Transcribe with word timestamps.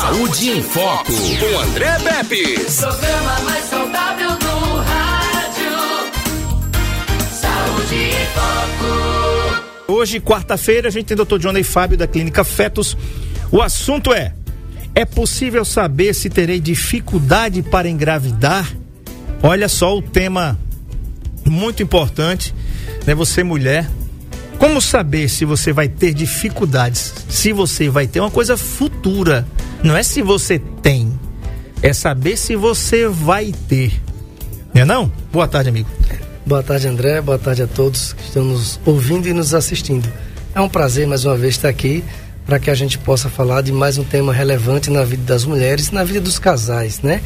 Saúde 0.00 0.50
em 0.50 0.62
Foco, 0.62 1.12
com 1.12 1.58
André 1.58 1.98
Pepe. 1.98 2.54
Programa 2.76 3.40
mais 3.40 3.64
saudável 3.64 4.30
do 4.38 4.76
rádio. 4.76 5.72
Saúde 7.32 7.94
em 7.96 8.26
Foco. 8.32 9.92
Hoje, 9.92 10.20
quarta-feira, 10.20 10.86
a 10.86 10.90
gente 10.92 11.06
tem 11.06 11.20
o 11.20 11.24
Dr. 11.24 11.38
Johnny 11.38 11.64
Fábio 11.64 11.98
da 11.98 12.06
Clínica 12.06 12.44
Fetos. 12.44 12.96
O 13.50 13.60
assunto 13.60 14.12
é: 14.14 14.32
é 14.94 15.04
possível 15.04 15.64
saber 15.64 16.14
se 16.14 16.30
terei 16.30 16.60
dificuldade 16.60 17.60
para 17.60 17.88
engravidar? 17.88 18.72
Olha 19.42 19.68
só 19.68 19.98
o 19.98 20.00
tema 20.00 20.56
muito 21.44 21.82
importante, 21.82 22.54
né? 23.04 23.16
Você 23.16 23.42
mulher, 23.42 23.90
como 24.58 24.80
saber 24.80 25.28
se 25.28 25.44
você 25.44 25.72
vai 25.72 25.88
ter 25.88 26.12
dificuldades? 26.12 27.14
Se 27.28 27.52
você 27.52 27.88
vai 27.88 28.06
ter 28.06 28.20
uma 28.20 28.30
coisa 28.30 28.56
futura, 28.56 29.46
não 29.82 29.96
é 29.96 30.02
se 30.02 30.20
você 30.20 30.58
tem, 30.58 31.18
é 31.82 31.92
saber 31.92 32.36
se 32.36 32.56
você 32.56 33.06
vai 33.06 33.52
ter. 33.68 33.92
Não 34.74 34.82
é 34.82 34.84
não? 34.84 35.12
Boa 35.32 35.46
tarde, 35.46 35.68
amigo. 35.68 35.88
Boa 36.44 36.62
tarde, 36.62 36.88
André. 36.88 37.20
Boa 37.20 37.38
tarde 37.38 37.62
a 37.62 37.66
todos 37.66 38.12
que 38.12 38.22
estão 38.22 38.44
nos 38.44 38.80
ouvindo 38.84 39.28
e 39.28 39.32
nos 39.32 39.54
assistindo. 39.54 40.10
É 40.54 40.60
um 40.60 40.68
prazer 40.68 41.06
mais 41.06 41.24
uma 41.24 41.36
vez 41.36 41.54
estar 41.54 41.68
aqui 41.68 42.02
para 42.44 42.58
que 42.58 42.70
a 42.70 42.74
gente 42.74 42.98
possa 42.98 43.28
falar 43.28 43.62
de 43.62 43.70
mais 43.70 43.98
um 43.98 44.04
tema 44.04 44.32
relevante 44.32 44.90
na 44.90 45.04
vida 45.04 45.22
das 45.22 45.44
mulheres, 45.44 45.90
na 45.90 46.02
vida 46.02 46.20
dos 46.20 46.38
casais, 46.38 47.00
né? 47.02 47.20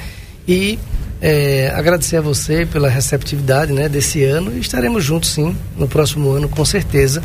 E 0.46 0.78
é, 1.22 1.72
agradecer 1.72 2.16
a 2.16 2.20
você 2.20 2.66
pela 2.66 2.88
receptividade 2.88 3.72
né, 3.72 3.88
desse 3.88 4.24
ano. 4.24 4.58
Estaremos 4.58 5.04
juntos 5.04 5.30
sim 5.30 5.56
no 5.76 5.86
próximo 5.86 6.32
ano, 6.32 6.48
com 6.48 6.64
certeza. 6.64 7.22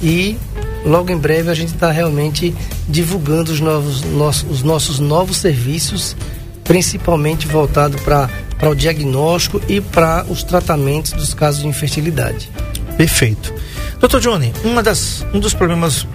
E 0.00 0.38
logo 0.84 1.10
em 1.10 1.18
breve 1.18 1.50
a 1.50 1.54
gente 1.54 1.74
está 1.74 1.90
realmente 1.90 2.54
divulgando 2.88 3.50
os, 3.50 3.58
novos, 3.58 4.02
nossos, 4.02 4.48
os 4.48 4.62
nossos 4.62 5.00
novos 5.00 5.38
serviços, 5.38 6.16
principalmente 6.62 7.48
voltado 7.48 7.98
para 7.98 8.70
o 8.70 8.76
diagnóstico 8.76 9.60
e 9.68 9.80
para 9.80 10.24
os 10.28 10.44
tratamentos 10.44 11.10
dos 11.10 11.34
casos 11.34 11.62
de 11.62 11.68
infertilidade. 11.68 12.48
Perfeito. 12.96 13.52
Doutor 13.98 14.20
Johnny, 14.20 14.52
uma 14.64 14.82
das, 14.84 15.26
um 15.34 15.40
dos 15.40 15.52
problemas 15.52 16.06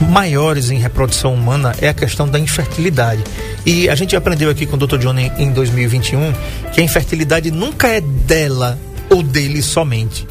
maiores 0.00 0.70
em 0.70 0.78
reprodução 0.78 1.34
humana 1.34 1.74
é 1.80 1.88
a 1.88 1.94
questão 1.94 2.28
da 2.28 2.38
infertilidade. 2.38 3.22
E 3.64 3.88
a 3.88 3.94
gente 3.94 4.14
aprendeu 4.14 4.50
aqui 4.50 4.66
com 4.66 4.76
o 4.76 4.78
Dr. 4.78 4.98
Johnny 4.98 5.32
em 5.38 5.50
2021 5.50 6.32
que 6.72 6.80
a 6.80 6.84
infertilidade 6.84 7.50
nunca 7.50 7.88
é 7.88 8.00
dela 8.00 8.78
ou 9.10 9.22
dele 9.22 9.62
somente, 9.62 10.26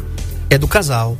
é 0.49 0.57
do 0.57 0.67
casal, 0.67 1.17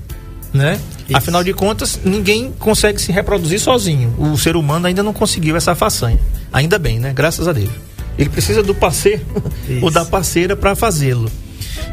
né? 0.54 0.80
Isso. 1.08 1.18
Afinal 1.18 1.44
de 1.44 1.54
contas, 1.54 2.00
ninguém 2.04 2.52
consegue 2.58 3.00
se 3.00 3.12
reproduzir 3.12 3.60
sozinho. 3.60 4.14
O 4.18 4.38
ser 4.38 4.56
humano 4.56 4.88
ainda 4.88 5.04
não 5.04 5.14
conseguiu 5.14 5.56
essa 5.56 5.76
façanha. 5.76 6.20
Ainda 6.52 6.80
bem, 6.80 7.00
né? 7.00 7.14
Graças 7.14 7.48
a 7.48 7.54
Deus. 7.54 7.70
Ele 8.18 8.30
precisa 8.30 8.64
do 8.64 8.74
parceiro 8.74 9.24
ou 9.82 9.92
da 9.92 10.04
parceira 10.04 10.56
para 10.56 10.76
fazê-lo. 10.76 11.30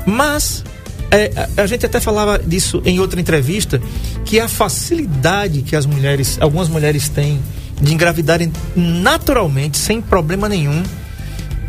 Mas 0.06 0.64
é, 1.12 1.48
a, 1.58 1.66
gente 1.66 1.84
até 1.84 2.00
falava 2.00 2.38
disso 2.38 2.80
em 2.86 2.98
outra 2.98 3.20
entrevista, 3.20 3.80
que 4.24 4.40
a 4.40 4.48
facilidade 4.48 5.60
que 5.60 5.76
as 5.76 5.84
mulheres, 5.84 6.38
algumas 6.40 6.68
mulheres 6.68 7.10
têm 7.10 7.38
de 7.80 7.92
engravidarem 7.92 8.50
naturalmente, 8.74 9.76
sem 9.76 10.00
problema 10.00 10.48
nenhum, 10.48 10.82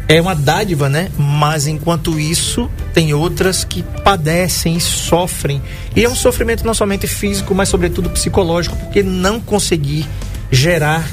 é 0.07 0.21
uma 0.21 0.33
dádiva, 0.33 0.87
né? 0.87 1.09
Mas 1.17 1.67
enquanto 1.67 2.17
isso, 2.17 2.69
tem 2.93 3.13
outras 3.13 3.63
que 3.63 3.83
padecem 4.03 4.77
e 4.77 4.81
sofrem. 4.81 5.61
E 5.95 6.03
é 6.03 6.09
um 6.09 6.15
sofrimento 6.15 6.65
não 6.65 6.73
somente 6.73 7.07
físico, 7.07 7.53
mas 7.53 7.67
sobretudo 7.67 8.09
psicológico, 8.09 8.77
porque 8.77 9.03
não 9.03 9.41
conseguir 9.41 10.07
gerar 10.51 11.05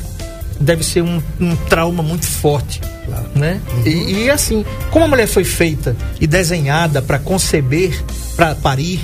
deve 0.61 0.85
ser 0.85 1.03
um, 1.03 1.23
um 1.41 1.57
trauma 1.57 2.03
muito 2.03 2.27
forte. 2.27 2.81
Claro. 3.07 3.31
Né? 3.35 3.61
Uhum. 3.73 3.83
E, 3.87 4.25
e, 4.25 4.31
assim, 4.31 4.65
como 4.91 5.07
a 5.07 5.09
mulher 5.09 5.27
foi 5.27 5.45
feita 5.45 5.97
e 6.21 6.27
desenhada 6.27 7.01
para 7.01 7.19
conceber, 7.19 7.99
para 8.37 8.55
parir, 8.55 9.01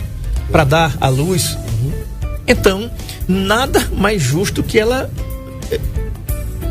para 0.51 0.65
dar 0.65 0.97
à 1.01 1.09
luz, 1.09 1.55
uhum. 1.55 1.93
então 2.47 2.91
nada 3.27 3.89
mais 3.97 4.23
justo 4.23 4.63
que 4.63 4.79
ela 4.79 5.11
eh, 5.73 5.81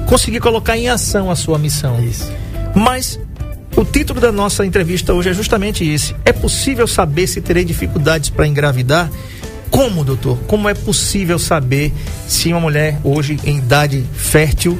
conseguir 0.06 0.40
colocar 0.40 0.78
em 0.78 0.88
ação 0.88 1.30
a 1.30 1.36
sua 1.36 1.58
missão. 1.58 2.02
Isso. 2.02 2.32
Mas 2.74 3.20
o 3.76 3.84
título 3.84 4.22
da 4.22 4.32
nossa 4.32 4.66
entrevista 4.66 5.14
hoje 5.14 5.30
é 5.30 5.34
justamente 5.34 5.86
esse: 5.86 6.16
é 6.24 6.32
possível 6.32 6.88
saber 6.88 7.28
se 7.28 7.42
terei 7.42 7.66
dificuldades 7.66 8.30
para 8.30 8.48
engravidar? 8.48 9.10
Como, 9.70 10.04
doutor? 10.04 10.38
Como 10.48 10.70
é 10.70 10.74
possível 10.74 11.38
saber 11.38 11.94
se 12.28 12.50
uma 12.50 12.60
mulher 12.60 13.00
hoje 13.04 13.40
em 13.44 13.58
idade 13.58 14.04
fértil 14.14 14.78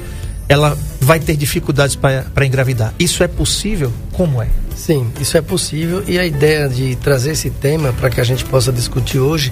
ela 0.48 0.78
vai 1.02 1.20
ter 1.20 1.36
dificuldades 1.36 1.96
para 1.96 2.46
engravidar? 2.46 2.94
Isso 3.00 3.24
é 3.24 3.28
possível? 3.28 3.92
Como 4.14 4.42
é? 4.42 4.48
Sim, 4.76 5.10
isso 5.20 5.38
é 5.38 5.42
possível 5.42 6.04
e 6.08 6.20
a 6.20 6.26
ideia 6.26 6.68
de 6.68 6.96
trazer 6.98 7.32
esse 7.32 7.50
tema 7.50 7.94
para 7.94 8.10
que 8.10 8.20
a 8.20 8.24
gente 8.24 8.44
possa 8.46 8.72
discutir 8.72 9.20
hoje 9.20 9.52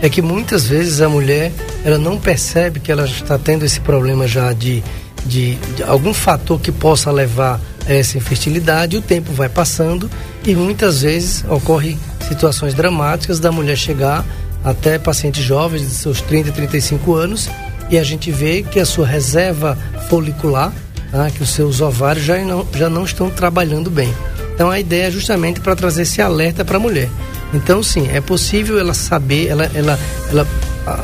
é 0.00 0.08
que 0.08 0.22
muitas 0.22 0.66
vezes 0.66 1.00
a 1.00 1.08
mulher 1.08 1.52
ela 1.84 1.98
não 1.98 2.18
percebe 2.18 2.80
que 2.80 2.90
ela 2.90 3.04
está 3.04 3.38
tendo 3.38 3.64
esse 3.64 3.80
problema 3.80 4.26
já 4.26 4.52
de, 4.52 4.82
de, 5.26 5.56
de 5.56 5.82
algum 5.82 6.14
fator 6.14 6.58
que 6.58 6.72
possa 6.72 7.10
levar 7.10 7.60
a 7.86 7.92
essa 7.92 8.16
infertilidade, 8.16 8.96
o 8.96 9.02
tempo 9.02 9.32
vai 9.32 9.48
passando 9.48 10.10
e 10.44 10.54
muitas 10.54 11.02
vezes 11.02 11.44
ocorre 11.48 11.98
situações 12.28 12.72
dramáticas 12.72 13.40
da 13.40 13.50
mulher 13.50 13.76
chegar 13.76 14.24
até 14.64 14.98
pacientes 14.98 15.42
jovens 15.42 15.82
de 15.82 15.94
seus 15.94 16.20
30 16.20 16.50
e 16.50 16.52
35 16.52 17.14
anos 17.14 17.48
e 17.90 17.98
a 17.98 18.04
gente 18.04 18.30
vê 18.30 18.62
que 18.62 18.78
a 18.78 18.86
sua 18.86 19.06
reserva 19.06 19.76
folicular, 20.08 20.72
tá, 21.10 21.30
que 21.30 21.42
os 21.42 21.50
seus 21.50 21.80
ovários 21.80 22.24
já 22.24 22.38
não, 22.38 22.66
já 22.74 22.88
não 22.88 23.04
estão 23.04 23.28
trabalhando 23.28 23.90
bem. 23.90 24.14
Então 24.54 24.70
a 24.70 24.78
ideia 24.78 25.08
é 25.08 25.10
justamente 25.10 25.60
para 25.60 25.74
trazer 25.74 26.02
esse 26.02 26.22
alerta 26.22 26.64
para 26.64 26.76
a 26.76 26.80
mulher. 26.80 27.08
Então 27.52 27.82
sim, 27.82 28.08
é 28.12 28.20
possível 28.20 28.78
ela 28.78 28.94
saber, 28.94 29.48
ela, 29.48 29.64
ela, 29.74 29.98
ela 30.30 30.46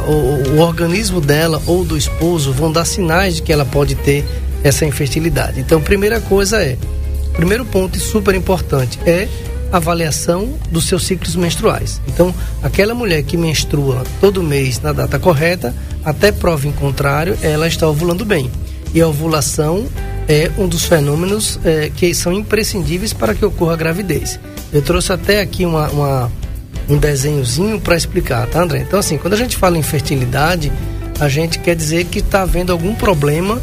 o, 0.06 0.56
o 0.56 0.58
organismo 0.60 1.20
dela 1.20 1.60
ou 1.66 1.84
do 1.84 1.96
esposo 1.96 2.52
vão 2.52 2.70
dar 2.70 2.84
sinais 2.84 3.36
de 3.36 3.42
que 3.42 3.52
ela 3.52 3.64
pode 3.64 3.94
ter 3.96 4.24
essa 4.62 4.84
infertilidade. 4.84 5.58
Então 5.58 5.80
primeira 5.80 6.20
coisa 6.20 6.62
é, 6.62 6.76
primeiro 7.34 7.64
ponto 7.64 7.96
e 7.96 8.00
super 8.00 8.34
importante 8.34 8.98
é 9.06 9.28
avaliação 9.72 10.54
dos 10.70 10.86
seus 10.86 11.04
ciclos 11.04 11.36
menstruais. 11.36 12.00
Então, 12.08 12.34
aquela 12.62 12.94
mulher 12.94 13.22
que 13.22 13.36
menstrua 13.36 14.02
todo 14.20 14.42
mês 14.42 14.80
na 14.80 14.92
data 14.92 15.18
correta, 15.18 15.74
até 16.04 16.30
prova 16.30 16.66
em 16.66 16.72
contrário, 16.72 17.36
ela 17.42 17.66
está 17.66 17.88
ovulando 17.88 18.24
bem. 18.24 18.50
E 18.94 19.00
a 19.00 19.08
ovulação 19.08 19.86
é 20.28 20.50
um 20.58 20.66
dos 20.66 20.84
fenômenos 20.84 21.58
é, 21.64 21.90
que 21.94 22.14
são 22.14 22.32
imprescindíveis 22.32 23.12
para 23.12 23.34
que 23.34 23.44
ocorra 23.44 23.74
a 23.74 23.76
gravidez. 23.76 24.38
Eu 24.72 24.82
trouxe 24.82 25.12
até 25.12 25.40
aqui 25.40 25.64
uma, 25.64 25.88
uma 25.90 26.32
um 26.88 26.98
desenhozinho 26.98 27.80
para 27.80 27.96
explicar, 27.96 28.46
tá, 28.46 28.62
André? 28.62 28.84
Então, 28.86 28.98
assim, 28.98 29.18
quando 29.18 29.34
a 29.34 29.36
gente 29.36 29.56
fala 29.56 29.76
em 29.76 29.82
fertilidade, 29.82 30.72
a 31.18 31.28
gente 31.28 31.58
quer 31.58 31.74
dizer 31.74 32.04
que 32.04 32.20
está 32.20 32.42
havendo 32.42 32.72
algum 32.72 32.94
problema 32.94 33.60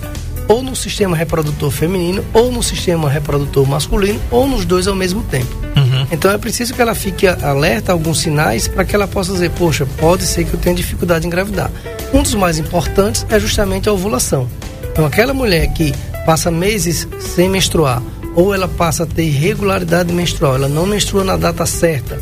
ou 0.53 0.61
no 0.61 0.75
sistema 0.75 1.17
reprodutor 1.17 1.71
feminino, 1.71 2.23
ou 2.31 2.51
no 2.51 2.61
sistema 2.61 3.09
reprodutor 3.09 3.67
masculino, 3.67 4.21
ou 4.29 4.47
nos 4.47 4.65
dois 4.65 4.87
ao 4.87 4.93
mesmo 4.93 5.23
tempo. 5.23 5.51
Uhum. 5.75 6.05
Então 6.11 6.29
é 6.29 6.37
preciso 6.37 6.75
que 6.75 6.81
ela 6.81 6.93
fique 6.93 7.25
alerta 7.25 7.91
a 7.91 7.93
alguns 7.93 8.19
sinais 8.19 8.67
para 8.67 8.85
que 8.85 8.93
ela 8.93 9.07
possa 9.07 9.33
dizer, 9.33 9.49
poxa, 9.49 9.87
pode 9.97 10.27
ser 10.27 10.45
que 10.45 10.53
eu 10.53 10.59
tenha 10.59 10.75
dificuldade 10.75 11.25
em 11.25 11.27
engravidar. 11.27 11.71
Um 12.13 12.21
dos 12.21 12.35
mais 12.35 12.59
importantes 12.59 13.25
é 13.31 13.39
justamente 13.39 13.89
a 13.89 13.93
ovulação. 13.93 14.47
Então 14.91 15.07
aquela 15.07 15.33
mulher 15.33 15.73
que 15.73 15.91
passa 16.23 16.51
meses 16.51 17.07
sem 17.19 17.49
menstruar, 17.49 18.03
ou 18.35 18.53
ela 18.53 18.67
passa 18.67 19.03
a 19.03 19.07
ter 19.07 19.23
irregularidade 19.23 20.13
menstrual, 20.13 20.53
ela 20.53 20.69
não 20.69 20.85
menstrua 20.85 21.23
na 21.23 21.35
data 21.35 21.65
certa. 21.65 22.21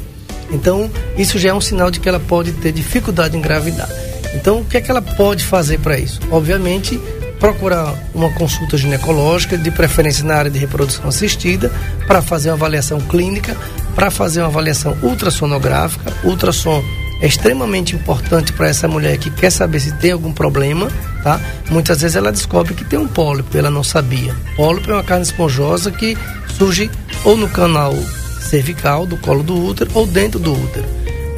Então, 0.54 0.90
isso 1.18 1.38
já 1.38 1.50
é 1.50 1.54
um 1.54 1.62
sinal 1.62 1.92
de 1.92 2.00
que 2.00 2.08
ela 2.08 2.20
pode 2.20 2.54
ter 2.54 2.72
dificuldade 2.72 3.36
em 3.36 3.40
engravidar. 3.40 3.90
Então, 4.34 4.60
o 4.62 4.66
que 4.66 4.78
é 4.78 4.82
que 4.82 4.92
ela 4.92 5.02
pode 5.02 5.46
fazer 5.46 5.80
para 5.80 5.98
isso? 5.98 6.20
Obviamente, 6.30 7.00
procurar 7.42 7.96
uma 8.14 8.32
consulta 8.32 8.78
ginecológica, 8.78 9.58
de 9.58 9.72
preferência 9.72 10.24
na 10.24 10.36
área 10.36 10.52
de 10.52 10.60
reprodução 10.60 11.10
assistida, 11.10 11.72
para 12.06 12.22
fazer 12.22 12.50
uma 12.50 12.56
avaliação 12.56 13.02
clínica, 13.02 13.58
para 13.96 14.12
fazer 14.12 14.42
uma 14.42 14.48
avaliação 14.48 14.96
ultrassonográfica. 15.02 16.14
Ultrassom 16.24 16.84
é 17.20 17.26
extremamente 17.26 17.96
importante 17.96 18.54
para 18.54 18.70
essa 18.70 18.88
mulher 18.88 19.18
que 19.18 19.32
quer 19.32 19.50
saber 19.50 19.80
se 19.80 19.92
tem 19.94 20.12
algum 20.12 20.32
problema, 20.32 20.88
tá? 21.24 21.42
Muitas 21.72 22.02
vezes 22.02 22.16
ela 22.16 22.32
descobre 22.32 22.76
que 22.76 22.86
tem 22.86 23.00
um 23.00 23.08
pólipo, 23.08 23.58
ela 23.58 23.72
não 23.72 23.84
sabia. 23.84 24.36
Pólipo 24.56 24.92
é 24.92 24.94
uma 24.94 25.04
carne 25.04 25.24
esponjosa 25.24 25.90
que 25.90 26.16
surge 26.56 26.92
ou 27.26 27.36
no 27.36 27.50
canal 27.50 27.96
cervical 28.40 29.08
do 29.08 29.18
colo 29.18 29.42
do 29.42 29.66
útero 29.66 29.90
ou 29.96 30.06
dentro 30.06 30.40
do 30.40 30.54
útero. 30.54 30.86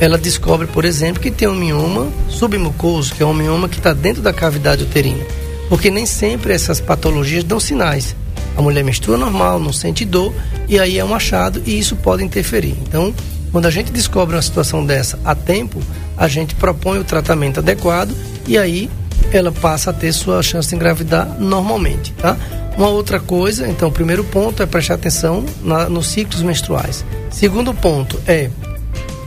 Ela 0.01 0.17
descobre, 0.17 0.67
por 0.67 0.83
exemplo, 0.83 1.21
que 1.21 1.31
tem 1.31 1.47
um 1.47 1.55
mioma 1.55 2.11
submucoso, 2.27 3.15
que 3.15 3.23
é 3.23 3.25
um 3.25 3.33
mioma 3.33 3.69
que 3.69 3.77
está 3.77 3.93
dentro 3.93 4.21
da 4.21 4.33
cavidade 4.33 4.83
uterina 4.83 5.23
porque 5.69 5.89
nem 5.89 6.05
sempre 6.05 6.53
essas 6.53 6.79
patologias 6.79 7.43
dão 7.43 7.59
sinais. 7.59 8.15
A 8.55 8.61
mulher 8.61 8.83
menstrua 8.83 9.17
normal, 9.17 9.59
não 9.59 9.73
sente 9.73 10.05
dor, 10.05 10.33
e 10.67 10.79
aí 10.79 10.99
é 10.99 11.05
um 11.05 11.15
achado 11.15 11.61
e 11.65 11.77
isso 11.77 11.95
pode 11.95 12.23
interferir. 12.23 12.75
Então, 12.81 13.13
quando 13.51 13.65
a 13.65 13.71
gente 13.71 13.91
descobre 13.91 14.35
uma 14.35 14.41
situação 14.41 14.85
dessa 14.85 15.19
a 15.23 15.35
tempo, 15.35 15.79
a 16.17 16.27
gente 16.27 16.55
propõe 16.55 16.99
o 16.99 17.03
tratamento 17.03 17.59
adequado 17.59 18.15
e 18.47 18.57
aí 18.57 18.89
ela 19.31 19.51
passa 19.51 19.89
a 19.89 19.93
ter 19.93 20.11
sua 20.13 20.41
chance 20.43 20.69
de 20.69 20.75
engravidar 20.75 21.37
normalmente, 21.39 22.11
tá? 22.13 22.37
Uma 22.77 22.89
outra 22.89 23.19
coisa, 23.19 23.67
então, 23.67 23.89
o 23.89 23.91
primeiro 23.91 24.23
ponto 24.23 24.63
é 24.63 24.65
prestar 24.65 24.95
atenção 24.95 25.45
na, 25.63 25.87
nos 25.87 26.07
ciclos 26.07 26.41
menstruais. 26.41 27.05
Segundo 27.29 27.73
ponto 27.73 28.19
é 28.27 28.49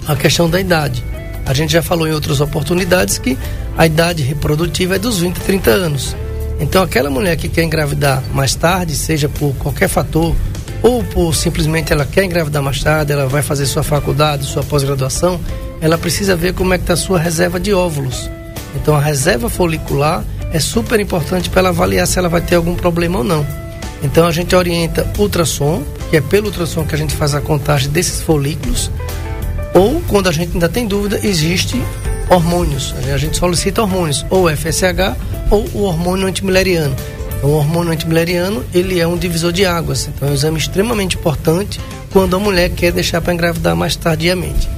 a 0.07 0.17
questão 0.17 0.51
da 0.51 0.61
idade. 0.61 1.05
A 1.45 1.55
gente 1.55 1.73
já 1.73 1.83
falou 1.83 2.09
em 2.09 2.13
outras 2.13 2.41
oportunidades 2.41 3.19
que 3.19 3.39
a 3.79 3.87
idade 3.87 4.23
reprodutiva 4.23 4.97
é 4.97 4.99
dos 4.99 5.19
20 5.19 5.37
a 5.37 5.41
30 5.41 5.71
anos. 5.71 6.17
Então, 6.59 6.83
aquela 6.83 7.11
mulher 7.11 7.37
que 7.37 7.49
quer 7.49 7.65
engravidar 7.65 8.23
mais 8.33 8.55
tarde, 8.55 8.95
seja 8.95 9.29
por 9.29 9.55
qualquer 9.57 9.89
fator, 9.89 10.35
ou 10.83 11.03
por 11.05 11.35
simplesmente 11.35 11.93
ela 11.93 12.05
quer 12.05 12.25
engravidar 12.25 12.63
mais 12.63 12.83
tarde, 12.83 13.13
ela 13.13 13.27
vai 13.27 13.43
fazer 13.43 13.67
sua 13.67 13.83
faculdade, 13.83 14.47
sua 14.47 14.63
pós-graduação, 14.63 15.41
ela 15.81 15.99
precisa 15.99 16.35
ver 16.35 16.55
como 16.55 16.73
é 16.73 16.79
que 16.79 16.85
está 16.85 16.95
a 16.95 16.97
sua 16.97 17.19
reserva 17.19 17.61
de 17.61 17.75
óvulos. 17.75 18.31
Então, 18.75 18.95
a 18.95 19.01
reserva 19.01 19.49
folicular 19.49 20.25
é 20.53 20.59
super 20.59 20.99
importante 21.01 21.51
para 21.51 21.61
ela 21.61 21.69
avaliar 21.71 22.07
se 22.07 22.19
ela 22.19 22.29
vai 22.29 22.41
ter 22.41 22.57
algum 22.57 22.75
problema 22.75 23.19
ou 23.19 23.25
não. 23.25 23.47
Então, 24.03 24.27
a 24.27 24.33
gente 24.33 24.55
orienta 24.55 25.07
ultrassom, 25.19 25.83
que 26.11 26.17
é 26.17 26.21
pelo 26.21 26.47
ultrassom 26.47 26.85
que 26.85 26.95
a 26.95 26.99
gente 26.99 27.15
faz 27.15 27.35
a 27.35 27.41
contagem 27.41 27.91
desses 27.91 28.21
folículos, 28.21 28.91
ou, 29.75 30.01
quando 30.09 30.29
a 30.29 30.33
gente 30.33 30.53
ainda 30.55 30.69
tem 30.69 30.87
dúvida, 30.87 31.21
existe 31.23 31.83
hormônios. 32.31 32.95
A 33.13 33.19
gente 33.19 33.37
solicita 33.37 33.83
hormônios, 33.83 34.25
ou 34.31 34.49
FSH 34.49 35.17
ou 35.51 35.67
o 35.75 35.83
hormônio 35.83 36.27
antimileriano. 36.27 36.95
Então, 37.37 37.51
o 37.51 37.55
hormônio 37.55 37.93
antimileriano, 37.93 38.65
ele 38.73 38.99
é 38.99 39.07
um 39.07 39.17
divisor 39.17 39.53
de 39.53 39.65
águas. 39.65 40.09
Então, 40.09 40.29
é 40.29 40.31
um 40.31 40.35
exame 40.35 40.59
extremamente 40.59 41.17
importante 41.17 41.81
quando 42.11 42.37
a 42.37 42.39
mulher 42.39 42.71
quer 42.71 42.93
deixar 42.93 43.21
para 43.21 43.35
engravidar 43.35 43.77
mais 43.77 43.95
tardiamente. 43.95 44.69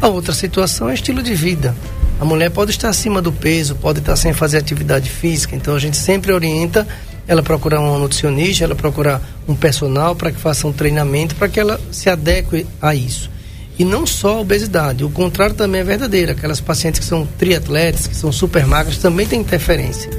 A 0.00 0.08
outra 0.08 0.32
situação 0.32 0.88
é 0.88 0.94
estilo 0.94 1.22
de 1.22 1.34
vida. 1.34 1.74
A 2.18 2.24
mulher 2.24 2.50
pode 2.50 2.70
estar 2.70 2.88
acima 2.88 3.20
do 3.20 3.30
peso, 3.30 3.74
pode 3.74 3.98
estar 3.98 4.16
sem 4.16 4.32
fazer 4.32 4.56
atividade 4.56 5.10
física, 5.10 5.54
então 5.54 5.74
a 5.74 5.78
gente 5.78 5.98
sempre 5.98 6.32
orienta 6.32 6.86
ela 7.28 7.42
procurar 7.42 7.80
um 7.80 7.98
nutricionista, 7.98 8.64
ela 8.64 8.74
procurar 8.74 9.20
um 9.46 9.54
personal 9.54 10.14
para 10.16 10.30
que 10.30 10.38
faça 10.38 10.66
um 10.66 10.72
treinamento 10.72 11.34
para 11.34 11.48
que 11.48 11.60
ela 11.60 11.78
se 11.90 12.08
adeque 12.08 12.66
a 12.80 12.94
isso. 12.94 13.30
E 13.78 13.84
não 13.84 14.06
só 14.06 14.38
a 14.38 14.40
obesidade, 14.40 15.04
o 15.04 15.10
contrário 15.10 15.54
também 15.54 15.82
é 15.82 15.84
verdadeiro. 15.84 16.32
Aquelas 16.32 16.60
pacientes 16.60 17.00
que 17.00 17.06
são 17.06 17.26
triatletas, 17.38 18.06
que 18.06 18.16
são 18.16 18.32
super 18.32 18.66
magras, 18.66 18.96
também 18.98 19.26
tem 19.26 19.40
interferência. 19.40 20.10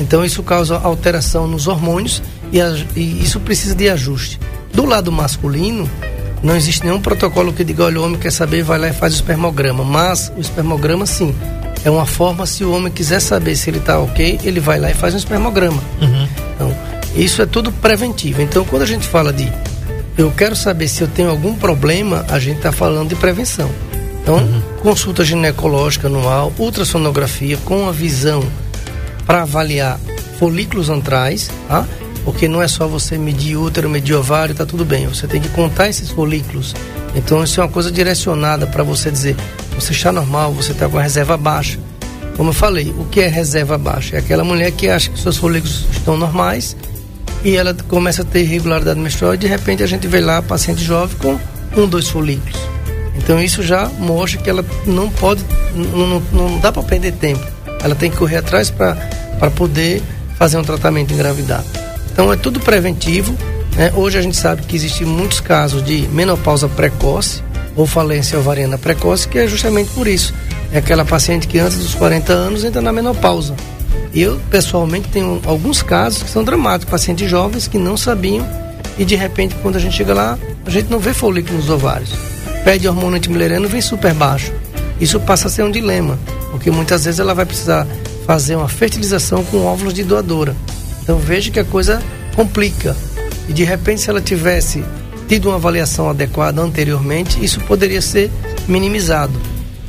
Então 0.00 0.24
isso 0.24 0.42
causa 0.42 0.78
alteração 0.78 1.46
nos 1.46 1.66
hormônios 1.66 2.22
e, 2.50 2.58
e 2.98 3.22
isso 3.22 3.38
precisa 3.40 3.74
de 3.74 3.88
ajuste. 3.88 4.40
Do 4.72 4.86
lado 4.86 5.12
masculino, 5.12 5.88
não 6.42 6.56
existe 6.56 6.84
nenhum 6.84 7.00
protocolo 7.00 7.52
que 7.52 7.62
diga, 7.62 7.84
olha, 7.84 8.00
o 8.00 8.04
homem 8.04 8.18
quer 8.18 8.32
saber, 8.32 8.62
vai 8.62 8.78
lá 8.78 8.88
e 8.88 8.92
faz 8.92 9.12
o 9.12 9.16
espermograma. 9.16 9.84
Mas 9.84 10.32
o 10.36 10.40
espermograma, 10.40 11.04
sim, 11.04 11.34
é 11.84 11.90
uma 11.90 12.06
forma, 12.06 12.46
se 12.46 12.64
o 12.64 12.72
homem 12.72 12.92
quiser 12.92 13.20
saber 13.20 13.54
se 13.56 13.68
ele 13.68 13.78
está 13.78 13.98
ok, 13.98 14.40
ele 14.42 14.60
vai 14.60 14.78
lá 14.78 14.90
e 14.90 14.94
faz 14.94 15.14
um 15.14 15.18
espermograma. 15.18 15.82
Uhum. 16.00 16.28
Então, 16.54 16.76
isso 17.14 17.42
é 17.42 17.46
tudo 17.46 17.70
preventivo. 17.70 18.40
Então, 18.40 18.64
quando 18.64 18.82
a 18.82 18.86
gente 18.86 19.06
fala 19.06 19.32
de 19.32 19.52
eu 20.16 20.30
quero 20.30 20.54
saber 20.54 20.88
se 20.88 21.02
eu 21.02 21.08
tenho 21.08 21.30
algum 21.30 21.54
problema, 21.54 22.24
a 22.28 22.38
gente 22.38 22.58
está 22.58 22.72
falando 22.72 23.08
de 23.08 23.16
prevenção. 23.16 23.70
Então, 24.22 24.36
uhum. 24.36 24.62
consulta 24.82 25.24
ginecológica 25.24 26.06
anual, 26.06 26.52
ultrassonografia 26.58 27.56
com 27.64 27.88
a 27.88 27.92
visão 27.92 28.44
para 29.26 29.42
avaliar 29.42 29.98
folículos 30.38 30.88
antrais, 30.88 31.50
tá? 31.66 31.86
Porque 32.24 32.46
não 32.46 32.62
é 32.62 32.68
só 32.68 32.86
você 32.86 33.18
medir 33.18 33.56
útero, 33.56 33.90
medir 33.90 34.14
ovário, 34.14 34.54
tá 34.54 34.64
tudo 34.64 34.84
bem. 34.84 35.08
Você 35.08 35.26
tem 35.26 35.40
que 35.40 35.48
contar 35.48 35.88
esses 35.88 36.10
folículos. 36.10 36.74
Então, 37.16 37.42
isso 37.42 37.60
é 37.60 37.64
uma 37.64 37.70
coisa 37.70 37.90
direcionada 37.90 38.66
para 38.66 38.84
você 38.84 39.10
dizer, 39.10 39.34
você 39.74 39.92
está 39.92 40.12
normal, 40.12 40.52
você 40.52 40.70
está 40.70 40.88
com 40.88 40.98
a 40.98 41.02
reserva 41.02 41.36
baixa. 41.36 41.78
Como 42.36 42.50
eu 42.50 42.54
falei, 42.54 42.94
o 42.96 43.04
que 43.06 43.20
é 43.20 43.26
reserva 43.26 43.76
baixa? 43.76 44.16
É 44.16 44.18
aquela 44.20 44.44
mulher 44.44 44.70
que 44.70 44.88
acha 44.88 45.10
que 45.10 45.18
seus 45.18 45.36
folículos 45.36 45.84
estão 45.92 46.16
normais 46.16 46.76
e 47.44 47.56
ela 47.56 47.74
começa 47.88 48.22
a 48.22 48.24
ter 48.24 48.42
irregularidade 48.42 48.98
menstrual 48.98 49.34
e 49.34 49.38
de 49.38 49.46
repente 49.46 49.82
a 49.82 49.86
gente 49.86 50.06
vê 50.06 50.20
lá 50.20 50.38
a 50.38 50.42
paciente 50.42 50.82
jovem 50.82 51.16
com 51.18 51.38
um, 51.80 51.88
dois 51.88 52.08
folículos. 52.08 52.60
Então 53.16 53.40
isso 53.40 53.62
já 53.62 53.88
mostra 53.98 54.40
que 54.40 54.48
ela 54.48 54.64
não 54.86 55.10
pode, 55.10 55.44
não, 55.74 56.06
não, 56.06 56.22
não 56.32 56.58
dá 56.58 56.72
para 56.72 56.82
perder 56.82 57.12
tempo. 57.12 57.44
Ela 57.82 57.94
tem 57.94 58.10
que 58.10 58.16
correr 58.16 58.36
atrás 58.36 58.70
para 58.70 59.50
poder 59.56 60.02
fazer 60.38 60.56
um 60.56 60.62
tratamento 60.62 61.12
engravidar. 61.12 61.64
Então 62.12 62.32
é 62.32 62.36
tudo 62.36 62.60
preventivo. 62.60 63.36
Né? 63.76 63.92
Hoje 63.94 64.18
a 64.18 64.22
gente 64.22 64.36
sabe 64.36 64.62
que 64.62 64.76
existem 64.76 65.06
muitos 65.06 65.40
casos 65.40 65.84
de 65.84 66.06
menopausa 66.08 66.68
precoce 66.68 67.42
ou 67.74 67.86
falência 67.86 68.38
ovariana 68.38 68.76
precoce, 68.76 69.26
que 69.26 69.38
é 69.38 69.46
justamente 69.46 69.90
por 69.90 70.06
isso. 70.06 70.32
É 70.72 70.78
aquela 70.78 71.04
paciente 71.04 71.46
que 71.46 71.58
antes 71.58 71.78
dos 71.78 71.94
40 71.94 72.32
anos 72.32 72.64
entra 72.64 72.80
na 72.80 72.92
menopausa. 72.92 73.54
Eu, 74.14 74.40
pessoalmente, 74.50 75.08
tenho 75.08 75.40
alguns 75.46 75.82
casos 75.82 76.22
que 76.22 76.30
são 76.30 76.44
dramáticos, 76.44 76.90
pacientes 76.90 77.28
jovens 77.30 77.66
que 77.66 77.78
não 77.78 77.96
sabiam 77.96 78.46
e 78.98 79.04
de 79.04 79.14
repente, 79.14 79.54
quando 79.62 79.76
a 79.76 79.78
gente 79.78 79.96
chega 79.96 80.12
lá, 80.12 80.38
a 80.66 80.70
gente 80.70 80.90
não 80.90 80.98
vê 80.98 81.14
folículo 81.14 81.56
nos 81.56 81.70
ovários. 81.70 82.10
Pede 82.64 82.86
hormônio 82.86 83.16
antimileriano 83.16 83.68
vem 83.68 83.80
super 83.80 84.14
baixo. 84.14 84.52
Isso 85.00 85.18
passa 85.20 85.48
a 85.48 85.50
ser 85.50 85.64
um 85.64 85.70
dilema, 85.70 86.18
porque 86.50 86.70
muitas 86.70 87.04
vezes 87.04 87.18
ela 87.18 87.34
vai 87.34 87.46
precisar 87.46 87.86
fazer 88.26 88.54
uma 88.54 88.68
fertilização 88.68 89.42
com 89.44 89.64
óvulos 89.64 89.94
de 89.94 90.04
doadora. 90.04 90.54
Então 91.02 91.18
veja 91.18 91.50
que 91.50 91.58
a 91.58 91.64
coisa 91.64 92.00
complica. 92.36 92.96
E 93.48 93.52
de 93.52 93.64
repente, 93.64 94.02
se 94.02 94.10
ela 94.10 94.20
tivesse 94.20 94.84
tido 95.26 95.48
uma 95.48 95.56
avaliação 95.56 96.08
adequada 96.08 96.60
anteriormente, 96.60 97.42
isso 97.44 97.58
poderia 97.60 98.00
ser 98.00 98.30
minimizado. 98.68 99.32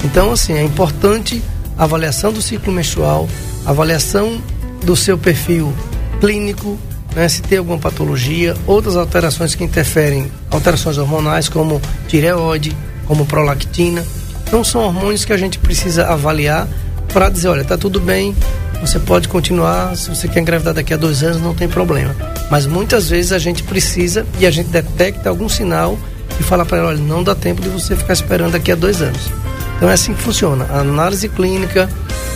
Então, 0.03 0.31
assim, 0.31 0.53
é 0.53 0.63
importante 0.63 1.43
a 1.77 1.83
avaliação 1.83 2.31
do 2.31 2.41
ciclo 2.41 2.73
menstrual, 2.73 3.27
avaliação 3.65 4.41
do 4.83 4.95
seu 4.95 5.17
perfil 5.17 5.73
clínico, 6.19 6.77
né, 7.15 7.27
se 7.27 7.41
tem 7.41 7.57
alguma 7.57 7.77
patologia, 7.77 8.55
outras 8.65 8.95
alterações 8.95 9.55
que 9.55 9.63
interferem, 9.63 10.31
alterações 10.49 10.97
hormonais 10.97 11.49
como 11.49 11.81
tireoide, 12.07 12.75
como 13.05 13.25
prolactina. 13.25 14.03
Então 14.47 14.63
são 14.63 14.81
hormônios 14.81 15.25
que 15.25 15.33
a 15.33 15.37
gente 15.37 15.59
precisa 15.59 16.07
avaliar 16.07 16.67
para 17.11 17.29
dizer, 17.29 17.47
olha, 17.47 17.63
tá 17.63 17.77
tudo 17.77 17.99
bem, 17.99 18.35
você 18.81 18.99
pode 18.99 19.27
continuar, 19.27 19.95
se 19.95 20.09
você 20.09 20.27
quer 20.27 20.41
engravidar 20.41 20.73
daqui 20.73 20.93
a 20.93 20.97
dois 20.97 21.23
anos, 21.23 21.41
não 21.41 21.53
tem 21.53 21.67
problema. 21.67 22.15
Mas 22.49 22.65
muitas 22.65 23.09
vezes 23.09 23.31
a 23.31 23.39
gente 23.39 23.63
precisa 23.63 24.25
e 24.39 24.45
a 24.45 24.51
gente 24.51 24.69
detecta 24.69 25.29
algum 25.29 25.47
sinal 25.47 25.97
e 26.39 26.43
fala 26.43 26.65
para 26.65 26.79
ela, 26.79 26.87
olha, 26.89 26.97
não 26.97 27.23
dá 27.23 27.33
tempo 27.33 27.61
de 27.61 27.69
você 27.69 27.95
ficar 27.95 28.13
esperando 28.13 28.51
daqui 28.53 28.71
a 28.71 28.75
dois 28.75 29.01
anos. 29.01 29.31
Então 29.77 29.89
é 29.89 29.93
assim 29.93 30.13
que 30.13 30.21
funciona. 30.21 30.65
A 30.65 30.79
análise 30.79 31.27
clínica, 31.29 31.89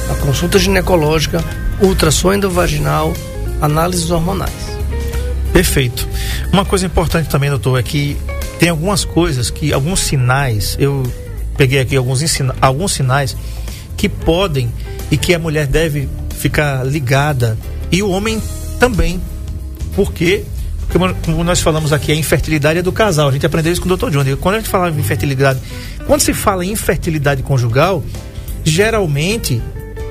a 0.10 0.16
consulta 0.16 0.60
ginecológica, 0.60 1.44
ultrassom 1.82 2.34
endovaginal, 2.34 3.14
análises 3.62 4.12
hormonais. 4.12 4.78
Perfeito. 5.54 6.08
Uma 6.52 6.66
coisa 6.66 6.86
importante 6.86 7.30
também, 7.30 7.50
doutor, 7.50 7.80
é 7.80 7.84
que 7.84 8.18
tem 8.60 8.70
algumas 8.70 9.06
coisas 9.06 9.50
que, 9.50 9.72
alguns 9.74 10.00
sinais, 10.00 10.76
eu 10.80 11.04
peguei 11.56 11.80
aqui 11.80 11.96
alguns, 11.96 12.22
ensina, 12.22 12.56
alguns 12.62 12.92
sinais 12.92 13.36
que 13.96 14.08
podem 14.08 14.72
e 15.10 15.18
que 15.18 15.34
a 15.34 15.40
mulher 15.40 15.66
deve 15.66 16.08
ficar 16.38 16.84
ligada 16.86 17.58
e 17.92 18.04
o 18.04 18.10
homem 18.10 18.42
também. 18.80 19.22
Por 19.96 20.14
quê? 20.14 20.44
Porque, 20.88 21.00
como 21.26 21.44
nós 21.44 21.60
falamos 21.60 21.92
aqui, 21.92 22.12
a 22.12 22.16
infertilidade 22.16 22.80
é 22.80 22.82
do 22.82 22.92
casal. 22.92 23.28
A 23.28 23.32
gente 23.32 23.46
aprendeu 23.46 23.74
isso 23.74 23.82
com 23.82 23.90
o 23.90 23.98
Dr. 23.98 24.10
Johnny. 24.10 24.36
Quando 24.38 24.56
a 24.56 24.58
gente 24.60 24.70
fala 24.70 24.90
em 24.90 25.00
infertilidade, 25.00 25.60
quando 26.08 26.22
se 26.22 26.34
fala 26.34 26.66
em 26.66 26.72
infertilidade 26.72 27.44
conjugal, 27.44 28.04
geralmente 28.64 29.62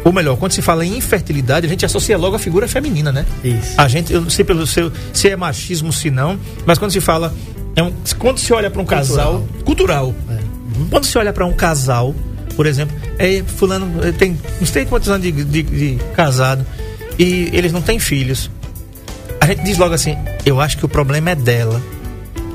ou 0.07 0.13
melhor, 0.13 0.37
quando 0.37 0.53
se 0.53 0.63
fala 0.63 0.87
em 0.87 0.97
infertilidade, 0.97 1.67
a 1.67 1.69
gente 1.69 1.85
associa 1.85 2.17
logo 2.17 2.37
a 2.37 2.39
figura 2.39 2.69
feminina, 2.69 3.11
né? 3.11 3.27
Isso. 3.43 3.75
A 3.77 3.89
gente, 3.89 4.13
eu 4.13 4.21
não 4.21 4.31
sei 4.31 4.45
pelo 4.45 4.65
seu, 4.65 4.93
se 5.13 5.29
é 5.29 5.35
machismo, 5.35 5.93
se 5.93 6.13
não, 6.13 6.39
mas 6.65 6.79
quando 6.79 6.93
se 6.93 7.01
fala, 7.01 7.35
é 7.75 7.83
um, 7.83 7.93
quando 8.17 8.39
se 8.39 8.53
olha 8.53 8.71
para 8.71 8.81
um 8.81 8.85
casal 8.85 9.45
cultural, 9.65 10.15
é. 10.31 10.35
uhum. 10.35 10.87
quando 10.89 11.07
se 11.07 11.19
olha 11.19 11.33
para 11.33 11.45
um 11.45 11.53
casal, 11.53 12.15
por 12.55 12.67
exemplo, 12.67 12.97
é 13.19 13.43
fulano 13.45 14.05
é, 14.07 14.13
tem 14.13 14.39
não 14.61 14.67
sei 14.67 14.85
quantos 14.85 15.09
anos 15.09 15.23
de, 15.23 15.33
de, 15.33 15.63
de 15.65 15.99
casado 16.15 16.65
e 17.19 17.51
eles 17.53 17.73
não 17.73 17.83
têm 17.83 17.99
filhos. 17.99 18.49
A 19.41 19.47
gente 19.47 19.65
diz 19.65 19.77
logo 19.77 19.93
assim, 19.93 20.17
eu 20.45 20.61
acho 20.61 20.79
que 20.79 20.85
o 20.85 20.89
problema 20.89 21.31
é 21.31 21.35
dela. 21.35 21.83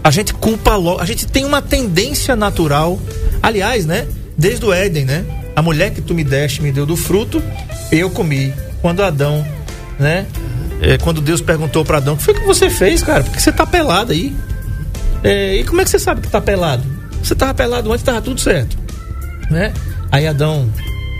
A 0.01 0.09
gente 0.09 0.33
culpa 0.33 0.77
logo, 0.77 1.01
a 1.01 1.05
gente 1.05 1.27
tem 1.27 1.43
uma 1.43 1.61
tendência 1.61 2.33
natural, 2.33 2.97
aliás, 3.41 3.85
né? 3.85 4.07
Desde 4.37 4.65
o 4.65 4.73
Éden, 4.73 5.05
né? 5.05 5.25
A 5.55 5.61
mulher 5.61 5.91
que 5.91 6.01
tu 6.01 6.13
me 6.13 6.23
deste 6.23 6.61
me 6.61 6.71
deu 6.71 6.85
do 6.85 6.95
fruto, 6.95 7.43
eu 7.91 8.09
comi. 8.09 8.53
Quando 8.81 9.03
Adão, 9.03 9.45
né? 9.99 10.25
É, 10.81 10.97
quando 10.97 11.21
Deus 11.21 11.41
perguntou 11.41 11.85
para 11.85 11.97
Adão, 11.97 12.15
o 12.15 12.17
que 12.17 12.23
foi 12.23 12.33
que 12.33 12.45
você 12.45 12.69
fez, 12.69 13.03
cara? 13.03 13.23
Porque 13.23 13.39
você 13.39 13.51
tá 13.51 13.65
pelado 13.65 14.11
aí. 14.11 14.35
É, 15.23 15.57
e 15.57 15.63
como 15.63 15.81
é 15.81 15.83
que 15.83 15.89
você 15.89 15.99
sabe 15.99 16.21
que 16.21 16.27
tá 16.27 16.41
pelado? 16.41 16.83
Você 17.21 17.35
tava 17.35 17.53
pelado 17.53 17.91
antes, 17.91 18.03
tava 18.03 18.21
tudo 18.21 18.41
certo. 18.41 18.75
Né? 19.49 19.71
Aí 20.11 20.25
Adão 20.25 20.67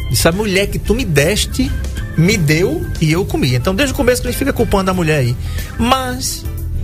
disse: 0.10 0.28
A 0.28 0.32
mulher 0.32 0.68
que 0.68 0.80
tu 0.80 0.96
me 0.96 1.06
deste, 1.06 1.72
me 2.18 2.38
deu 2.38 2.86
e 3.00 3.12
eu 3.12 3.24
comi. 3.26 3.54
Então, 3.54 3.76
desde 3.76 3.94
o 3.94 3.96
começo, 3.96 4.24
gente 4.24 4.38
fica 4.38 4.52
culpando 4.52 4.90
a 4.90 4.94
mulher 4.94 5.20
aí. 5.20 5.36
Mas 5.78 6.44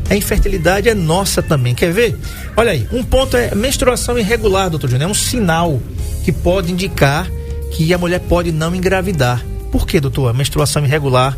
a 0.09 0.15
infertilidade 0.15 0.89
é 0.89 0.93
nossa 0.93 1.41
também. 1.41 1.75
Quer 1.75 1.91
ver? 1.91 2.17
Olha 2.55 2.71
aí, 2.71 2.87
um 2.91 3.03
ponto 3.03 3.35
é 3.35 3.53
menstruação 3.53 4.17
irregular, 4.17 4.69
doutor 4.69 4.89
Júnior. 4.89 5.09
É 5.09 5.11
um 5.11 5.15
sinal 5.15 5.81
que 6.23 6.31
pode 6.31 6.71
indicar 6.71 7.29
que 7.71 7.93
a 7.93 7.97
mulher 7.97 8.19
pode 8.21 8.51
não 8.51 8.73
engravidar. 8.73 9.43
Por 9.71 9.85
que, 9.85 9.99
doutor? 9.99 10.29
A 10.29 10.33
menstruação 10.33 10.85
irregular 10.85 11.37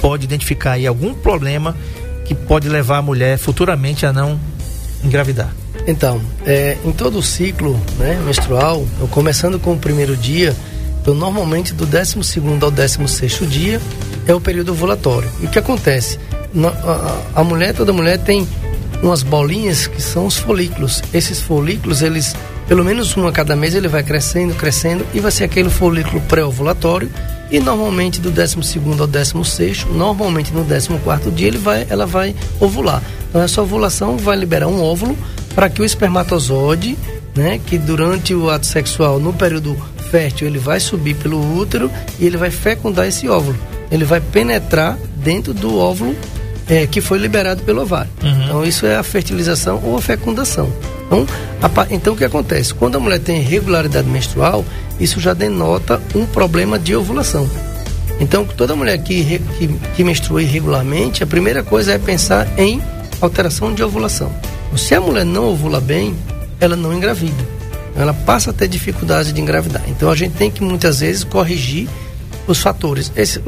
pode 0.00 0.24
identificar 0.24 0.72
aí 0.72 0.86
algum 0.86 1.14
problema 1.14 1.76
que 2.24 2.34
pode 2.34 2.68
levar 2.68 2.98
a 2.98 3.02
mulher 3.02 3.38
futuramente 3.38 4.04
a 4.06 4.12
não 4.12 4.40
engravidar? 5.04 5.54
Então, 5.86 6.20
é, 6.44 6.76
em 6.84 6.92
todo 6.92 7.18
o 7.18 7.22
ciclo 7.22 7.78
né, 7.98 8.20
menstrual, 8.24 8.86
eu 9.00 9.06
começando 9.08 9.60
com 9.60 9.74
o 9.74 9.78
primeiro 9.78 10.16
dia, 10.16 10.56
então 11.00 11.14
normalmente 11.14 11.72
do 11.72 11.86
12 11.86 12.16
ao 12.60 12.70
16 12.70 13.48
dia 13.48 13.80
é 14.26 14.34
o 14.34 14.40
período 14.40 14.72
ovulatório. 14.72 15.30
E 15.40 15.46
o 15.46 15.48
que 15.48 15.58
acontece? 15.58 16.18
A, 16.64 17.40
a 17.40 17.44
mulher, 17.44 17.74
toda 17.74 17.92
mulher 17.92 18.18
tem 18.18 18.46
umas 19.02 19.22
bolinhas 19.22 19.86
que 19.86 20.00
são 20.00 20.26
os 20.26 20.36
folículos. 20.36 21.02
Esses 21.12 21.40
folículos, 21.40 22.02
eles, 22.02 22.34
pelo 22.66 22.84
menos 22.84 23.16
um 23.16 23.26
a 23.26 23.32
cada 23.32 23.54
mês, 23.54 23.74
ele 23.74 23.88
vai 23.88 24.02
crescendo, 24.02 24.54
crescendo 24.54 25.06
e 25.12 25.20
vai 25.20 25.30
ser 25.30 25.44
aquele 25.44 25.70
folículo 25.70 26.20
pré-ovulatório. 26.22 27.10
E 27.50 27.60
normalmente 27.60 28.20
do 28.20 28.30
12 28.30 28.56
ao 28.98 29.06
16, 29.06 29.86
normalmente 29.92 30.52
no 30.52 30.64
14 30.64 31.30
dia, 31.30 31.48
ele 31.48 31.58
vai, 31.58 31.86
ela 31.88 32.06
vai 32.06 32.34
ovular. 32.58 33.02
Então 33.28 33.42
essa 33.42 33.62
ovulação 33.62 34.16
vai 34.16 34.36
liberar 34.36 34.66
um 34.66 34.82
óvulo 34.82 35.16
para 35.54 35.70
que 35.70 35.80
o 35.80 35.84
espermatozoide, 35.84 36.98
né, 37.36 37.60
que 37.64 37.78
durante 37.78 38.34
o 38.34 38.50
ato 38.50 38.66
sexual, 38.66 39.20
no 39.20 39.32
período 39.32 39.76
fértil, 40.10 40.48
ele 40.48 40.58
vai 40.58 40.80
subir 40.80 41.14
pelo 41.14 41.56
útero 41.56 41.90
e 42.18 42.26
ele 42.26 42.36
vai 42.36 42.50
fecundar 42.50 43.06
esse 43.06 43.28
óvulo. 43.28 43.56
Ele 43.90 44.04
vai 44.04 44.20
penetrar 44.20 44.98
dentro 45.16 45.54
do 45.54 45.78
óvulo 45.78 46.16
é, 46.68 46.86
que 46.86 47.00
foi 47.00 47.18
liberado 47.18 47.62
pelo 47.62 47.82
ovário. 47.82 48.10
Uhum. 48.22 48.42
Então 48.42 48.64
isso 48.64 48.86
é 48.86 48.96
a 48.96 49.02
fertilização 49.02 49.80
ou 49.84 49.96
a 49.96 50.02
fecundação. 50.02 50.72
Então, 51.06 51.26
a, 51.62 51.86
então 51.90 52.14
o 52.14 52.16
que 52.16 52.24
acontece? 52.24 52.74
Quando 52.74 52.96
a 52.96 53.00
mulher 53.00 53.20
tem 53.20 53.38
irregularidade 53.38 54.08
menstrual, 54.08 54.64
isso 54.98 55.20
já 55.20 55.34
denota 55.34 56.00
um 56.14 56.26
problema 56.26 56.78
de 56.78 56.94
ovulação. 56.94 57.48
Então 58.18 58.44
toda 58.44 58.74
mulher 58.74 58.98
que, 58.98 59.38
que, 59.58 59.68
que 59.94 60.04
menstrua 60.04 60.42
irregularmente, 60.42 61.22
a 61.22 61.26
primeira 61.26 61.62
coisa 61.62 61.92
é 61.92 61.98
pensar 61.98 62.48
em 62.58 62.82
alteração 63.20 63.72
de 63.72 63.82
ovulação. 63.82 64.32
Se 64.76 64.94
a 64.94 65.00
mulher 65.00 65.24
não 65.24 65.50
ovula 65.50 65.80
bem, 65.80 66.14
ela 66.60 66.76
não 66.76 66.92
engravida. 66.92 67.56
Ela 67.94 68.12
passa 68.12 68.50
a 68.50 68.52
ter 68.52 68.68
dificuldade 68.68 69.32
de 69.32 69.40
engravidar. 69.40 69.82
Então 69.88 70.10
a 70.10 70.14
gente 70.14 70.34
tem 70.34 70.50
que 70.50 70.62
muitas 70.62 71.00
vezes 71.00 71.24
corrigir 71.24 71.88
os 72.46 72.60
fatores. 72.60 73.10
Esse, 73.16 73.40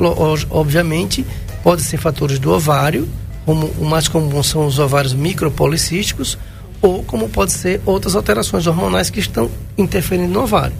obviamente, 0.50 1.24
Pode 1.62 1.82
ser 1.82 1.96
fatores 1.96 2.38
do 2.38 2.50
ovário, 2.52 3.08
como 3.44 3.66
o 3.78 3.84
mais 3.84 4.08
comum 4.08 4.42
são 4.42 4.66
os 4.66 4.78
ovários 4.78 5.14
micropolicísticos, 5.14 6.38
ou 6.80 7.02
como 7.02 7.28
pode 7.28 7.52
ser 7.52 7.80
outras 7.84 8.14
alterações 8.14 8.66
hormonais 8.66 9.10
que 9.10 9.20
estão 9.20 9.50
interferindo 9.76 10.32
no 10.32 10.42
ovário, 10.42 10.74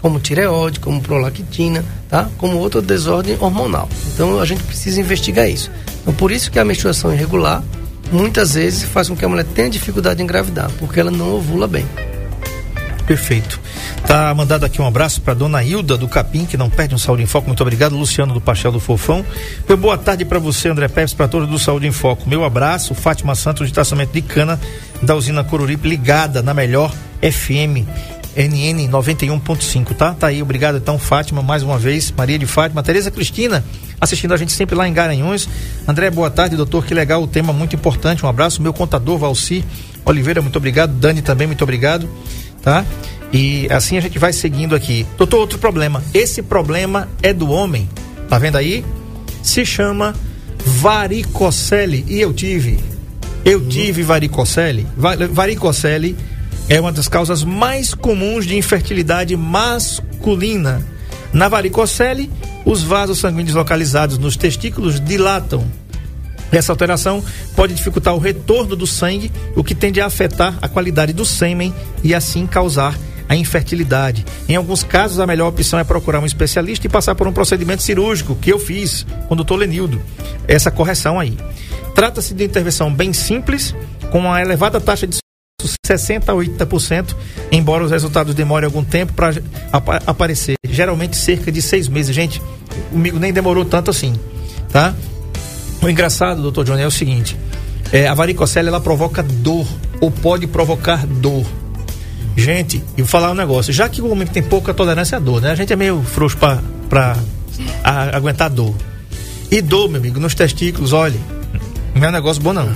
como 0.00 0.18
tireoide, 0.18 0.80
como 0.80 1.00
prolactina, 1.00 1.84
tá? 2.08 2.28
Como 2.38 2.58
outra 2.58 2.82
desordem 2.82 3.36
hormonal. 3.40 3.88
Então 4.12 4.40
a 4.40 4.44
gente 4.44 4.62
precisa 4.64 5.00
investigar 5.00 5.48
isso. 5.48 5.70
Então 6.02 6.12
por 6.14 6.32
isso 6.32 6.50
que 6.50 6.58
a 6.58 6.64
menstruação 6.64 7.12
irregular 7.12 7.62
muitas 8.10 8.54
vezes 8.54 8.82
faz 8.84 9.08
com 9.08 9.16
que 9.16 9.24
a 9.24 9.28
mulher 9.28 9.44
tenha 9.44 9.70
dificuldade 9.70 10.20
em 10.20 10.24
engravidar, 10.24 10.70
porque 10.78 11.00
ela 11.00 11.10
não 11.10 11.36
ovula 11.36 11.66
bem. 11.66 11.86
Perfeito. 13.06 13.60
Tá 14.06 14.34
mandado 14.34 14.64
aqui 14.64 14.80
um 14.80 14.86
abraço 14.86 15.20
para 15.20 15.34
dona 15.34 15.62
Hilda 15.62 15.96
do 15.96 16.08
Capim, 16.08 16.46
que 16.46 16.56
não 16.56 16.70
perde 16.70 16.94
um 16.94 16.98
Saúde 16.98 17.22
em 17.22 17.26
Foco. 17.26 17.46
Muito 17.46 17.60
obrigado. 17.60 17.96
Luciano 17.96 18.32
do 18.32 18.40
Pastel 18.40 18.72
do 18.72 18.80
Fofão. 18.80 19.24
Meu 19.68 19.76
boa 19.76 19.98
tarde 19.98 20.24
para 20.24 20.38
você, 20.38 20.68
André 20.68 20.88
Pérez, 20.88 21.12
para 21.12 21.28
todos 21.28 21.48
do 21.48 21.58
Saúde 21.58 21.86
em 21.86 21.92
Foco. 21.92 22.28
Meu 22.28 22.44
abraço, 22.44 22.94
Fátima 22.94 23.34
Santos 23.34 23.68
de 23.68 23.74
traçamento 23.74 24.12
de 24.12 24.22
cana 24.22 24.58
da 25.02 25.14
usina 25.14 25.44
Coruripe, 25.44 25.86
ligada 25.86 26.42
na 26.42 26.54
melhor 26.54 26.94
FM. 27.20 27.86
NN 28.36 28.88
91.5, 28.90 29.94
tá? 29.94 30.12
Tá 30.12 30.26
aí, 30.26 30.42
obrigado 30.42 30.76
então, 30.76 30.98
Fátima, 30.98 31.40
mais 31.40 31.62
uma 31.62 31.78
vez, 31.78 32.10
Maria 32.10 32.36
de 32.36 32.46
Fátima, 32.46 32.82
Tereza 32.82 33.08
Cristina, 33.08 33.64
assistindo 34.00 34.34
a 34.34 34.36
gente 34.36 34.50
sempre 34.50 34.74
lá 34.74 34.88
em 34.88 34.92
Garanhuns. 34.92 35.48
André, 35.86 36.10
boa 36.10 36.28
tarde, 36.28 36.56
doutor, 36.56 36.84
que 36.84 36.92
legal, 36.92 37.22
o 37.22 37.28
tema 37.28 37.52
muito 37.52 37.76
importante. 37.76 38.26
Um 38.26 38.28
abraço, 38.28 38.60
meu 38.60 38.72
contador 38.72 39.18
Valci 39.18 39.64
Oliveira, 40.04 40.42
muito 40.42 40.56
obrigado. 40.56 40.92
Dani 40.94 41.22
também, 41.22 41.46
muito 41.46 41.62
obrigado 41.62 42.08
tá? 42.64 42.84
E 43.32 43.68
assim 43.70 43.98
a 43.98 44.00
gente 44.00 44.18
vai 44.18 44.32
seguindo 44.32 44.74
aqui. 44.74 45.06
Doutor, 45.18 45.38
outro 45.38 45.58
problema. 45.58 46.02
Esse 46.14 46.42
problema 46.42 47.08
é 47.22 47.32
do 47.32 47.50
homem. 47.50 47.88
Tá 48.28 48.38
vendo 48.38 48.56
aí? 48.56 48.84
Se 49.42 49.66
chama 49.66 50.14
varicocele. 50.64 52.04
E 52.08 52.20
eu 52.20 52.32
tive. 52.32 52.78
Eu 53.44 53.58
uhum. 53.60 53.68
tive 53.68 54.02
varicocele. 54.02 54.86
Varicocele 54.96 56.16
é 56.68 56.80
uma 56.80 56.92
das 56.92 57.08
causas 57.08 57.44
mais 57.44 57.92
comuns 57.92 58.46
de 58.46 58.56
infertilidade 58.56 59.36
masculina. 59.36 60.80
Na 61.32 61.48
varicocele, 61.48 62.30
os 62.64 62.82
vasos 62.82 63.18
sanguíneos 63.18 63.56
localizados 63.56 64.16
nos 64.16 64.36
testículos 64.36 65.00
dilatam 65.00 65.64
essa 66.52 66.72
alteração 66.72 67.22
pode 67.56 67.74
dificultar 67.74 68.14
o 68.14 68.18
retorno 68.18 68.76
do 68.76 68.86
sangue, 68.86 69.30
o 69.56 69.64
que 69.64 69.74
tende 69.74 70.00
a 70.00 70.06
afetar 70.06 70.56
a 70.60 70.68
qualidade 70.68 71.12
do 71.12 71.24
sêmen 71.24 71.74
e 72.02 72.14
assim 72.14 72.46
causar 72.46 72.96
a 73.28 73.34
infertilidade. 73.34 74.24
Em 74.48 74.56
alguns 74.56 74.82
casos, 74.82 75.18
a 75.18 75.26
melhor 75.26 75.48
opção 75.48 75.78
é 75.78 75.84
procurar 75.84 76.20
um 76.20 76.26
especialista 76.26 76.86
e 76.86 76.90
passar 76.90 77.14
por 77.14 77.26
um 77.26 77.32
procedimento 77.32 77.82
cirúrgico, 77.82 78.34
que 78.36 78.52
eu 78.52 78.58
fiz 78.58 79.06
com 79.28 79.34
o 79.34 79.36
doutor 79.36 79.56
Lenildo. 79.56 80.00
Essa 80.46 80.70
correção 80.70 81.18
aí. 81.18 81.36
Trata-se 81.94 82.34
de 82.34 82.44
intervenção 82.44 82.92
bem 82.92 83.12
simples, 83.12 83.74
com 84.10 84.18
uma 84.20 84.40
elevada 84.40 84.80
taxa 84.80 85.06
de 85.06 85.18
60 85.86 86.30
a 86.30 86.34
80%, 86.34 87.14
embora 87.50 87.84
os 87.84 87.90
resultados 87.90 88.34
demorem 88.34 88.66
algum 88.66 88.84
tempo 88.84 89.12
para 89.12 89.30
ap 89.72 89.88
aparecer. 90.06 90.56
Geralmente 90.68 91.16
cerca 91.16 91.50
de 91.50 91.62
seis 91.62 91.88
meses. 91.88 92.14
Gente, 92.14 92.42
comigo 92.90 93.18
nem 93.18 93.32
demorou 93.32 93.64
tanto 93.64 93.90
assim, 93.90 94.14
tá? 94.70 94.94
O 95.84 95.90
engraçado, 95.90 96.40
doutor 96.40 96.64
Johnny, 96.64 96.80
é 96.80 96.86
o 96.86 96.90
seguinte: 96.90 97.36
é, 97.92 98.08
a 98.08 98.14
varicocele 98.14 98.68
ela 98.68 98.80
provoca 98.80 99.22
dor 99.22 99.66
ou 100.00 100.10
pode 100.10 100.46
provocar 100.46 101.06
dor. 101.06 101.44
Gente, 102.34 102.82
e 102.96 103.02
vou 103.02 103.06
falar 103.06 103.30
um 103.30 103.34
negócio: 103.34 103.70
já 103.70 103.86
que 103.86 104.00
o 104.00 104.10
homem 104.10 104.26
tem 104.26 104.42
pouca 104.42 104.72
tolerância 104.72 105.18
à 105.18 105.20
dor, 105.20 105.42
né? 105.42 105.50
A 105.50 105.54
gente 105.54 105.74
é 105.74 105.76
meio 105.76 106.02
frouxo 106.02 106.38
para 106.38 107.16
aguentar 108.14 108.48
dor. 108.48 108.74
E 109.50 109.60
dor, 109.60 109.90
meu 109.90 110.00
amigo, 110.00 110.18
nos 110.18 110.34
testículos, 110.34 110.94
olha, 110.94 111.20
não 111.94 112.06
é 112.06 112.08
um 112.08 112.12
negócio 112.12 112.42
bom 112.42 112.54
não, 112.54 112.66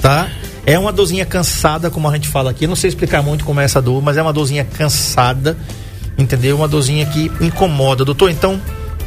tá? 0.00 0.26
É 0.64 0.78
uma 0.78 0.90
dorzinha 0.90 1.26
cansada, 1.26 1.90
como 1.90 2.08
a 2.08 2.12
gente 2.14 2.26
fala 2.26 2.52
aqui. 2.52 2.64
Eu 2.64 2.70
não 2.70 2.76
sei 2.76 2.88
explicar 2.88 3.22
muito 3.22 3.44
como 3.44 3.60
é 3.60 3.64
essa 3.64 3.82
dor, 3.82 4.02
mas 4.02 4.16
é 4.16 4.22
uma 4.22 4.32
dorzinha 4.32 4.64
cansada, 4.64 5.58
entendeu? 6.16 6.56
Uma 6.56 6.66
dorzinha 6.66 7.04
que 7.04 7.30
incomoda. 7.38 8.02
Doutor, 8.02 8.30
então, 8.30 8.58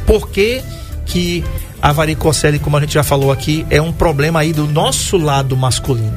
por 0.06 0.28
que 0.30 0.62
que 1.04 1.44
a 1.82 1.92
varicocele, 1.92 2.58
como 2.58 2.76
a 2.76 2.80
gente 2.80 2.94
já 2.94 3.02
falou 3.02 3.32
aqui, 3.32 3.66
é 3.70 3.80
um 3.80 3.92
problema 3.92 4.40
aí 4.40 4.52
do 4.52 4.66
nosso 4.66 5.16
lado 5.16 5.56
masculino. 5.56 6.16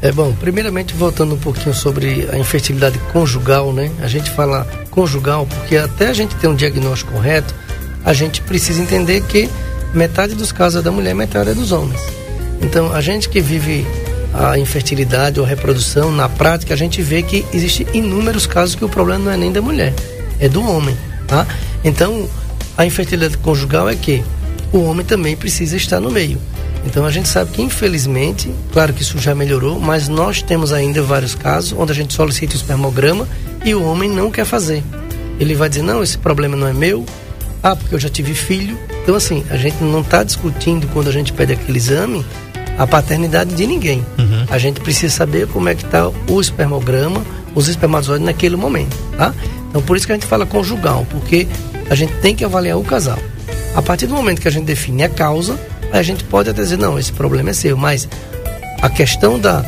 É 0.00 0.12
bom, 0.12 0.32
primeiramente 0.32 0.94
voltando 0.94 1.34
um 1.34 1.38
pouquinho 1.38 1.74
sobre 1.74 2.28
a 2.32 2.38
infertilidade 2.38 2.98
conjugal, 3.12 3.72
né? 3.72 3.90
A 4.00 4.06
gente 4.06 4.30
fala 4.30 4.64
conjugal 4.90 5.46
porque 5.46 5.76
até 5.76 6.08
a 6.08 6.12
gente 6.12 6.36
ter 6.36 6.46
um 6.46 6.54
diagnóstico 6.54 7.12
correto, 7.12 7.52
a 8.04 8.12
gente 8.12 8.40
precisa 8.42 8.80
entender 8.80 9.20
que 9.22 9.50
metade 9.92 10.34
dos 10.34 10.52
casos 10.52 10.80
é 10.80 10.82
da 10.82 10.92
mulher, 10.92 11.14
metade 11.14 11.50
é 11.50 11.54
dos 11.54 11.72
homens. 11.72 12.00
Então, 12.62 12.92
a 12.92 13.00
gente 13.00 13.28
que 13.28 13.40
vive 13.40 13.86
a 14.32 14.58
infertilidade 14.58 15.40
ou 15.40 15.46
reprodução, 15.46 16.12
na 16.12 16.28
prática, 16.28 16.74
a 16.74 16.76
gente 16.76 17.02
vê 17.02 17.22
que 17.22 17.44
existe 17.52 17.86
inúmeros 17.92 18.46
casos 18.46 18.74
que 18.74 18.84
o 18.84 18.88
problema 18.88 19.24
não 19.24 19.32
é 19.32 19.36
nem 19.36 19.50
da 19.50 19.60
mulher, 19.60 19.92
é 20.38 20.48
do 20.48 20.62
homem, 20.62 20.96
tá? 21.26 21.46
Então, 21.82 22.28
a 22.76 22.86
infertilidade 22.86 23.36
conjugal 23.38 23.88
é 23.88 23.96
que 23.96 24.22
o 24.72 24.78
homem 24.84 25.04
também 25.04 25.36
precisa 25.36 25.76
estar 25.76 26.00
no 26.00 26.10
meio. 26.10 26.38
Então 26.84 27.04
a 27.04 27.10
gente 27.10 27.28
sabe 27.28 27.50
que 27.50 27.62
infelizmente, 27.62 28.50
claro 28.72 28.92
que 28.92 29.02
isso 29.02 29.18
já 29.18 29.34
melhorou, 29.34 29.78
mas 29.80 30.08
nós 30.08 30.42
temos 30.42 30.72
ainda 30.72 31.02
vários 31.02 31.34
casos 31.34 31.74
onde 31.78 31.92
a 31.92 31.94
gente 31.94 32.14
solicita 32.14 32.54
o 32.54 32.56
espermograma 32.56 33.28
e 33.64 33.74
o 33.74 33.82
homem 33.82 34.08
não 34.08 34.30
quer 34.30 34.44
fazer. 34.44 34.82
Ele 35.38 35.54
vai 35.54 35.68
dizer: 35.68 35.82
"Não, 35.82 36.02
esse 36.02 36.18
problema 36.18 36.56
não 36.56 36.66
é 36.66 36.72
meu. 36.72 37.04
Ah, 37.62 37.74
porque 37.74 37.94
eu 37.94 37.98
já 37.98 38.08
tive 38.08 38.34
filho". 38.34 38.78
Então 39.02 39.14
assim, 39.14 39.44
a 39.50 39.56
gente 39.56 39.82
não 39.82 40.00
está 40.00 40.22
discutindo 40.22 40.86
quando 40.88 41.08
a 41.08 41.12
gente 41.12 41.32
pede 41.32 41.52
aquele 41.52 41.78
exame 41.78 42.24
a 42.78 42.86
paternidade 42.86 43.54
de 43.54 43.66
ninguém. 43.66 44.06
Uhum. 44.16 44.46
A 44.48 44.56
gente 44.56 44.80
precisa 44.80 45.12
saber 45.12 45.48
como 45.48 45.68
é 45.68 45.74
que 45.74 45.84
está 45.84 46.08
o 46.08 46.40
espermograma, 46.40 47.26
os 47.54 47.66
espermatozoides 47.66 48.24
naquele 48.24 48.54
momento, 48.54 48.96
tá? 49.16 49.34
Então 49.68 49.82
por 49.82 49.96
isso 49.96 50.06
que 50.06 50.12
a 50.12 50.14
gente 50.14 50.26
fala 50.26 50.46
conjugal, 50.46 51.04
porque 51.10 51.48
a 51.90 51.94
gente 51.96 52.12
tem 52.20 52.36
que 52.36 52.44
avaliar 52.44 52.78
o 52.78 52.84
casal. 52.84 53.18
A 53.78 53.82
partir 53.82 54.08
do 54.08 54.14
momento 54.14 54.40
que 54.40 54.48
a 54.48 54.50
gente 54.50 54.64
define 54.64 55.04
a 55.04 55.08
causa, 55.08 55.56
a 55.92 56.02
gente 56.02 56.24
pode 56.24 56.50
até 56.50 56.60
dizer, 56.62 56.76
não, 56.76 56.98
esse 56.98 57.12
problema 57.12 57.50
é 57.50 57.52
seu, 57.52 57.76
mas 57.76 58.08
a 58.82 58.90
questão 58.90 59.38
da, 59.38 59.60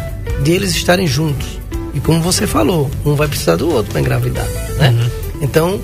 de 0.42 0.50
eles 0.50 0.70
estarem 0.72 1.06
juntos, 1.06 1.60
e 1.94 2.00
como 2.00 2.20
você 2.20 2.44
falou, 2.44 2.90
um 3.06 3.14
vai 3.14 3.28
precisar 3.28 3.54
do 3.54 3.70
outro 3.70 3.92
para 3.92 4.00
engravidar, 4.00 4.48
né? 4.78 4.90
Uhum. 4.90 5.10
Então, 5.42 5.80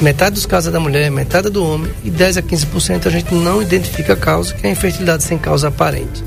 metade 0.00 0.36
dos 0.36 0.46
casos 0.46 0.70
é 0.70 0.72
da 0.72 0.80
mulher, 0.80 1.10
metade 1.10 1.48
é 1.48 1.50
do 1.50 1.62
homem, 1.62 1.92
e 2.02 2.08
10 2.08 2.38
a 2.38 2.42
15% 2.42 3.08
a 3.08 3.10
gente 3.10 3.34
não 3.34 3.60
identifica 3.60 4.14
a 4.14 4.16
causa, 4.16 4.54
que 4.54 4.66
é 4.66 4.70
a 4.70 4.72
infertilidade 4.72 5.22
sem 5.22 5.36
causa 5.36 5.68
aparente. 5.68 6.24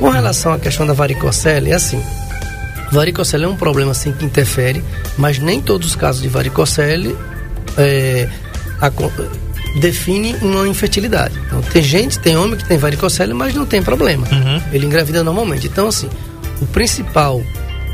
Com 0.00 0.10
relação 0.10 0.52
à 0.52 0.58
questão 0.58 0.84
da 0.84 0.94
varicocele, 0.94 1.70
é 1.70 1.74
assim. 1.74 2.02
Varicocele 2.90 3.44
é 3.44 3.48
um 3.48 3.56
problema 3.56 3.92
assim 3.92 4.10
que 4.10 4.24
interfere, 4.24 4.82
mas 5.16 5.38
nem 5.38 5.62
todos 5.62 5.90
os 5.90 5.94
casos 5.94 6.20
de 6.20 6.28
varicocele 6.28 7.16
é, 7.76 8.28
a, 8.80 8.90
define 9.78 10.34
uma 10.42 10.66
infertilidade. 10.68 11.38
Então, 11.46 11.62
tem 11.62 11.82
gente, 11.82 12.18
tem 12.18 12.36
homem 12.36 12.56
que 12.56 12.64
tem 12.64 12.76
varicocele, 12.78 13.32
mas 13.32 13.54
não 13.54 13.66
tem 13.66 13.82
problema. 13.82 14.26
Uhum. 14.30 14.62
Ele 14.72 14.86
engravida 14.86 15.22
normalmente. 15.24 15.66
Então, 15.66 15.88
assim, 15.88 16.08
o 16.60 16.66
principal 16.66 17.42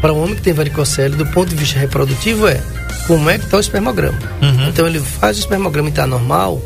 para 0.01 0.13
o 0.13 0.23
homem 0.23 0.35
que 0.35 0.43
tem 0.43 0.53
varicocele, 0.53 1.17
do 1.17 1.27
ponto 1.27 1.49
de 1.49 1.57
vista 1.57 1.79
reprodutivo, 1.79 2.47
é 2.47 2.61
como 3.07 3.31
é 3.31 3.39
que 3.39 3.45
está 3.45 3.57
o 3.57 3.61
espermograma. 3.61 4.19
Uhum. 4.43 4.69
Então, 4.69 4.87
ele 4.87 5.01
faz 5.01 5.37
o 5.37 5.41
espermograma 5.41 5.89
e 5.89 5.91
está 5.91 6.07
normal, 6.07 6.61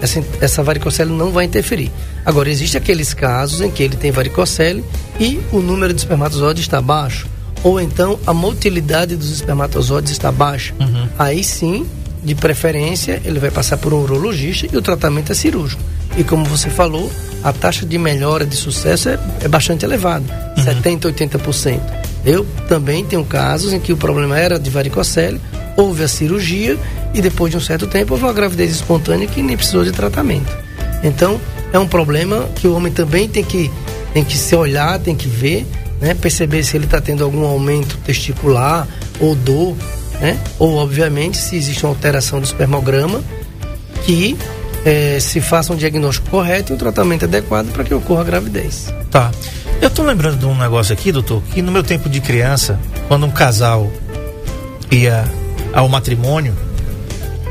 essa, 0.00 0.22
essa 0.40 0.62
varicocele 0.62 1.10
não 1.10 1.30
vai 1.30 1.44
interferir. 1.44 1.90
Agora, 2.24 2.48
existem 2.50 2.80
aqueles 2.80 3.14
casos 3.14 3.60
em 3.60 3.70
que 3.70 3.82
ele 3.82 3.96
tem 3.96 4.10
varicocele 4.10 4.84
e 5.18 5.40
o 5.52 5.60
número 5.60 5.92
de 5.92 6.00
espermatozoides 6.00 6.62
está 6.62 6.80
baixo, 6.80 7.26
ou 7.62 7.80
então 7.80 8.18
a 8.26 8.32
motilidade 8.32 9.16
dos 9.16 9.30
espermatozoides 9.30 10.12
está 10.12 10.30
baixa. 10.30 10.74
Uhum. 10.78 11.08
Aí 11.18 11.42
sim, 11.42 11.86
de 12.22 12.34
preferência, 12.34 13.20
ele 13.24 13.38
vai 13.38 13.50
passar 13.50 13.76
por 13.76 13.92
um 13.92 14.02
urologista 14.02 14.66
e 14.72 14.76
o 14.76 14.82
tratamento 14.82 15.32
é 15.32 15.34
cirúrgico. 15.34 15.82
E 16.16 16.24
como 16.24 16.44
você 16.44 16.68
falou, 16.68 17.10
a 17.42 17.52
taxa 17.52 17.86
de 17.86 17.96
melhora 17.98 18.44
de 18.44 18.56
sucesso 18.56 19.08
é, 19.08 19.18
é 19.40 19.48
bastante 19.48 19.84
elevada, 19.84 20.24
70%, 20.56 21.12
80%. 21.12 21.80
Eu 22.24 22.46
também 22.68 23.04
tenho 23.04 23.24
casos 23.24 23.72
em 23.72 23.80
que 23.80 23.92
o 23.92 23.96
problema 23.96 24.38
era 24.38 24.58
de 24.58 24.68
varicocele, 24.70 25.40
houve 25.76 26.02
a 26.02 26.08
cirurgia 26.08 26.76
e 27.14 27.20
depois 27.20 27.50
de 27.50 27.56
um 27.56 27.60
certo 27.60 27.86
tempo 27.86 28.14
houve 28.14 28.24
uma 28.24 28.32
gravidez 28.32 28.70
espontânea 28.72 29.28
que 29.28 29.42
nem 29.42 29.56
precisou 29.56 29.84
de 29.84 29.92
tratamento. 29.92 30.52
Então, 31.02 31.40
é 31.72 31.78
um 31.78 31.86
problema 31.86 32.48
que 32.56 32.66
o 32.66 32.74
homem 32.74 32.92
também 32.92 33.28
tem 33.28 33.44
que, 33.44 33.70
tem 34.12 34.24
que 34.24 34.36
se 34.36 34.56
olhar, 34.56 34.98
tem 34.98 35.14
que 35.14 35.28
ver, 35.28 35.66
né? 36.00 36.14
perceber 36.14 36.64
se 36.64 36.76
ele 36.76 36.86
está 36.86 37.00
tendo 37.00 37.22
algum 37.22 37.44
aumento 37.44 37.96
testicular 37.98 38.88
ou 39.20 39.34
dor, 39.34 39.76
né? 40.20 40.38
ou 40.58 40.76
obviamente 40.76 41.36
se 41.36 41.56
existe 41.56 41.84
uma 41.84 41.92
alteração 41.92 42.40
do 42.40 42.44
espermograma, 42.44 43.22
que 44.04 44.36
eh, 44.84 45.18
se 45.20 45.40
faça 45.40 45.72
um 45.72 45.76
diagnóstico 45.76 46.30
correto 46.30 46.72
e 46.72 46.74
um 46.74 46.78
tratamento 46.78 47.24
adequado 47.24 47.72
para 47.72 47.84
que 47.84 47.92
ocorra 47.94 48.22
a 48.22 48.24
gravidez. 48.24 48.92
Tá. 49.10 49.30
Eu 49.80 49.90
tô 49.90 50.02
lembrando 50.02 50.38
de 50.38 50.46
um 50.46 50.56
negócio 50.56 50.92
aqui, 50.92 51.12
doutor, 51.12 51.42
que 51.52 51.62
no 51.62 51.70
meu 51.70 51.82
tempo 51.82 52.08
de 52.08 52.20
criança, 52.20 52.78
quando 53.06 53.26
um 53.26 53.30
casal 53.30 53.90
ia 54.90 55.24
ao 55.72 55.88
matrimônio, 55.88 56.54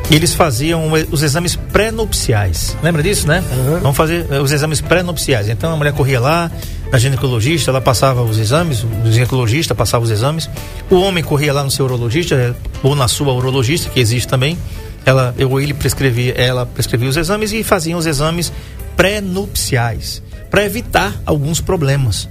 eles 0.10 0.34
faziam 0.34 0.90
os 1.12 1.22
exames 1.22 1.56
pré-nupciais. 1.56 2.76
Lembra 2.82 3.04
disso, 3.04 3.28
né? 3.28 3.44
Aham. 3.52 3.80
Vamos 3.82 3.98
fazer 3.98 4.26
eh, 4.30 4.40
os 4.40 4.52
exames 4.52 4.82
pré-nupciais. 4.82 5.50
Então 5.50 5.72
a 5.72 5.76
mulher 5.76 5.94
corria 5.94 6.20
lá 6.20 6.52
na 6.92 6.98
ginecologista, 6.98 7.72
ela 7.72 7.82
passava 7.82 8.22
os 8.24 8.38
exames, 8.38 8.84
o 8.84 9.12
ginecologista 9.12 9.76
passava 9.76 10.04
os 10.04 10.12
exames. 10.12 10.50
O 10.90 10.96
homem 10.96 11.24
corria 11.24 11.54
lá 11.54 11.64
no 11.64 11.72
seu 11.72 11.86
urologista 11.86 12.36
eh, 12.36 12.54
ou 12.82 12.96
na 12.96 13.08
sua 13.08 13.34
urologista, 13.34 13.90
que 13.90 14.00
existe 14.00 14.28
também. 14.28 14.58
Ela, 15.06 15.34
eu 15.38 15.60
ele 15.60 15.74
prescrevia, 15.74 16.34
ela 16.34 16.66
prescrevia 16.66 17.10
os 17.10 17.18
exames 17.18 17.52
e 17.52 17.64
faziam 17.64 17.98
os 18.00 18.06
exames 18.06 18.52
pré-nupciais 18.96 20.22
para 20.50 20.66
evitar 20.66 21.14
alguns 21.26 21.62
problemas, 21.62 22.28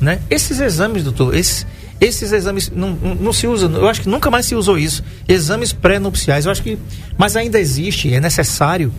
né? 0.00 0.20
Esses 0.28 0.60
exames, 0.60 1.04
doutor, 1.04 1.34
esses 1.34 1.66
esses 2.00 2.32
exames 2.32 2.72
não, 2.74 2.92
não, 2.92 3.32
se 3.32 3.46
usa, 3.46 3.66
eu 3.66 3.86
acho 3.86 4.00
que 4.00 4.08
nunca 4.08 4.30
mais 4.30 4.46
se 4.46 4.54
usou 4.54 4.78
isso. 4.78 5.04
Exames 5.28 5.70
pré-nupciais, 5.70 6.46
eu 6.46 6.50
acho 6.50 6.62
que. 6.62 6.78
Mas 7.18 7.36
ainda 7.36 7.60
existe, 7.60 8.12
é 8.12 8.18
necessário, 8.18 8.90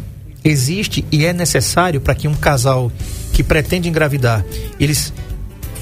existe 0.43 1.05
e 1.12 1.25
é 1.25 1.33
necessário 1.33 2.01
para 2.01 2.15
que 2.15 2.27
um 2.27 2.33
casal 2.33 2.91
que 3.33 3.43
pretende 3.43 3.88
engravidar, 3.88 4.43
eles 4.79 5.13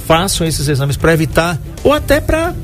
façam 0.06 0.46
esses 0.46 0.68
exames 0.68 0.98
para 0.98 1.14
evitar, 1.14 1.60
ou 1.84 1.94
até 1.94 2.20
para 2.20 2.56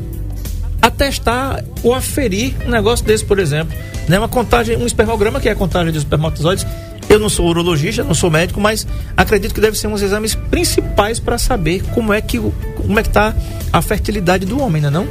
atestar 0.82 1.64
ou 1.84 1.94
aferir 1.94 2.56
um 2.66 2.70
negócio 2.70 3.06
desse, 3.06 3.24
por 3.26 3.40
exemplo. 3.40 3.76
Né? 4.08 4.18
Uma 4.18 4.30
contagem, 4.30 4.78
um 4.78 4.86
espermograma, 4.86 5.40
que 5.40 5.50
é 5.50 5.52
a 5.52 5.56
contagem 5.56 5.92
dos 5.92 6.04
espermatozoides. 6.04 6.66
Eu 7.08 7.20
não 7.20 7.30
sou 7.30 7.48
urologista, 7.48 8.04
não 8.04 8.16
sou 8.16 8.32
médico, 8.32 8.60
mas 8.60 8.88
acredito 9.16 9.54
que 9.54 9.62
deve 9.62 9.78
ser 9.78 9.88
um 9.88 9.92
dos 9.92 10.02
exames 10.02 10.34
principais 10.34 11.20
para 11.20 11.38
saber 11.38 11.84
como 11.94 12.12
é 12.12 12.20
que 12.20 12.40
como 12.40 13.00
é 13.00 13.04
que 13.04 13.10
está 13.10 13.36
a 13.72 13.82
fertilidade 13.82 14.46
do 14.46 14.60
homem, 14.60 14.82
não 14.82 14.90
é 14.90 14.92
não? 14.92 15.08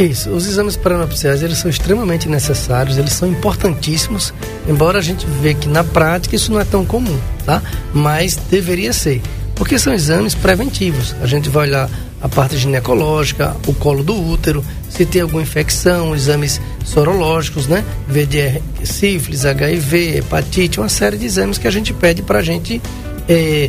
Isso, 0.00 0.30
os 0.30 0.46
exames 0.46 0.78
pré-nupciais 0.78 1.42
eles 1.42 1.58
são 1.58 1.70
extremamente 1.70 2.26
necessários, 2.26 2.96
eles 2.96 3.12
são 3.12 3.28
importantíssimos, 3.28 4.32
embora 4.66 4.98
a 4.98 5.02
gente 5.02 5.26
vê 5.42 5.52
que 5.52 5.68
na 5.68 5.84
prática 5.84 6.34
isso 6.34 6.50
não 6.50 6.58
é 6.58 6.64
tão 6.64 6.86
comum, 6.86 7.18
tá? 7.44 7.62
Mas 7.92 8.34
deveria 8.34 8.94
ser, 8.94 9.20
porque 9.54 9.78
são 9.78 9.92
exames 9.92 10.34
preventivos. 10.34 11.14
A 11.20 11.26
gente 11.26 11.50
vai 11.50 11.68
olhar 11.68 11.90
a 12.18 12.28
parte 12.30 12.56
ginecológica, 12.56 13.54
o 13.66 13.74
colo 13.74 14.02
do 14.02 14.18
útero, 14.18 14.64
se 14.88 15.04
tem 15.04 15.20
alguma 15.20 15.42
infecção, 15.42 16.16
exames 16.16 16.62
sorológicos, 16.82 17.66
né? 17.66 17.84
VDR, 18.08 18.62
sífilis, 18.82 19.44
HIV, 19.44 20.16
hepatite, 20.16 20.80
uma 20.80 20.88
série 20.88 21.18
de 21.18 21.26
exames 21.26 21.58
que 21.58 21.68
a 21.68 21.70
gente 21.70 21.92
pede 21.92 22.22
para 22.22 22.38
a 22.38 22.42
gente 22.42 22.80
eh, 23.28 23.68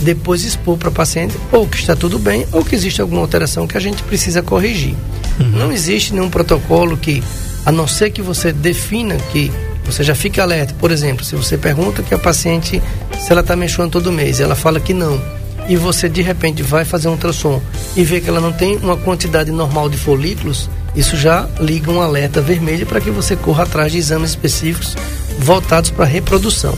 depois 0.00 0.44
expor 0.44 0.78
para 0.78 0.90
o 0.90 0.92
paciente 0.92 1.36
ou 1.50 1.66
que 1.66 1.76
está 1.76 1.96
tudo 1.96 2.20
bem 2.20 2.46
ou 2.52 2.64
que 2.64 2.76
existe 2.76 3.00
alguma 3.00 3.20
alteração 3.20 3.66
que 3.66 3.76
a 3.76 3.80
gente 3.80 4.00
precisa 4.04 4.42
corrigir. 4.42 4.94
Não 5.42 5.72
existe 5.72 6.12
nenhum 6.12 6.30
protocolo 6.30 6.96
que, 6.96 7.22
a 7.64 7.72
não 7.72 7.86
ser 7.86 8.10
que 8.10 8.22
você 8.22 8.52
defina 8.52 9.16
que 9.32 9.50
você 9.84 10.02
já 10.02 10.14
fica 10.14 10.42
alerta. 10.42 10.74
Por 10.78 10.90
exemplo, 10.90 11.24
se 11.24 11.34
você 11.34 11.58
pergunta 11.58 12.02
que 12.02 12.14
a 12.14 12.18
paciente 12.18 12.82
se 13.20 13.30
ela 13.30 13.40
está 13.40 13.54
menstruando 13.54 13.92
todo 13.92 14.12
mês 14.12 14.40
ela 14.40 14.54
fala 14.54 14.80
que 14.80 14.92
não, 14.92 15.20
e 15.68 15.76
você 15.76 16.08
de 16.08 16.22
repente 16.22 16.62
vai 16.62 16.84
fazer 16.84 17.08
um 17.08 17.12
ultrassom 17.12 17.60
e 17.96 18.04
vê 18.04 18.20
que 18.20 18.28
ela 18.28 18.40
não 18.40 18.52
tem 18.52 18.76
uma 18.78 18.96
quantidade 18.96 19.50
normal 19.50 19.88
de 19.88 19.96
folículos, 19.96 20.68
isso 20.94 21.16
já 21.16 21.48
liga 21.60 21.90
um 21.90 22.00
alerta 22.00 22.40
vermelho 22.40 22.86
para 22.86 23.00
que 23.00 23.10
você 23.10 23.36
corra 23.36 23.62
atrás 23.62 23.92
de 23.92 23.98
exames 23.98 24.30
específicos 24.30 24.96
voltados 25.38 25.90
para 25.90 26.04
a 26.04 26.08
reprodução. 26.08 26.76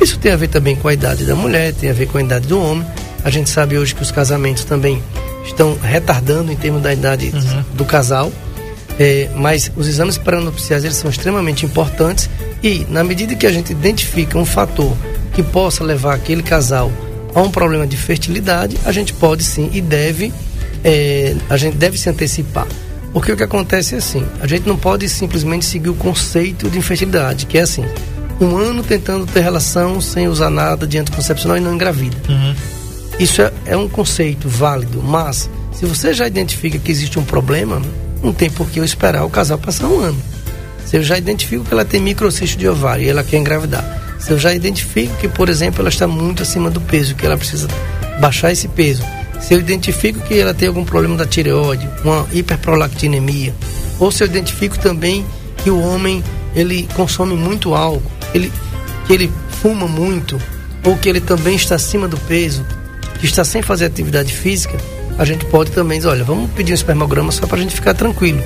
Isso 0.00 0.18
tem 0.18 0.32
a 0.32 0.36
ver 0.36 0.48
também 0.48 0.76
com 0.76 0.88
a 0.88 0.94
idade 0.94 1.24
da 1.24 1.34
mulher, 1.34 1.72
tem 1.72 1.90
a 1.90 1.94
ver 1.94 2.06
com 2.06 2.18
a 2.18 2.22
idade 2.22 2.46
do 2.46 2.60
homem. 2.60 2.86
A 3.24 3.30
gente 3.30 3.48
sabe 3.48 3.78
hoje 3.78 3.94
que 3.94 4.02
os 4.02 4.10
casamentos 4.10 4.64
também 4.64 5.02
estão 5.46 5.76
retardando 5.80 6.52
em 6.52 6.56
termos 6.56 6.82
da 6.82 6.92
idade 6.92 7.32
do 7.74 7.84
casal. 7.84 8.32
É, 8.98 9.28
mas 9.34 9.70
os 9.76 9.86
exames 9.86 10.16
pré-nupciais 10.16 10.82
eles 10.82 10.96
são 10.96 11.10
extremamente 11.10 11.66
importantes 11.66 12.30
e 12.62 12.86
na 12.88 13.04
medida 13.04 13.34
que 13.34 13.46
a 13.46 13.52
gente 13.52 13.70
identifica 13.70 14.38
um 14.38 14.44
fator 14.46 14.96
que 15.34 15.42
possa 15.42 15.84
levar 15.84 16.14
aquele 16.14 16.42
casal 16.42 16.90
a 17.34 17.42
um 17.42 17.50
problema 17.50 17.86
de 17.86 17.94
fertilidade, 17.94 18.78
a 18.86 18.92
gente 18.92 19.12
pode 19.12 19.44
sim 19.44 19.68
e 19.74 19.82
deve 19.82 20.32
é, 20.82 21.36
a 21.50 21.56
gente 21.56 21.76
deve 21.76 21.98
se 21.98 22.08
antecipar. 22.08 22.66
Porque 23.12 23.32
o 23.32 23.36
que 23.36 23.42
acontece 23.42 23.94
é 23.94 23.98
assim, 23.98 24.24
a 24.40 24.46
gente 24.46 24.66
não 24.66 24.76
pode 24.76 25.08
simplesmente 25.08 25.64
seguir 25.64 25.90
o 25.90 25.94
conceito 25.94 26.68
de 26.70 26.78
infertilidade, 26.78 27.46
que 27.46 27.58
é 27.58 27.62
assim, 27.62 27.84
um 28.40 28.56
ano 28.56 28.82
tentando 28.82 29.26
ter 29.26 29.40
relação 29.40 30.00
sem 30.00 30.28
usar 30.28 30.50
nada 30.50 30.86
de 30.86 30.98
anticoncepcional 30.98 31.56
e 31.56 31.60
não 31.60 31.74
engravida. 31.74 32.16
Isso 33.18 33.40
é, 33.40 33.52
é 33.64 33.76
um 33.76 33.88
conceito 33.88 34.48
válido, 34.48 35.02
mas 35.02 35.48
se 35.72 35.86
você 35.86 36.12
já 36.12 36.26
identifica 36.26 36.78
que 36.78 36.90
existe 36.90 37.18
um 37.18 37.24
problema, 37.24 37.80
não 38.22 38.32
tem 38.32 38.50
por 38.50 38.68
que 38.68 38.80
eu 38.80 38.84
esperar 38.84 39.24
o 39.24 39.30
casal 39.30 39.58
passar 39.58 39.86
um 39.86 40.00
ano. 40.00 40.22
Se 40.84 40.96
eu 40.96 41.02
já 41.02 41.16
identifico 41.16 41.64
que 41.64 41.72
ela 41.72 41.84
tem 41.84 42.00
microcisto 42.00 42.58
de 42.58 42.68
ovário 42.68 43.04
e 43.04 43.08
ela 43.08 43.24
quer 43.24 43.38
engravidar, 43.38 44.16
se 44.18 44.30
eu 44.30 44.38
já 44.38 44.54
identifico 44.54 45.16
que, 45.16 45.28
por 45.28 45.48
exemplo, 45.48 45.80
ela 45.80 45.88
está 45.88 46.06
muito 46.06 46.42
acima 46.42 46.70
do 46.70 46.80
peso, 46.80 47.14
que 47.14 47.24
ela 47.24 47.36
precisa 47.36 47.68
baixar 48.20 48.52
esse 48.52 48.68
peso, 48.68 49.02
se 49.40 49.54
eu 49.54 49.58
identifico 49.58 50.20
que 50.20 50.38
ela 50.38 50.54
tem 50.54 50.68
algum 50.68 50.84
problema 50.84 51.16
da 51.16 51.26
tireoide, 51.26 51.88
uma 52.02 52.26
hiperprolactinemia, 52.32 53.54
ou 53.98 54.10
se 54.10 54.22
eu 54.22 54.26
identifico 54.26 54.78
também 54.78 55.24
que 55.62 55.70
o 55.70 55.80
homem 55.80 56.22
ele 56.54 56.88
consome 56.94 57.34
muito 57.34 57.74
álcool, 57.74 58.10
ele, 58.34 58.52
que 59.06 59.12
ele 59.12 59.32
fuma 59.62 59.86
muito, 59.86 60.40
ou 60.84 60.96
que 60.96 61.08
ele 61.08 61.20
também 61.20 61.56
está 61.56 61.74
acima 61.74 62.08
do 62.08 62.16
peso, 62.16 62.64
que 63.18 63.26
está 63.26 63.44
sem 63.44 63.62
fazer 63.62 63.86
atividade 63.86 64.32
física, 64.32 64.76
a 65.18 65.24
gente 65.24 65.44
pode 65.46 65.70
também 65.70 65.98
dizer, 65.98 66.10
olha, 66.10 66.24
vamos 66.24 66.50
pedir 66.50 66.72
um 66.72 66.74
espermograma 66.74 67.32
só 67.32 67.46
para 67.46 67.56
a 67.56 67.60
gente 67.60 67.74
ficar 67.74 67.94
tranquilo. 67.94 68.42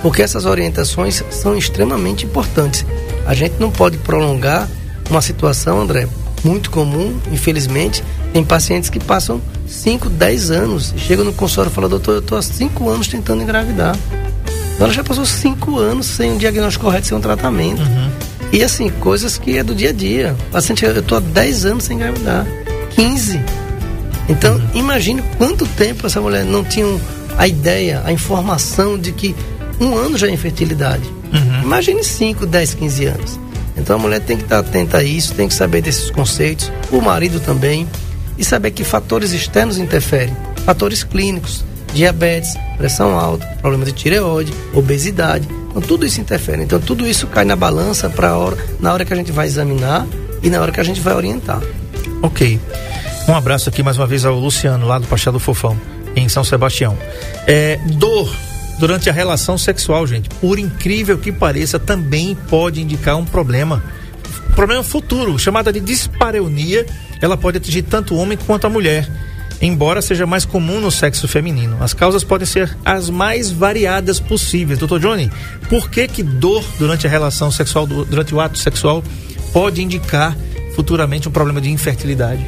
Porque 0.00 0.22
essas 0.22 0.44
orientações 0.44 1.22
são 1.30 1.56
extremamente 1.56 2.26
importantes. 2.26 2.84
A 3.26 3.34
gente 3.34 3.54
não 3.58 3.70
pode 3.70 3.98
prolongar 3.98 4.68
uma 5.08 5.20
situação, 5.20 5.80
André, 5.80 6.08
muito 6.44 6.70
comum, 6.70 7.18
infelizmente. 7.30 8.02
Tem 8.32 8.44
pacientes 8.44 8.90
que 8.90 8.98
passam 8.98 9.40
5, 9.66 10.08
10 10.08 10.50
anos, 10.50 10.94
chegam 10.96 11.24
no 11.24 11.32
consultório 11.32 11.70
e 11.70 11.74
falam, 11.74 11.90
doutor, 11.90 12.12
eu 12.12 12.18
estou 12.20 12.38
há 12.38 12.42
5 12.42 12.88
anos 12.88 13.08
tentando 13.08 13.42
engravidar. 13.42 13.96
Então 14.74 14.86
ela 14.86 14.92
já 14.92 15.04
passou 15.04 15.24
5 15.24 15.78
anos 15.78 16.06
sem 16.06 16.32
um 16.32 16.38
diagnóstico 16.38 16.84
correto, 16.84 17.06
sem 17.06 17.16
um 17.16 17.20
tratamento. 17.20 17.82
E 18.52 18.62
assim, 18.62 18.90
coisas 18.90 19.38
que 19.38 19.56
é 19.56 19.62
do 19.62 19.74
dia 19.74 19.90
a 19.90 19.92
dia. 19.92 20.36
O 20.48 20.52
paciente, 20.52 20.84
eu 20.84 20.98
estou 20.98 21.18
há 21.18 21.20
10 21.20 21.64
anos 21.64 21.84
sem 21.84 21.96
engravidar. 21.96 22.46
15. 22.90 23.40
Então, 24.32 24.58
imagine 24.72 25.22
quanto 25.36 25.66
tempo 25.66 26.06
essa 26.06 26.18
mulher 26.18 26.42
não 26.42 26.64
tinha 26.64 26.86
a 27.36 27.46
ideia, 27.46 28.00
a 28.02 28.10
informação 28.10 28.98
de 28.98 29.12
que 29.12 29.36
um 29.78 29.94
ano 29.94 30.16
já 30.16 30.26
é 30.26 30.30
infertilidade. 30.30 31.02
Imagine 31.62 32.02
5, 32.02 32.46
10, 32.46 32.74
15 32.74 33.04
anos. 33.06 33.40
Então 33.76 33.96
a 33.96 33.98
mulher 33.98 34.20
tem 34.20 34.36
que 34.36 34.42
estar 34.42 34.58
atenta 34.58 34.98
a 34.98 35.04
isso, 35.04 35.34
tem 35.34 35.48
que 35.48 35.54
saber 35.54 35.82
desses 35.82 36.10
conceitos, 36.10 36.72
o 36.90 37.00
marido 37.00 37.40
também, 37.40 37.86
e 38.38 38.44
saber 38.44 38.70
que 38.70 38.84
fatores 38.84 39.32
externos 39.32 39.76
interferem. 39.78 40.36
Fatores 40.64 41.04
clínicos, 41.04 41.64
diabetes, 41.92 42.54
pressão 42.76 43.18
alta, 43.18 43.46
problema 43.60 43.84
de 43.84 43.92
tireoide, 43.92 44.52
obesidade. 44.72 45.46
Então 45.70 45.82
tudo 45.82 46.06
isso 46.06 46.20
interfere. 46.20 46.62
Então 46.62 46.80
tudo 46.80 47.06
isso 47.06 47.26
cai 47.26 47.44
na 47.44 47.56
balança 47.56 48.08
para 48.08 48.36
hora, 48.36 48.56
na 48.80 48.92
hora 48.92 49.04
que 49.04 49.12
a 49.12 49.16
gente 49.16 49.32
vai 49.32 49.46
examinar 49.46 50.06
e 50.42 50.48
na 50.48 50.60
hora 50.60 50.72
que 50.72 50.80
a 50.80 50.84
gente 50.84 51.00
vai 51.00 51.14
orientar. 51.14 51.62
Ok. 52.22 52.58
Um 53.32 53.34
abraço 53.34 53.70
aqui 53.70 53.82
mais 53.82 53.96
uma 53.96 54.06
vez 54.06 54.26
ao 54.26 54.38
Luciano, 54.38 54.86
lá 54.86 54.98
do 54.98 55.06
Pastel 55.06 55.32
do 55.32 55.40
Fofão, 55.40 55.80
em 56.14 56.28
São 56.28 56.44
Sebastião. 56.44 56.98
É, 57.46 57.80
dor 57.94 58.30
durante 58.78 59.08
a 59.08 59.12
relação 59.12 59.56
sexual, 59.56 60.06
gente, 60.06 60.28
por 60.28 60.58
incrível 60.58 61.16
que 61.16 61.32
pareça, 61.32 61.78
também 61.78 62.34
pode 62.50 62.82
indicar 62.82 63.16
um 63.16 63.24
problema. 63.24 63.82
Problema 64.54 64.82
futuro, 64.82 65.38
chamada 65.38 65.72
de 65.72 65.80
dispareunia, 65.80 66.84
ela 67.22 67.34
pode 67.34 67.56
atingir 67.56 67.80
tanto 67.84 68.14
o 68.14 68.18
homem 68.18 68.36
quanto 68.36 68.66
a 68.66 68.70
mulher 68.70 69.10
embora 69.62 70.02
seja 70.02 70.26
mais 70.26 70.44
comum 70.44 70.80
no 70.80 70.90
sexo 70.90 71.28
feminino. 71.28 71.76
As 71.80 71.94
causas 71.94 72.24
podem 72.24 72.44
ser 72.44 72.76
as 72.84 73.08
mais 73.08 73.48
variadas 73.48 74.18
possíveis. 74.18 74.76
Doutor 74.76 74.98
Johnny, 74.98 75.30
por 75.68 75.88
que 75.88 76.08
que 76.08 76.22
dor 76.22 76.64
durante 76.80 77.06
a 77.06 77.10
relação 77.10 77.48
sexual, 77.48 77.86
durante 77.86 78.34
o 78.34 78.40
ato 78.40 78.58
sexual, 78.58 79.04
pode 79.52 79.80
indicar 79.80 80.36
futuramente 80.74 81.28
um 81.28 81.30
problema 81.30 81.60
de 81.60 81.70
infertilidade? 81.70 82.44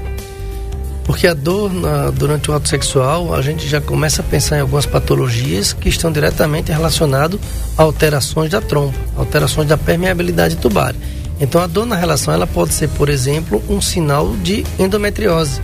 Porque 1.04 1.26
a 1.26 1.34
dor 1.34 1.72
na, 1.72 2.10
durante 2.10 2.50
o 2.50 2.54
ato 2.54 2.68
sexual, 2.68 3.34
a 3.34 3.42
gente 3.42 3.68
já 3.68 3.80
começa 3.80 4.22
a 4.22 4.24
pensar 4.24 4.56
em 4.56 4.60
algumas 4.60 4.86
patologias 4.86 5.72
que 5.72 5.88
estão 5.88 6.10
diretamente 6.10 6.72
relacionadas 6.72 7.38
a 7.76 7.82
alterações 7.82 8.50
da 8.50 8.60
trompa, 8.60 8.98
alterações 9.16 9.68
da 9.68 9.76
permeabilidade 9.76 10.56
tubária. 10.56 10.98
Então 11.40 11.60
a 11.60 11.66
dor 11.66 11.84
na 11.84 11.96
relação 11.96 12.32
ela 12.32 12.46
pode 12.46 12.72
ser, 12.72 12.88
por 12.90 13.08
exemplo, 13.08 13.62
um 13.68 13.80
sinal 13.80 14.34
de 14.36 14.64
endometriose 14.78 15.60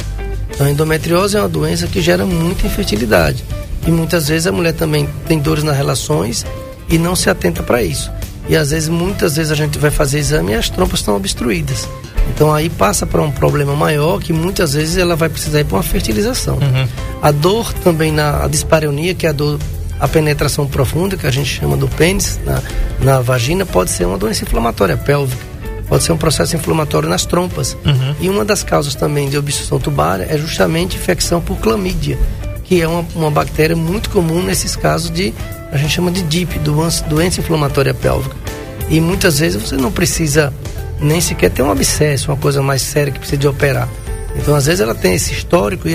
então, 0.61 0.67
a 0.67 0.71
endometriose 0.71 1.37
é 1.37 1.41
uma 1.41 1.49
doença 1.49 1.87
que 1.87 2.03
gera 2.03 2.27
muita 2.27 2.67
infertilidade. 2.67 3.43
E 3.87 3.91
muitas 3.91 4.29
vezes 4.29 4.47
a 4.47 4.53
mulher 4.53 4.75
também 4.75 5.09
tem 5.27 5.39
dores 5.39 5.65
nas 5.65 5.77
relações 5.77 6.45
e 6.89 6.99
não 6.99 7.17
se 7.17 7.31
atenta 7.31 7.63
para 7.63 7.83
isso. 7.83 8.11
E 8.49 8.57
às 8.57 8.71
vezes, 8.71 8.89
muitas 8.89 9.37
vezes 9.37 9.53
a 9.53 9.55
gente 9.55 9.79
vai 9.79 9.91
fazer 9.91 10.19
exame 10.19 10.53
e 10.53 10.57
as 10.57 10.69
trompas 10.69 11.01
estão 11.01 11.17
obstruídas. 11.17 11.89
Então 12.29 12.53
aí 12.53 12.69
passa 12.69 13.07
para 13.07 13.23
um 13.23 13.31
problema 13.31 13.75
maior 13.75 14.21
que 14.21 14.33
muitas 14.33 14.75
vezes 14.75 14.97
ela 14.97 15.17
vai 15.17 15.29
precisar 15.29 15.61
ir 15.61 15.65
para 15.65 15.77
uma 15.77 15.83
fertilização. 15.83 16.57
Uhum. 16.57 16.89
A 17.23 17.31
dor 17.31 17.73
também 17.73 18.13
na 18.13 18.47
dispareunia, 18.49 19.15
que 19.15 19.27
é 19.27 19.31
a 19.31 19.33
dor, 19.33 19.59
a 19.99 20.07
penetração 20.07 20.67
profunda, 20.67 21.17
que 21.17 21.27
a 21.27 21.31
gente 21.31 21.49
chama 21.49 21.77
do 21.77 21.89
pênis, 21.89 22.39
na, 22.45 22.63
na 23.01 23.21
vagina, 23.21 23.67
pode 23.67 23.91
ser 23.91 24.07
uma 24.07 24.19
doença 24.19 24.45
inflamatória 24.45 24.97
pélvica 24.97 25.51
pode 25.91 26.05
ser 26.05 26.13
um 26.13 26.17
processo 26.17 26.55
inflamatório 26.55 27.09
nas 27.09 27.27
trompas. 27.27 27.77
Uhum. 27.85 28.15
E 28.21 28.31
uma 28.31 28.45
das 28.45 28.63
causas 28.63 28.95
também 28.95 29.29
de 29.29 29.37
obstrução 29.37 29.81
tubária 29.81 30.25
é 30.31 30.39
justamente 30.39 30.97
infecção 30.97 31.41
por 31.41 31.57
clamídia, 31.59 32.17
que 32.63 32.81
é 32.81 32.87
uma, 32.87 33.05
uma 33.17 33.31
bactéria 33.31 33.75
muito 33.75 34.09
comum 34.09 34.41
nesses 34.41 34.77
casos 34.77 35.11
de, 35.11 35.35
a 35.73 35.77
gente 35.77 35.93
chama 35.93 36.13
de 36.13 36.23
DIP, 36.23 36.61
doença, 36.61 37.05
doença 37.07 37.41
inflamatória 37.41 37.93
pélvica. 37.93 38.37
E 38.89 39.01
muitas 39.01 39.41
vezes 39.41 39.61
você 39.61 39.75
não 39.75 39.91
precisa 39.91 40.53
nem 41.01 41.21
sequer 41.21 41.51
ter 41.51 41.63
um 41.63 41.71
abscesso, 41.71 42.31
uma 42.31 42.37
coisa 42.37 42.63
mais 42.63 42.83
séria 42.83 43.13
que 43.13 43.19
precisa 43.19 43.39
de 43.39 43.49
operar. 43.49 43.89
Então, 44.37 44.55
às 44.55 44.67
vezes, 44.67 44.81
ela 44.81 44.95
tem 44.95 45.15
esse 45.15 45.33
histórico 45.33 45.89
e, 45.89 45.95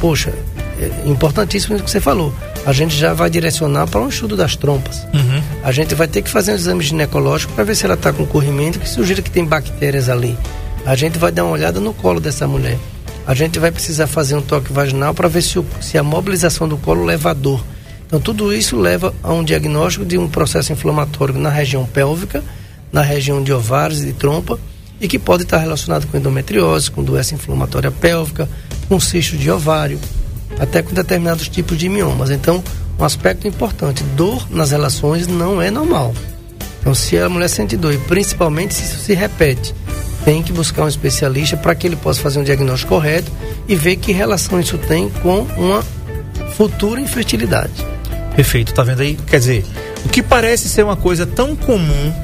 poxa, 0.00 0.32
é 0.80 1.08
importantíssimo 1.08 1.76
o 1.76 1.82
que 1.82 1.90
você 1.90 2.00
falou 2.00 2.32
a 2.66 2.72
gente 2.72 2.96
já 2.96 3.14
vai 3.14 3.30
direcionar 3.30 3.86
para 3.86 4.00
um 4.00 4.08
estudo 4.08 4.36
das 4.36 4.56
trompas. 4.56 5.06
Uhum. 5.14 5.40
A 5.62 5.70
gente 5.70 5.94
vai 5.94 6.08
ter 6.08 6.20
que 6.20 6.28
fazer 6.28 6.50
um 6.50 6.56
exame 6.56 6.82
ginecológico 6.82 7.52
para 7.52 7.62
ver 7.62 7.76
se 7.76 7.84
ela 7.84 7.94
está 7.94 8.12
com 8.12 8.26
corrimento 8.26 8.80
que 8.80 8.88
sugira 8.88 9.22
que 9.22 9.30
tem 9.30 9.44
bactérias 9.44 10.08
ali. 10.08 10.36
A 10.84 10.96
gente 10.96 11.16
vai 11.16 11.30
dar 11.30 11.44
uma 11.44 11.52
olhada 11.52 11.78
no 11.78 11.94
colo 11.94 12.18
dessa 12.18 12.48
mulher. 12.48 12.76
A 13.24 13.34
gente 13.34 13.60
vai 13.60 13.70
precisar 13.70 14.08
fazer 14.08 14.34
um 14.34 14.42
toque 14.42 14.72
vaginal 14.72 15.14
para 15.14 15.28
ver 15.28 15.42
se, 15.42 15.60
o, 15.60 15.66
se 15.80 15.96
a 15.96 16.02
mobilização 16.02 16.66
do 16.66 16.76
colo 16.76 17.04
leva 17.04 17.30
a 17.30 17.34
dor. 17.34 17.64
Então, 18.04 18.20
tudo 18.20 18.52
isso 18.52 18.76
leva 18.76 19.14
a 19.22 19.32
um 19.32 19.44
diagnóstico 19.44 20.04
de 20.04 20.18
um 20.18 20.28
processo 20.28 20.72
inflamatório 20.72 21.34
na 21.34 21.50
região 21.50 21.84
pélvica, 21.84 22.42
na 22.96 23.02
região 23.02 23.42
de 23.42 23.52
ovários 23.52 24.02
e 24.02 24.06
de 24.06 24.12
trompa, 24.14 24.58
e 24.98 25.06
que 25.06 25.18
pode 25.18 25.42
estar 25.42 25.58
relacionado 25.58 26.06
com 26.06 26.16
endometriose, 26.16 26.90
com 26.90 27.04
doença 27.04 27.34
inflamatória 27.34 27.90
pélvica, 27.90 28.48
com 28.88 28.98
cisto 28.98 29.36
de 29.36 29.50
ovário, 29.50 30.00
até 30.58 30.80
com 30.80 30.94
determinados 30.94 31.46
tipos 31.46 31.76
de 31.76 31.90
miomas. 31.90 32.30
Então, 32.30 32.64
um 32.98 33.04
aspecto 33.04 33.46
importante, 33.46 34.02
dor 34.16 34.50
nas 34.50 34.70
relações 34.70 35.26
não 35.26 35.60
é 35.60 35.70
normal. 35.70 36.14
Então, 36.80 36.94
se 36.94 37.18
a 37.18 37.28
mulher 37.28 37.48
sente 37.48 37.76
dor, 37.76 37.92
e 37.92 37.98
principalmente 37.98 38.72
se 38.72 38.84
isso 38.84 38.98
se 39.00 39.12
repete, 39.12 39.74
tem 40.24 40.42
que 40.42 40.50
buscar 40.50 40.84
um 40.84 40.88
especialista 40.88 41.54
para 41.54 41.74
que 41.74 41.86
ele 41.86 41.96
possa 41.96 42.22
fazer 42.22 42.38
um 42.38 42.44
diagnóstico 42.44 42.94
correto 42.94 43.30
e 43.68 43.76
ver 43.76 43.96
que 43.96 44.10
relação 44.10 44.58
isso 44.58 44.78
tem 44.78 45.10
com 45.10 45.40
uma 45.58 45.84
futura 46.56 46.98
infertilidade. 46.98 47.74
Perfeito, 48.34 48.72
tá 48.72 48.82
vendo 48.82 49.02
aí? 49.02 49.18
Quer 49.26 49.38
dizer, 49.38 49.66
o 50.02 50.08
que 50.08 50.22
parece 50.22 50.66
ser 50.66 50.82
uma 50.82 50.96
coisa 50.96 51.26
tão 51.26 51.54
comum, 51.54 52.14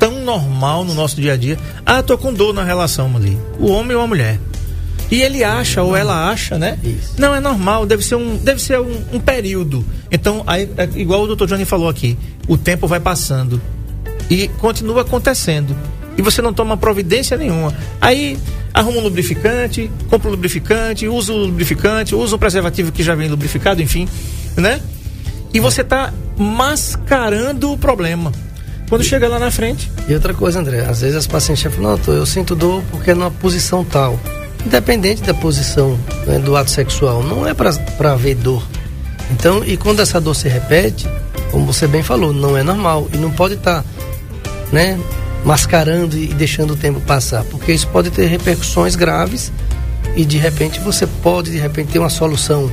tão 0.00 0.24
normal 0.24 0.84
no 0.84 0.94
nosso 0.94 1.20
dia 1.20 1.34
a 1.34 1.36
dia, 1.36 1.58
ah, 1.84 2.02
tô 2.02 2.16
com 2.16 2.32
dor 2.32 2.54
na 2.54 2.64
relação 2.64 3.14
ali, 3.14 3.38
o 3.58 3.70
homem 3.70 3.94
ou 3.94 4.02
a 4.02 4.06
mulher. 4.06 4.40
E 5.10 5.22
ele 5.22 5.44
acha, 5.44 5.82
ou 5.82 5.96
ela 5.96 6.30
acha, 6.30 6.56
né? 6.56 6.78
Isso. 6.82 7.14
Não, 7.18 7.34
é 7.34 7.40
normal, 7.40 7.84
deve 7.84 8.02
ser 8.02 8.14
um, 8.14 8.36
deve 8.36 8.62
ser 8.62 8.80
um, 8.80 9.02
um 9.12 9.20
período. 9.20 9.84
Então, 10.10 10.42
aí, 10.46 10.70
é, 10.76 10.88
igual 10.94 11.22
o 11.22 11.26
doutor 11.26 11.48
Johnny 11.48 11.64
falou 11.64 11.88
aqui, 11.88 12.16
o 12.48 12.56
tempo 12.56 12.86
vai 12.86 13.00
passando 13.00 13.60
e 14.30 14.48
continua 14.48 15.02
acontecendo. 15.02 15.76
E 16.16 16.22
você 16.22 16.40
não 16.40 16.52
toma 16.52 16.76
providência 16.76 17.36
nenhuma. 17.36 17.74
Aí 18.00 18.38
arruma 18.72 18.98
um 18.98 19.02
lubrificante, 19.02 19.90
compra 20.08 20.28
um 20.28 20.30
lubrificante, 20.30 21.08
usa 21.08 21.32
o 21.32 21.36
lubrificante, 21.36 22.14
usa 22.14 22.36
o 22.36 22.38
preservativo 22.38 22.92
que 22.92 23.02
já 23.02 23.14
vem 23.14 23.28
lubrificado, 23.28 23.82
enfim, 23.82 24.08
né? 24.56 24.80
E 25.52 25.58
você 25.58 25.80
está 25.80 26.12
mascarando 26.38 27.72
o 27.72 27.78
problema. 27.78 28.30
Quando 28.90 29.02
chega 29.02 29.26
lá 29.28 29.38
na 29.38 29.50
frente. 29.50 29.90
E 30.06 30.12
outra 30.12 30.34
coisa, 30.34 30.60
André, 30.60 30.80
às 30.80 31.00
vezes 31.00 31.16
as 31.16 31.26
pacientes 31.26 31.62
falam, 31.62 31.98
não, 32.06 32.14
eu 32.14 32.26
sinto 32.26 32.54
dor 32.54 32.82
porque 32.90 33.12
é 33.12 33.14
numa 33.14 33.30
posição 33.30 33.82
tal 33.82 34.20
independente 34.64 35.22
da 35.22 35.34
posição 35.34 35.98
né, 36.26 36.38
do 36.38 36.56
ato 36.56 36.70
sexual, 36.70 37.22
não 37.22 37.46
é 37.46 37.54
para 37.54 38.12
haver 38.12 38.36
dor. 38.36 38.62
Então, 39.30 39.64
e 39.64 39.76
quando 39.76 40.00
essa 40.00 40.20
dor 40.20 40.34
se 40.34 40.48
repete, 40.48 41.08
como 41.50 41.64
você 41.64 41.86
bem 41.86 42.02
falou, 42.02 42.32
não 42.32 42.56
é 42.56 42.62
normal 42.62 43.08
e 43.12 43.16
não 43.16 43.30
pode 43.30 43.54
estar, 43.54 43.82
tá, 43.82 43.88
né, 44.72 44.98
mascarando 45.44 46.16
e 46.16 46.26
deixando 46.26 46.74
o 46.74 46.76
tempo 46.76 47.00
passar, 47.00 47.44
porque 47.44 47.72
isso 47.72 47.86
pode 47.88 48.10
ter 48.10 48.26
repercussões 48.26 48.94
graves 48.94 49.52
e 50.16 50.24
de 50.24 50.36
repente 50.36 50.80
você 50.80 51.06
pode 51.06 51.50
de 51.50 51.58
repente 51.58 51.92
ter 51.92 51.98
uma 51.98 52.10
solução 52.10 52.70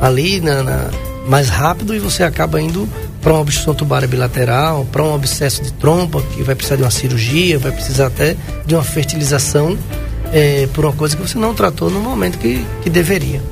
ali 0.00 0.40
na, 0.40 0.62
na 0.62 0.90
mais 1.26 1.48
rápido 1.48 1.94
e 1.94 1.98
você 1.98 2.22
acaba 2.22 2.60
indo 2.60 2.88
para 3.20 3.32
uma 3.32 3.40
obstrução 3.40 3.74
tubária 3.74 4.08
bilateral, 4.08 4.86
para 4.86 5.02
um 5.02 5.14
abscesso 5.14 5.62
de 5.62 5.72
trompa 5.72 6.22
que 6.22 6.42
vai 6.42 6.54
precisar 6.54 6.76
de 6.76 6.82
uma 6.82 6.90
cirurgia, 6.90 7.58
vai 7.58 7.72
precisar 7.72 8.06
até 8.06 8.36
de 8.64 8.74
uma 8.74 8.84
fertilização 8.84 9.78
é, 10.32 10.66
por 10.72 10.84
uma 10.84 10.92
coisa 10.94 11.16
que 11.16 11.22
você 11.22 11.38
não 11.38 11.54
tratou 11.54 11.90
no 11.90 12.00
momento 12.00 12.38
que, 12.38 12.64
que 12.82 12.88
deveria. 12.88 13.42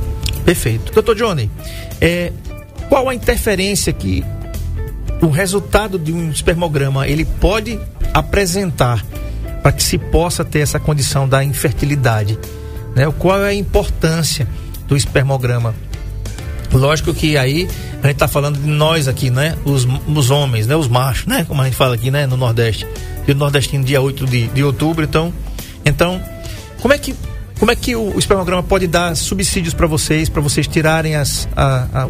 Perfeito. 0.45 0.93
Doutor 0.93 1.15
Johnny, 1.15 1.51
é, 2.01 2.33
qual 2.89 3.09
a 3.09 3.15
interferência 3.15 3.93
que 3.93 4.25
o 5.21 5.29
resultado 5.29 5.99
de 5.99 6.13
um 6.13 6.31
espermograma 6.31 7.07
ele 7.07 7.25
pode 7.25 7.79
apresentar 8.15 9.05
para 9.63 9.73
que 9.73 9.83
se 9.83 9.99
possa 9.99 10.45
ter 10.45 10.61
essa 10.61 10.81
condição 10.81 11.29
da 11.29 11.45
infertilidade? 11.45 12.39
Né? 12.95 13.13
Qual 13.19 13.45
é 13.45 13.49
a 13.49 13.55
importância 13.55 14.49
do 14.87 14.97
espermograma? 14.97 15.75
Lógico 16.73 17.15
que 17.15 17.37
aí 17.37 17.69
a 18.03 18.07
gente 18.07 18.17
está 18.17 18.29
falando 18.29 18.59
de 18.59 18.69
nós 18.69 19.09
aqui, 19.09 19.31
né? 19.31 19.57
Os, 19.65 19.87
os 20.07 20.31
homens, 20.31 20.67
né? 20.67 20.77
Os 20.77 20.89
machos, 20.89 21.27
né? 21.27 21.45
Como 21.47 21.61
a 21.61 21.65
gente 21.65 21.77
fala 21.77 21.95
aqui, 21.95 22.11
né? 22.11 22.27
No 22.27 22.37
Nordeste. 22.37 22.87
E 23.27 23.33
o 23.33 23.35
Nordestino 23.35 23.85
dia 23.85 24.01
8 24.01 24.27
de, 24.27 24.49
de 24.49 24.63
outubro, 24.63 25.05
então... 25.05 25.33
Então, 25.85 26.21
como 26.81 26.93
é 26.93 26.99
que 26.99 27.15
como 27.59 27.73
é 27.73 27.77
que 27.77 27.97
o, 27.97 28.15
o 28.15 28.19
espermograma 28.19 28.63
pode 28.63 28.87
dar 28.87 29.17
subsídios 29.17 29.75
para 29.75 29.87
vocês, 29.87 30.29
para 30.29 30.41
vocês 30.41 30.67
tirarem 30.67 31.17
as, 31.17 31.49
a, 31.57 31.87
a, 31.93 32.07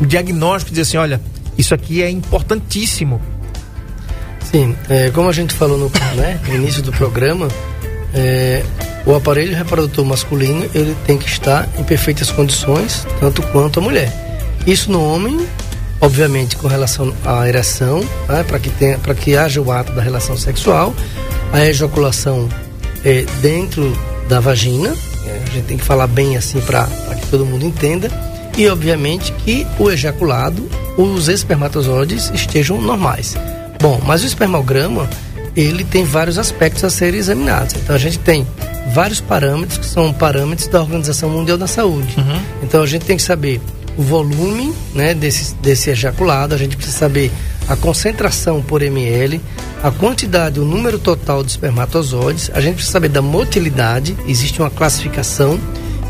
o 0.00 0.06
diagnóstico 0.06 0.70
e 0.70 0.72
dizer 0.72 0.82
assim, 0.82 0.96
olha, 0.96 1.20
isso 1.58 1.74
aqui 1.74 2.02
é 2.02 2.08
importantíssimo? 2.08 3.20
Sim, 4.40 4.76
é, 4.88 5.10
como 5.10 5.28
a 5.28 5.32
gente 5.32 5.54
falou 5.54 5.76
no, 5.76 5.90
né, 6.14 6.40
no 6.46 6.54
início 6.54 6.82
do 6.82 6.92
programa, 6.92 7.48
é, 8.14 8.64
o 9.04 9.14
aparelho 9.14 9.56
reprodutor 9.56 10.04
masculino 10.04 10.68
ele 10.74 10.96
tem 11.06 11.18
que 11.18 11.28
estar 11.28 11.68
em 11.78 11.84
perfeitas 11.84 12.30
condições, 12.30 13.06
tanto 13.20 13.42
quanto 13.48 13.80
a 13.80 13.82
mulher. 13.82 14.12
Isso 14.66 14.92
no 14.92 15.04
homem, 15.04 15.46
obviamente, 16.00 16.56
com 16.56 16.68
relação 16.68 17.12
à 17.24 17.48
ereção, 17.48 18.00
né, 18.28 18.44
para 18.46 18.58
que 18.58 18.70
tenha, 18.70 18.98
para 18.98 19.14
que 19.14 19.36
haja 19.36 19.60
o 19.60 19.72
ato 19.72 19.92
da 19.92 20.02
relação 20.02 20.36
sexual, 20.36 20.94
a 21.52 21.64
ejaculação 21.66 22.48
é, 23.04 23.24
dentro 23.40 23.96
da 24.28 24.38
vagina, 24.38 24.94
é, 25.26 25.42
a 25.44 25.50
gente 25.50 25.64
tem 25.64 25.76
que 25.76 25.84
falar 25.84 26.06
bem 26.06 26.36
assim 26.36 26.60
para 26.60 26.86
que 26.86 27.26
todo 27.26 27.44
mundo 27.44 27.64
entenda, 27.64 28.08
e 28.56 28.68
obviamente 28.68 29.32
que 29.44 29.66
o 29.78 29.90
ejaculado, 29.90 30.68
os 30.96 31.28
espermatozoides 31.28 32.30
estejam 32.34 32.80
normais. 32.80 33.34
Bom, 33.80 34.00
mas 34.06 34.22
o 34.22 34.26
espermograma, 34.26 35.08
ele 35.56 35.84
tem 35.84 36.04
vários 36.04 36.38
aspectos 36.38 36.84
a 36.84 36.90
serem 36.90 37.18
examinados. 37.18 37.74
Então 37.74 37.96
a 37.96 37.98
gente 37.98 38.18
tem 38.18 38.46
vários 38.88 39.20
parâmetros 39.20 39.78
que 39.78 39.86
são 39.86 40.12
parâmetros 40.12 40.68
da 40.68 40.80
Organização 40.80 41.30
Mundial 41.30 41.58
da 41.58 41.66
Saúde. 41.66 42.14
Uhum. 42.18 42.40
Então 42.62 42.82
a 42.82 42.86
gente 42.86 43.04
tem 43.04 43.16
que 43.16 43.22
saber 43.22 43.60
o 43.96 44.02
volume 44.02 44.72
né, 44.94 45.14
desse, 45.14 45.54
desse 45.56 45.90
ejaculado, 45.90 46.54
a 46.54 46.58
gente 46.58 46.76
precisa 46.76 46.98
saber 46.98 47.30
a 47.68 47.76
concentração 47.76 48.62
por 48.62 48.82
ml, 48.82 49.40
a 49.82 49.90
quantidade, 49.90 50.58
o 50.58 50.64
número 50.64 50.98
total 50.98 51.42
de 51.42 51.50
espermatozoides, 51.50 52.50
a 52.54 52.60
gente 52.60 52.74
precisa 52.74 52.92
saber 52.92 53.08
da 53.08 53.22
motilidade, 53.22 54.16
existe 54.26 54.60
uma 54.60 54.70
classificação, 54.70 55.58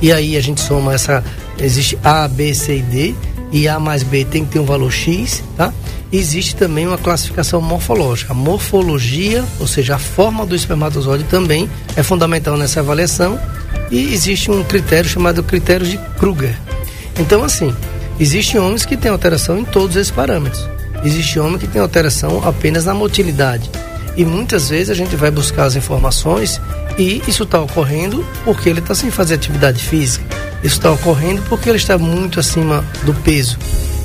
e 0.01 0.13
aí 0.13 0.37
a 0.37 0.41
gente 0.41 0.61
soma 0.61 0.95
essa, 0.95 1.25
existe 1.59 1.99
A, 2.03 2.27
B, 2.29 2.55
C 2.55 2.79
e 2.79 2.83
D, 2.83 3.15
e 3.51 3.69
A 3.69 3.79
mais 3.79 4.03
B 4.03 4.25
tem 4.25 4.45
que 4.45 4.53
ter 4.53 4.59
um 4.59 4.65
valor 4.65 4.91
X, 4.91 5.43
tá? 5.57 5.73
Existe 6.12 6.55
também 6.55 6.87
uma 6.87 6.98
classificação 6.98 7.61
morfológica. 7.62 8.33
A 8.33 8.37
morfologia, 8.37 9.42
ou 9.59 9.66
seja, 9.66 9.94
a 9.94 9.98
forma 9.98 10.44
do 10.44 10.55
espermatozoide 10.55 11.25
também 11.25 11.70
é 11.96 12.03
fundamental 12.03 12.57
nessa 12.57 12.81
avaliação, 12.81 13.40
e 13.90 14.12
existe 14.12 14.51
um 14.51 14.62
critério 14.62 15.09
chamado 15.09 15.42
critério 15.42 15.87
de 15.87 15.98
Kruger. 16.18 16.55
Então, 17.18 17.42
assim, 17.42 17.75
existem 18.20 18.61
homens 18.61 18.85
que 18.85 18.96
têm 18.96 19.11
alteração 19.11 19.59
em 19.59 19.64
todos 19.64 19.96
esses 19.96 20.11
parâmetros. 20.11 20.68
Existe 21.03 21.40
homem 21.40 21.59
que 21.59 21.66
tem 21.66 21.81
alteração 21.81 22.46
apenas 22.46 22.85
na 22.85 22.94
motilidade. 22.94 23.70
E 24.16 24.25
muitas 24.25 24.68
vezes 24.68 24.90
a 24.90 24.94
gente 24.94 25.16
vai 25.16 25.31
buscar 25.31 25.64
as 25.64 25.77
informações 25.77 26.61
e 26.98 27.22
isso 27.27 27.44
está 27.44 27.59
ocorrendo 27.61 28.25
porque 28.44 28.68
ele 28.68 28.81
está 28.81 28.94
sem 28.94 29.11
fazer 29.11 29.35
atividade 29.35 29.83
física. 29.83 30.25
Isso 30.62 30.77
está 30.77 30.90
ocorrendo 30.90 31.42
porque 31.48 31.68
ele 31.68 31.79
está 31.79 31.96
muito 31.96 32.38
acima 32.38 32.85
do 33.05 33.14
peso. 33.14 33.59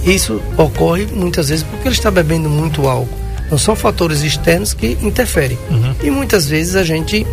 Isso 0.06 0.42
ocorre 0.58 1.06
muitas 1.08 1.50
vezes 1.50 1.64
porque 1.64 1.88
ele 1.88 1.96
está 1.96 2.10
bebendo 2.10 2.50
muito 2.50 2.88
álcool. 2.88 3.18
Então 3.46 3.58
são 3.58 3.76
fatores 3.76 4.22
externos 4.22 4.74
que 4.74 4.98
interferem. 5.02 5.58
Uhum. 5.70 5.96
E 6.04 6.10
muitas 6.10 6.48
vezes 6.48 6.76
a 6.76 6.84
gente 6.84 7.26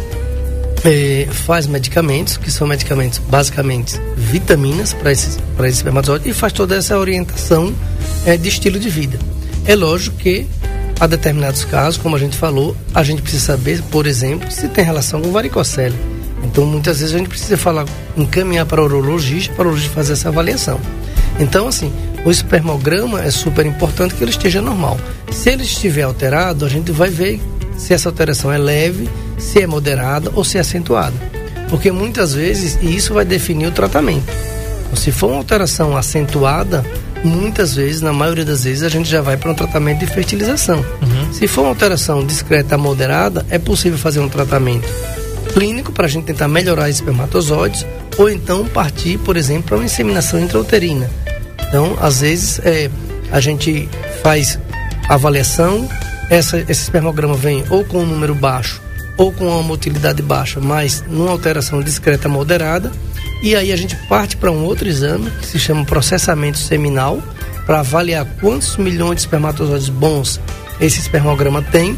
é, 0.85 1.27
faz 1.31 1.67
medicamentos, 1.67 2.37
que 2.37 2.51
são 2.51 2.67
medicamentos 2.67 3.19
basicamente 3.19 4.01
vitaminas 4.17 4.93
para 4.93 5.11
esses, 5.11 5.39
para 5.57 5.67
esses 5.67 5.79
espermatozoides, 5.79 6.27
e 6.29 6.33
faz 6.33 6.53
toda 6.53 6.77
essa 6.77 6.99
orientação 6.99 7.75
é, 8.27 8.37
de 8.37 8.49
estilo 8.49 8.79
de 8.79 8.89
vida. 8.89 9.19
É 9.67 9.75
lógico 9.75 10.17
que 10.19 10.47
há 11.01 11.07
determinados 11.07 11.65
casos, 11.65 11.97
como 12.01 12.15
a 12.15 12.19
gente 12.19 12.37
falou, 12.37 12.77
a 12.95 13.03
gente 13.03 13.23
precisa 13.23 13.47
saber, 13.47 13.83
por 13.91 14.07
exemplo, 14.07 14.51
se 14.51 14.69
tem 14.69 14.85
relação 14.85 15.21
com 15.21 15.33
varicocele. 15.33 15.97
Então, 16.45 16.67
muitas 16.67 17.01
vezes 17.01 17.15
a 17.15 17.19
gente 17.19 17.29
precisa 17.29 17.57
falar, 17.57 17.87
encaminhar 18.17 18.67
para 18.67 18.81
o 18.81 18.85
urologista, 18.85 19.53
para 19.55 19.65
o 19.65 19.69
urologista 19.69 19.95
fazer 19.95 20.13
essa 20.13 20.29
avaliação. 20.29 20.79
Então, 21.41 21.67
assim, 21.67 21.91
o 22.25 22.31
espermograma 22.31 23.23
é 23.23 23.31
super 23.31 23.67
importante 23.67 24.15
que 24.15 24.25
ele 24.25 24.31
esteja 24.31 24.63
normal. 24.63 24.99
Se 25.31 25.51
ele 25.51 25.63
estiver 25.63 26.03
alterado, 26.03 26.65
a 26.65 26.69
gente 26.69 26.91
vai 26.91 27.11
ver 27.11 27.41
se 27.77 27.93
essa 27.93 28.09
alteração 28.09 28.53
é 28.53 28.59
leve, 28.59 29.09
se 29.39 29.61
é 29.61 29.67
moderada 29.67 30.31
ou 30.35 30.45
se 30.45 30.57
é 30.57 30.61
acentuada. 30.61 31.15
Porque 31.69 31.91
muitas 31.91 32.35
vezes, 32.35 32.79
e 32.81 32.95
isso 32.95 33.13
vai 33.13 33.25
definir 33.25 33.67
o 33.67 33.73
tratamento. 33.73 34.33
Então, 34.87 34.97
se 34.97 35.13
for 35.13 35.29
uma 35.29 35.39
alteração 35.39 35.97
acentuada, 35.97 36.85
muitas 37.23 37.75
vezes, 37.75 38.01
na 38.01 38.13
maioria 38.13 38.45
das 38.45 38.65
vezes, 38.65 38.83
a 38.83 38.89
gente 38.89 39.09
já 39.09 39.21
vai 39.21 39.37
para 39.37 39.51
um 39.51 39.55
tratamento 39.55 40.01
de 40.01 40.07
fertilização. 40.07 40.79
Uhum. 40.79 41.33
Se 41.33 41.47
for 41.47 41.63
uma 41.63 41.71
alteração 41.71 42.25
discreta 42.25 42.79
moderada, 42.79 43.45
é 43.51 43.59
possível 43.59 43.99
fazer 43.99 44.21
um 44.21 44.29
tratamento 44.29 44.89
clínico 45.53 45.93
para 45.93 46.07
a 46.07 46.09
gente 46.09 46.25
tentar 46.25 46.49
melhorar 46.49 46.85
os 46.85 46.97
espermatozoides, 46.97 47.87
ou 48.17 48.31
então 48.31 48.65
partir, 48.67 49.19
por 49.19 49.37
exemplo, 49.37 49.65
para 49.65 49.77
uma 49.77 49.85
inseminação 49.85 50.39
intrauterina. 50.41 51.11
Então, 51.69 51.97
às 52.01 52.21
vezes, 52.21 52.61
é, 52.61 52.91
a 53.31 53.41
gente 53.41 53.89
faz 54.23 54.59
avaliação, 55.09 55.89
essa, 56.31 56.59
esse 56.61 56.83
espermograma 56.83 57.35
vem 57.35 57.65
ou 57.69 57.85
com 57.85 57.99
um 57.99 58.07
número 58.07 58.35
baixo 58.35 58.81
ou 59.17 59.33
com 59.33 59.47
uma 59.47 59.63
motilidade 59.63 60.23
baixa, 60.23 60.61
mas 60.61 61.05
numa 61.09 61.31
alteração 61.31 61.81
discreta 61.81 62.29
moderada 62.29 62.91
e 63.43 63.55
aí 63.55 63.73
a 63.73 63.77
gente 63.77 63.95
parte 64.09 64.37
para 64.37 64.51
um 64.51 64.65
outro 64.65 64.89
exame 64.89 65.31
que 65.31 65.47
se 65.47 65.59
chama 65.59 65.85
processamento 65.85 66.59
seminal 66.59 67.23
para 67.67 67.81
avaliar 67.81 68.27
quantos 68.41 68.77
milhões 68.77 69.17
de 69.17 69.21
espermatozoides 69.23 69.89
bons 69.89 70.41
esse 70.81 70.99
espermograma 70.99 71.63
tem 71.63 71.97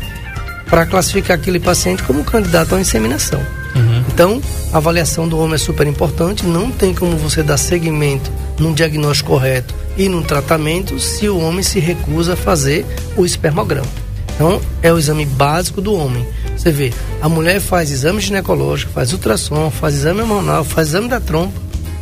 para 0.69 0.85
classificar 0.85 1.37
aquele 1.37 1.61
paciente 1.61 2.03
como 2.03 2.25
candidato 2.25 2.75
à 2.75 2.81
inseminação. 2.81 3.41
Uhum. 3.75 4.05
Então, 4.09 4.43
a 4.73 4.79
avaliação 4.79 5.29
do 5.29 5.39
homem 5.39 5.55
é 5.55 5.59
super 5.59 5.87
importante, 5.87 6.45
não 6.45 6.71
tem 6.71 6.93
como 6.93 7.17
você 7.17 7.43
dar 7.43 7.57
seguimento 7.57 8.31
num 8.59 8.73
diagnóstico 8.73 9.31
correto 9.31 9.75
e 9.97 10.09
num 10.09 10.23
tratamento 10.23 10.99
se 10.99 11.29
o 11.29 11.39
homem 11.39 11.63
se 11.63 11.79
recusa 11.79 12.35
a 12.35 12.37
fazer 12.37 12.85
o 13.17 13.25
espermograma. 13.25 13.87
Então, 14.35 14.61
é 14.83 14.93
o 14.93 14.99
exame 14.99 15.25
básico 15.25 15.81
do 15.81 15.95
homem. 15.95 16.27
Você 16.57 16.71
vê, 16.71 16.93
a 17.23 17.29
mulher 17.29 17.61
faz 17.61 17.91
exame 17.91 18.21
ginecológico, 18.21 18.93
faz 18.93 19.13
ultrassom, 19.13 19.71
faz 19.71 19.95
exame 19.95 20.21
hormonal, 20.21 20.63
faz 20.63 20.89
exame 20.89 21.09
da 21.09 21.21
trompa 21.21 21.59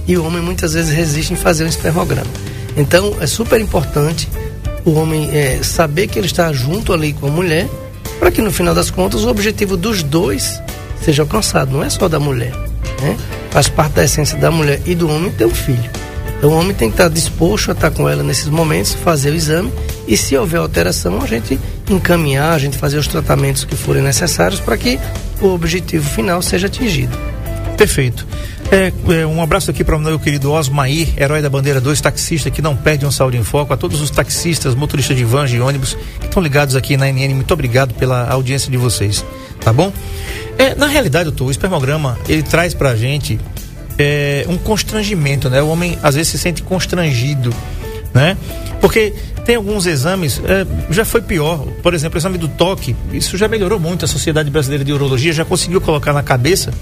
e 0.06 0.16
o 0.16 0.24
homem 0.24 0.42
muitas 0.42 0.74
vezes 0.74 0.94
resiste 0.94 1.32
em 1.32 1.36
fazer 1.36 1.64
um 1.64 1.68
espermograma. 1.68 2.30
Então 2.76 3.16
é 3.20 3.26
super 3.26 3.60
importante 3.60 4.28
o 4.84 4.94
homem 4.94 5.30
é, 5.32 5.62
saber 5.62 6.08
que 6.08 6.18
ele 6.18 6.26
está 6.26 6.52
junto 6.52 6.92
ali 6.92 7.12
com 7.12 7.28
a 7.28 7.30
mulher 7.30 7.68
para 8.18 8.30
que 8.30 8.42
no 8.42 8.50
final 8.50 8.74
das 8.74 8.90
contas 8.90 9.24
o 9.24 9.28
objetivo 9.28 9.76
dos 9.76 10.02
dois 10.02 10.60
seja 11.02 11.22
alcançado, 11.22 11.72
não 11.72 11.84
é 11.84 11.90
só 11.90 12.08
da 12.08 12.18
mulher. 12.18 12.52
Né? 13.00 13.16
Faz 13.50 13.68
parte 13.68 13.94
da 13.94 14.04
essência 14.04 14.38
da 14.38 14.50
mulher 14.50 14.80
e 14.86 14.94
do 14.94 15.08
homem 15.08 15.30
ter 15.30 15.46
um 15.46 15.54
filho. 15.54 15.90
Então 16.44 16.52
o 16.52 16.60
homem 16.60 16.74
tem 16.74 16.90
que 16.90 16.94
estar 16.96 17.08
disposto 17.08 17.70
a 17.70 17.72
estar 17.72 17.90
com 17.90 18.06
ela 18.06 18.22
nesses 18.22 18.48
momentos, 18.48 18.92
fazer 18.92 19.30
o 19.30 19.34
exame 19.34 19.72
e 20.06 20.14
se 20.14 20.36
houver 20.36 20.60
alteração, 20.60 21.22
a 21.22 21.26
gente 21.26 21.58
encaminhar, 21.88 22.52
a 22.52 22.58
gente 22.58 22.76
fazer 22.76 22.98
os 22.98 23.08
tratamentos 23.08 23.64
que 23.64 23.74
forem 23.74 24.02
necessários 24.02 24.60
para 24.60 24.76
que 24.76 25.00
o 25.40 25.46
objetivo 25.46 26.06
final 26.06 26.42
seja 26.42 26.66
atingido. 26.66 27.16
Perfeito. 27.78 28.26
É, 28.70 28.92
é, 29.20 29.26
um 29.26 29.40
abraço 29.40 29.70
aqui 29.70 29.82
para 29.82 29.96
o 29.96 29.98
meu 29.98 30.18
querido 30.18 30.52
Osmair, 30.52 31.14
herói 31.16 31.40
da 31.40 31.48
bandeira 31.48 31.80
2, 31.80 31.98
taxista 32.02 32.50
que 32.50 32.60
não 32.60 32.76
perde 32.76 33.06
um 33.06 33.10
saúde 33.10 33.38
em 33.38 33.44
foco, 33.44 33.72
a 33.72 33.76
todos 33.78 34.02
os 34.02 34.10
taxistas, 34.10 34.74
motoristas 34.74 35.16
de 35.16 35.24
vans 35.24 35.50
e 35.50 35.58
ônibus 35.60 35.96
que 36.20 36.26
estão 36.26 36.42
ligados 36.42 36.76
aqui 36.76 36.94
na 36.98 37.06
NN. 37.10 37.32
Muito 37.36 37.54
obrigado 37.54 37.94
pela 37.94 38.28
audiência 38.28 38.70
de 38.70 38.76
vocês, 38.76 39.24
tá 39.62 39.72
bom? 39.72 39.90
É, 40.58 40.74
na 40.74 40.88
realidade, 40.88 41.24
doutor, 41.24 41.46
o 41.46 41.50
espermograma 41.50 42.18
ele 42.28 42.42
traz 42.42 42.74
para 42.74 42.90
a 42.90 42.96
gente 42.96 43.40
é, 43.98 44.44
um 44.48 44.56
constrangimento, 44.56 45.48
né? 45.48 45.62
O 45.62 45.68
homem 45.68 45.98
às 46.02 46.14
vezes 46.14 46.32
se 46.32 46.38
sente 46.38 46.62
constrangido, 46.62 47.54
né? 48.12 48.36
Porque 48.80 49.12
tem 49.44 49.56
alguns 49.56 49.86
exames, 49.86 50.40
é, 50.44 50.66
já 50.92 51.04
foi 51.04 51.20
pior. 51.20 51.66
Por 51.82 51.94
exemplo, 51.94 52.16
o 52.16 52.18
exame 52.18 52.38
do 52.38 52.48
toque, 52.48 52.96
isso 53.12 53.36
já 53.36 53.46
melhorou 53.46 53.78
muito. 53.78 54.04
A 54.04 54.08
Sociedade 54.08 54.50
Brasileira 54.50 54.84
de 54.84 54.92
Urologia 54.92 55.32
já 55.32 55.44
conseguiu 55.44 55.80
colocar 55.80 56.12
na 56.12 56.22
cabeça 56.22 56.72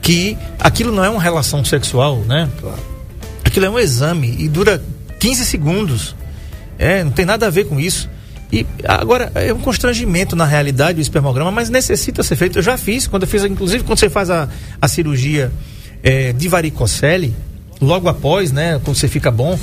que 0.00 0.36
aquilo 0.58 0.92
não 0.92 1.04
é 1.04 1.10
uma 1.10 1.20
relação 1.20 1.64
sexual, 1.64 2.18
né? 2.26 2.48
Aquilo 3.44 3.66
é 3.66 3.70
um 3.70 3.78
exame 3.78 4.34
e 4.38 4.48
dura 4.48 4.82
15 5.18 5.44
segundos. 5.44 6.16
É, 6.78 7.04
não 7.04 7.10
tem 7.10 7.26
nada 7.26 7.46
a 7.46 7.50
ver 7.50 7.64
com 7.64 7.78
isso. 7.78 8.08
E 8.52 8.66
agora 8.84 9.30
é 9.34 9.52
um 9.52 9.60
constrangimento 9.60 10.34
na 10.34 10.44
realidade 10.44 10.98
o 10.98 11.02
espermograma, 11.02 11.52
mas 11.52 11.70
necessita 11.70 12.22
ser 12.22 12.34
feito. 12.34 12.58
Eu 12.58 12.62
já 12.62 12.76
fiz, 12.76 13.06
quando 13.06 13.22
eu 13.22 13.28
fiz, 13.28 13.44
inclusive 13.44 13.84
quando 13.84 13.98
você 13.98 14.10
faz 14.10 14.30
a, 14.30 14.48
a 14.80 14.88
cirurgia 14.88 15.52
é, 16.02 16.32
de 16.32 16.48
varicocele, 16.48 17.34
logo 17.80 18.08
após, 18.08 18.52
né, 18.52 18.80
quando 18.84 18.96
você 18.96 19.08
fica 19.08 19.30
bom, 19.30 19.58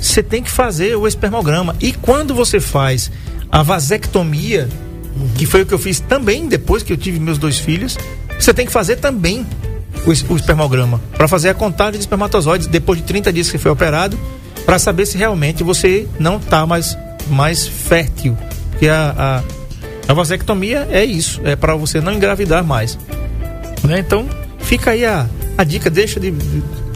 você 0.00 0.22
tem 0.22 0.42
que 0.42 0.50
fazer 0.50 0.96
o 0.96 1.06
espermograma. 1.06 1.76
E 1.80 1.92
quando 1.92 2.34
você 2.34 2.60
faz 2.60 3.10
a 3.50 3.62
vasectomia, 3.62 4.68
que 5.36 5.46
foi 5.46 5.62
o 5.62 5.66
que 5.66 5.72
eu 5.72 5.78
fiz 5.78 6.00
também 6.00 6.48
depois 6.48 6.82
que 6.82 6.92
eu 6.92 6.96
tive 6.96 7.20
meus 7.20 7.38
dois 7.38 7.58
filhos, 7.58 7.96
você 8.38 8.52
tem 8.52 8.66
que 8.66 8.72
fazer 8.72 8.96
também 8.96 9.46
o, 10.04 10.12
espermograma 10.12 11.00
para 11.16 11.28
fazer 11.28 11.50
a 11.50 11.54
contagem 11.54 11.92
de 11.92 12.00
espermatozoides 12.00 12.66
depois 12.66 12.98
de 12.98 13.04
30 13.04 13.32
dias 13.32 13.50
que 13.50 13.58
foi 13.58 13.70
operado, 13.70 14.18
para 14.64 14.78
saber 14.78 15.06
se 15.06 15.18
realmente 15.18 15.62
você 15.62 16.08
não 16.18 16.36
está 16.36 16.66
mais, 16.66 16.96
mais 17.28 17.66
fértil. 17.66 18.36
Porque 18.70 18.88
a, 18.88 19.42
a, 20.08 20.10
a 20.10 20.14
vasectomia 20.14 20.88
é 20.90 21.04
isso, 21.04 21.40
é 21.44 21.54
para 21.54 21.74
você 21.74 22.00
não 22.00 22.12
engravidar 22.12 22.64
mais. 22.64 22.98
Né? 23.84 23.98
Então, 23.98 24.28
fica 24.58 24.92
aí 24.92 25.04
a, 25.04 25.26
a 25.56 25.64
dica, 25.64 25.90
deixa 25.90 26.18
de, 26.18 26.32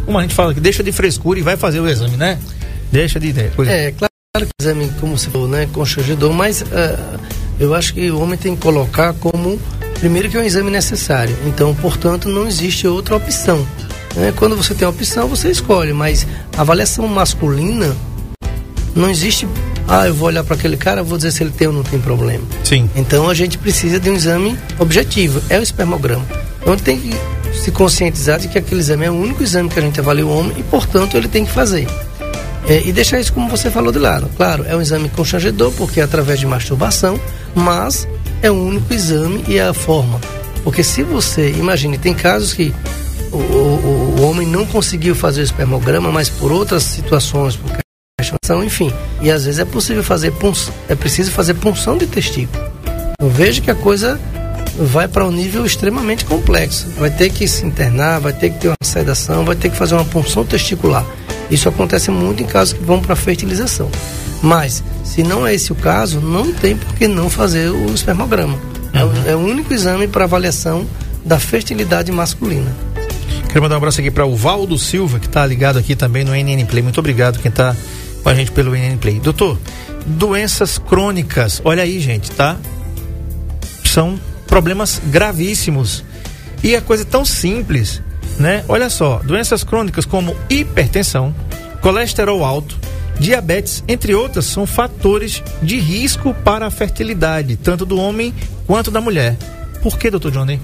como 0.04 0.18
a 0.18 0.22
gente 0.22 0.34
fala 0.34 0.52
aqui, 0.52 0.60
deixa 0.60 0.82
de 0.82 0.92
frescura 0.92 1.38
e 1.38 1.42
vai 1.42 1.56
fazer 1.56 1.80
o 1.80 1.88
exame, 1.88 2.16
né? 2.16 2.38
Deixa 2.90 3.18
de 3.18 3.28
ideia. 3.28 3.50
Coisa. 3.54 3.70
É, 3.70 3.90
claro 3.92 4.12
que 4.38 4.44
o 4.44 4.62
exame, 4.62 4.90
como 5.00 5.18
você 5.18 5.30
falou, 5.30 5.48
né, 5.48 5.68
constrangedor, 5.72 6.32
mas 6.32 6.62
uh, 6.62 7.20
eu 7.58 7.74
acho 7.74 7.94
que 7.94 8.10
o 8.10 8.20
homem 8.20 8.38
tem 8.38 8.54
que 8.54 8.62
colocar 8.62 9.12
como, 9.14 9.58
primeiro 9.98 10.28
que 10.30 10.36
é 10.36 10.40
um 10.40 10.44
exame 10.44 10.70
necessário. 10.70 11.36
Então, 11.46 11.74
portanto, 11.74 12.28
não 12.28 12.46
existe 12.46 12.86
outra 12.86 13.16
opção. 13.16 13.66
Né? 14.14 14.32
Quando 14.36 14.56
você 14.56 14.74
tem 14.74 14.86
a 14.86 14.90
opção, 14.90 15.28
você 15.28 15.50
escolhe, 15.50 15.92
mas 15.92 16.26
a 16.56 16.60
avaliação 16.60 17.06
masculina 17.08 17.94
não 18.94 19.10
existe 19.10 19.46
ah, 19.88 20.08
eu 20.08 20.14
vou 20.14 20.26
olhar 20.26 20.42
para 20.42 20.56
aquele 20.56 20.76
cara, 20.76 21.02
vou 21.02 21.16
dizer 21.16 21.30
se 21.30 21.44
ele 21.44 21.52
tem 21.52 21.68
ou 21.68 21.72
não 21.72 21.84
tem 21.84 22.00
problema. 22.00 22.44
Sim. 22.64 22.90
Então 22.96 23.28
a 23.28 23.34
gente 23.34 23.56
precisa 23.56 24.00
de 24.00 24.10
um 24.10 24.14
exame 24.14 24.58
objetivo, 24.80 25.40
é 25.48 25.58
o 25.58 25.62
espermograma. 25.62 26.26
Então 26.60 26.76
tem 26.76 26.98
que 26.98 27.10
se 27.56 27.70
conscientizar 27.70 28.38
de 28.38 28.48
que 28.48 28.58
aquele 28.58 28.80
exame 28.80 29.06
é 29.06 29.10
o 29.10 29.14
único 29.14 29.42
exame 29.42 29.68
que 29.68 29.78
a 29.78 29.82
gente 29.82 29.98
avalia 29.98 30.26
o 30.26 30.30
homem 30.30 30.52
e, 30.58 30.62
portanto, 30.62 31.16
ele 31.16 31.28
tem 31.28 31.44
que 31.44 31.50
fazer. 31.50 31.86
É, 32.68 32.82
e 32.84 32.92
deixar 32.92 33.20
isso 33.20 33.32
como 33.32 33.48
você 33.48 33.70
falou 33.70 33.92
de 33.92 33.98
lado. 33.98 34.28
Claro, 34.36 34.64
é 34.66 34.76
um 34.76 34.80
exame 34.80 35.08
constrangedor, 35.08 35.72
porque 35.72 36.00
é 36.00 36.02
através 36.02 36.40
de 36.40 36.46
masturbação, 36.46 37.18
mas 37.54 38.08
é 38.42 38.50
o 38.50 38.54
único 38.54 38.92
exame 38.92 39.44
e 39.46 39.56
é 39.56 39.68
a 39.68 39.74
forma. 39.74 40.20
Porque 40.64 40.82
se 40.82 41.02
você, 41.04 41.50
imagine, 41.50 41.96
tem 41.96 42.12
casos 42.12 42.52
que 42.52 42.74
o, 43.32 43.36
o, 43.36 44.16
o 44.18 44.22
homem 44.22 44.46
não 44.46 44.66
conseguiu 44.66 45.14
fazer 45.14 45.42
o 45.42 45.44
espermograma, 45.44 46.10
mas 46.10 46.28
por 46.28 46.50
outras 46.50 46.82
situações, 46.82 47.56
por 47.56 47.70
questão, 48.18 48.64
enfim. 48.64 48.92
E 49.20 49.30
às 49.30 49.44
vezes 49.44 49.60
é 49.60 49.64
possível 49.64 50.02
fazer 50.02 50.32
punção, 50.32 50.74
é 50.88 50.94
preciso 50.94 51.30
fazer 51.30 51.54
punção 51.54 51.96
de 51.96 52.06
testículo. 52.06 52.64
Eu 53.20 53.28
vejo 53.30 53.62
que 53.62 53.70
a 53.70 53.74
coisa 53.74 54.20
vai 54.78 55.08
para 55.08 55.24
um 55.26 55.30
nível 55.30 55.64
extremamente 55.64 56.24
complexo. 56.24 56.86
Vai 56.98 57.10
ter 57.10 57.30
que 57.30 57.46
se 57.48 57.64
internar, 57.64 58.20
vai 58.20 58.32
ter 58.32 58.50
que 58.50 58.58
ter 58.60 58.68
uma 58.68 58.76
sedação, 58.82 59.44
vai 59.44 59.56
ter 59.56 59.70
que 59.70 59.76
fazer 59.76 59.94
uma 59.94 60.04
punção 60.04 60.44
testicular. 60.44 61.04
Isso 61.50 61.68
acontece 61.68 62.10
muito 62.10 62.42
em 62.42 62.46
casos 62.46 62.74
que 62.74 62.84
vão 62.84 63.00
para 63.00 63.14
fertilização. 63.16 63.88
Mas, 64.42 64.82
se 65.04 65.22
não 65.22 65.46
é 65.46 65.54
esse 65.54 65.72
o 65.72 65.74
caso, 65.74 66.20
não 66.20 66.52
tem 66.52 66.76
por 66.76 66.94
que 66.94 67.08
não 67.08 67.30
fazer 67.30 67.70
o 67.70 67.86
espermograma. 67.94 68.58
É 68.92 69.04
o- 69.04 69.28
É, 69.30 69.34
o 69.36 69.38
único 69.38 69.72
exame 69.72 70.06
para 70.08 70.24
avaliação 70.24 70.84
da 71.24 71.38
fertilidade 71.38 72.10
masculina. 72.12 72.74
Quero 73.48 73.62
mandar 73.62 73.76
um 73.76 73.78
abraço 73.78 74.00
aqui 74.00 74.10
para 74.10 74.26
o 74.26 74.36
Valdo 74.36 74.76
Silva, 74.78 75.18
que 75.18 75.26
está 75.26 75.46
ligado 75.46 75.78
aqui 75.78 75.96
também 75.96 76.24
no 76.24 76.34
NN 76.34 76.64
Play. 76.66 76.82
Muito 76.82 76.98
obrigado 77.00 77.38
quem 77.38 77.48
está 77.48 77.74
com 78.22 78.28
a 78.28 78.34
gente 78.34 78.50
pelo 78.52 78.74
NN 78.74 78.98
Play. 78.98 79.18
Doutor, 79.20 79.58
doenças 80.04 80.76
crônicas. 80.78 81.62
Olha 81.64 81.82
aí, 81.82 81.98
gente, 82.00 82.30
tá? 82.32 82.56
São 83.84 84.18
problemas 84.46 85.00
gravíssimos. 85.06 86.04
E 86.62 86.74
a 86.74 86.80
coisa 86.80 87.02
é 87.02 87.06
tão 87.06 87.24
simples, 87.24 88.02
né? 88.38 88.64
Olha 88.68 88.88
só, 88.90 89.20
doenças 89.24 89.62
crônicas 89.62 90.04
como 90.04 90.36
hipertensão, 90.48 91.34
colesterol 91.80 92.44
alto, 92.44 92.78
diabetes, 93.18 93.84
entre 93.86 94.14
outras, 94.14 94.46
são 94.46 94.66
fatores 94.66 95.42
de 95.62 95.78
risco 95.78 96.34
para 96.44 96.66
a 96.66 96.70
fertilidade, 96.70 97.56
tanto 97.56 97.84
do 97.84 97.98
homem 97.98 98.34
quanto 98.66 98.90
da 98.90 99.00
mulher. 99.00 99.36
Por 99.82 99.98
que, 99.98 100.10
doutor 100.10 100.32
Johnny? 100.32 100.60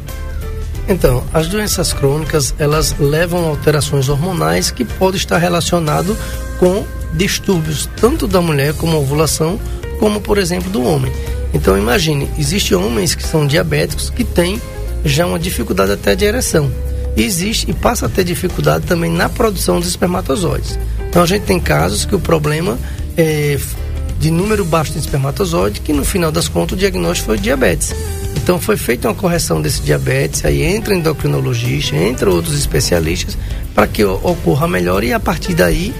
Então, 0.88 1.22
as 1.32 1.46
doenças 1.46 1.92
crônicas, 1.92 2.54
elas 2.58 2.94
levam 2.98 3.46
alterações 3.46 4.08
hormonais 4.08 4.70
que 4.70 4.84
podem 4.84 5.16
estar 5.16 5.38
relacionado 5.38 6.16
com 6.58 6.84
distúrbios 7.14 7.88
tanto 7.96 8.26
da 8.26 8.40
mulher 8.40 8.74
como 8.74 8.96
ovulação, 8.96 9.60
como 10.00 10.20
por 10.20 10.38
exemplo 10.38 10.70
do 10.70 10.82
homem. 10.82 11.12
Então, 11.54 11.76
imagine, 11.76 12.28
existem 12.38 12.76
homens 12.76 13.14
que 13.14 13.22
são 13.22 13.46
diabéticos 13.46 14.10
que 14.10 14.24
têm 14.24 14.60
já 15.04 15.26
uma 15.26 15.38
dificuldade 15.38 15.92
até 15.92 16.14
de 16.14 16.24
ereção. 16.24 16.70
E 17.16 17.22
existe 17.22 17.70
e 17.70 17.74
passa 17.74 18.06
a 18.06 18.08
ter 18.08 18.24
dificuldade 18.24 18.86
também 18.86 19.10
na 19.10 19.28
produção 19.28 19.78
dos 19.78 19.88
espermatozoides. 19.88 20.78
Então, 21.08 21.22
a 21.22 21.26
gente 21.26 21.42
tem 21.42 21.60
casos 21.60 22.04
que 22.04 22.14
o 22.14 22.20
problema 22.20 22.78
é 23.16 23.58
de 24.22 24.30
número 24.30 24.64
baixo 24.64 24.92
de 24.92 25.00
espermatozoide, 25.00 25.80
que 25.80 25.92
no 25.92 26.04
final 26.04 26.30
das 26.30 26.46
contas 26.46 26.76
o 26.76 26.78
diagnóstico 26.78 27.26
foi 27.26 27.38
diabetes. 27.38 27.92
Então 28.36 28.60
foi 28.60 28.76
feita 28.76 29.08
uma 29.08 29.14
correção 29.14 29.60
desse 29.60 29.82
diabetes, 29.82 30.44
aí 30.44 30.62
entra 30.62 30.94
endocrinologista, 30.94 31.96
entra 31.96 32.30
outros 32.30 32.56
especialistas 32.56 33.36
para 33.74 33.88
que 33.88 34.04
ocorra 34.04 34.68
melhor 34.68 35.02
e 35.02 35.12
a 35.12 35.18
partir 35.18 35.54
daí 35.54 35.92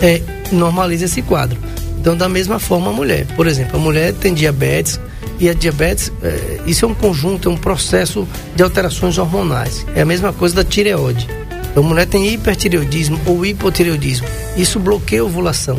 é, 0.00 0.22
normaliza 0.50 1.04
esse 1.04 1.20
quadro. 1.20 1.58
Então 2.06 2.16
da 2.16 2.28
mesma 2.28 2.60
forma 2.60 2.90
a 2.90 2.92
mulher, 2.92 3.26
por 3.34 3.48
exemplo, 3.48 3.74
a 3.76 3.80
mulher 3.80 4.12
tem 4.14 4.32
diabetes 4.32 5.00
e 5.40 5.48
a 5.48 5.52
diabetes, 5.52 6.12
é, 6.22 6.60
isso 6.64 6.84
é 6.84 6.88
um 6.88 6.94
conjunto, 6.94 7.48
é 7.48 7.52
um 7.52 7.56
processo 7.56 8.28
de 8.54 8.62
alterações 8.62 9.18
hormonais. 9.18 9.84
É 9.92 10.02
a 10.02 10.04
mesma 10.04 10.32
coisa 10.32 10.54
da 10.54 10.62
tireoide. 10.62 11.26
Então 11.68 11.82
a 11.82 11.86
mulher 11.88 12.06
tem 12.06 12.32
hipertireoidismo 12.32 13.20
ou 13.26 13.44
hipotireoidismo. 13.44 14.24
Isso 14.56 14.78
bloqueia 14.78 15.22
a 15.22 15.24
ovulação. 15.24 15.76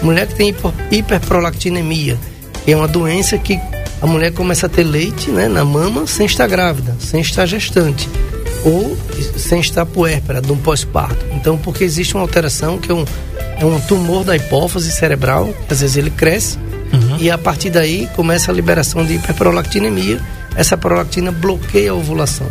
Mulher 0.00 0.28
que 0.28 0.36
tem 0.36 0.50
hipo- 0.50 0.72
hiperprolactinemia, 0.92 2.16
que 2.64 2.70
é 2.70 2.76
uma 2.76 2.86
doença 2.86 3.36
que 3.36 3.58
a 4.00 4.06
mulher 4.06 4.32
começa 4.32 4.66
a 4.66 4.68
ter 4.68 4.84
leite 4.84 5.28
né, 5.32 5.48
na 5.48 5.64
mama 5.64 6.06
sem 6.06 6.24
estar 6.24 6.46
grávida, 6.46 6.96
sem 7.00 7.20
estar 7.20 7.46
gestante, 7.46 8.08
ou 8.64 8.96
sem 9.36 9.58
estar 9.58 9.84
puérpera, 9.84 10.40
de 10.40 10.52
um 10.52 10.56
pós-parto. 10.56 11.26
Então, 11.32 11.58
porque 11.58 11.82
existe 11.82 12.14
uma 12.14 12.22
alteração 12.22 12.78
que 12.78 12.92
é 12.92 12.94
um, 12.94 13.04
é 13.58 13.64
um 13.64 13.80
tumor 13.80 14.24
da 14.24 14.36
hipófise 14.36 14.90
cerebral, 14.90 15.54
às 15.70 15.80
vezes 15.80 15.96
ele 15.96 16.10
cresce, 16.10 16.58
e 17.18 17.30
a 17.30 17.38
partir 17.38 17.70
daí 17.70 18.08
começa 18.14 18.50
a 18.50 18.54
liberação 18.54 19.04
de 19.04 19.14
hiperprolactinemia. 19.14 20.20
Essa 20.56 20.76
prolactina 20.76 21.32
bloqueia 21.32 21.90
a 21.90 21.94
ovulação. 21.94 22.46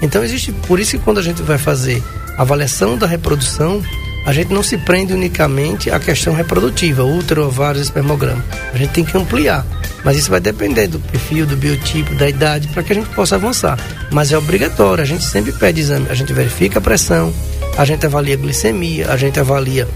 Então, 0.00 0.22
existe, 0.22 0.52
por 0.52 0.78
isso 0.78 0.92
que 0.92 1.02
quando 1.02 1.18
a 1.18 1.22
gente 1.22 1.42
vai 1.42 1.58
fazer 1.58 2.02
avaliação 2.36 2.96
da 2.96 3.06
reprodução, 3.06 3.82
a 4.24 4.32
gente 4.32 4.52
não 4.52 4.62
se 4.62 4.76
prende 4.76 5.12
unicamente 5.12 5.90
à 5.90 5.98
questão 5.98 6.34
reprodutiva, 6.34 7.02
útero, 7.02 7.46
ovários, 7.46 7.84
espermograma. 7.84 8.44
A 8.72 8.76
gente 8.76 8.90
tem 8.90 9.04
que 9.04 9.16
ampliar. 9.16 9.66
Mas 10.04 10.16
isso 10.16 10.30
vai 10.30 10.38
depender 10.38 10.86
do 10.86 11.00
perfil, 11.00 11.44
do 11.44 11.56
biotipo, 11.56 12.14
da 12.14 12.28
idade, 12.28 12.68
para 12.68 12.82
que 12.84 12.92
a 12.92 12.94
gente 12.94 13.08
possa 13.10 13.34
avançar. 13.34 13.76
Mas 14.12 14.30
é 14.30 14.38
obrigatório, 14.38 15.02
a 15.02 15.06
gente 15.06 15.24
sempre 15.24 15.50
pede 15.50 15.80
exame. 15.80 16.06
A 16.08 16.14
gente 16.14 16.32
verifica 16.32 16.78
a 16.78 16.82
pressão, 16.82 17.32
a 17.76 17.84
gente 17.84 18.06
avalia 18.06 18.34
a 18.34 18.38
glicemia, 18.38 19.10
a 19.10 19.16
gente 19.16 19.40
avalia 19.40 19.88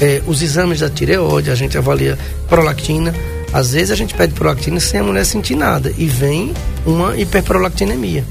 eh, 0.00 0.22
os 0.26 0.42
exames 0.42 0.80
da 0.80 0.88
tireoide, 0.88 1.50
a 1.50 1.54
gente 1.54 1.76
avalia 1.76 2.18
prolactina. 2.48 3.14
Às 3.52 3.72
vezes 3.72 3.90
a 3.90 3.96
gente 3.96 4.14
pede 4.14 4.32
prolactina 4.32 4.78
sem 4.78 5.00
a 5.00 5.02
mulher 5.02 5.24
sentir 5.24 5.56
nada 5.56 5.92
e 5.98 6.06
vem 6.06 6.52
uma 6.86 7.16
hiperprolactinemia. 7.16 8.24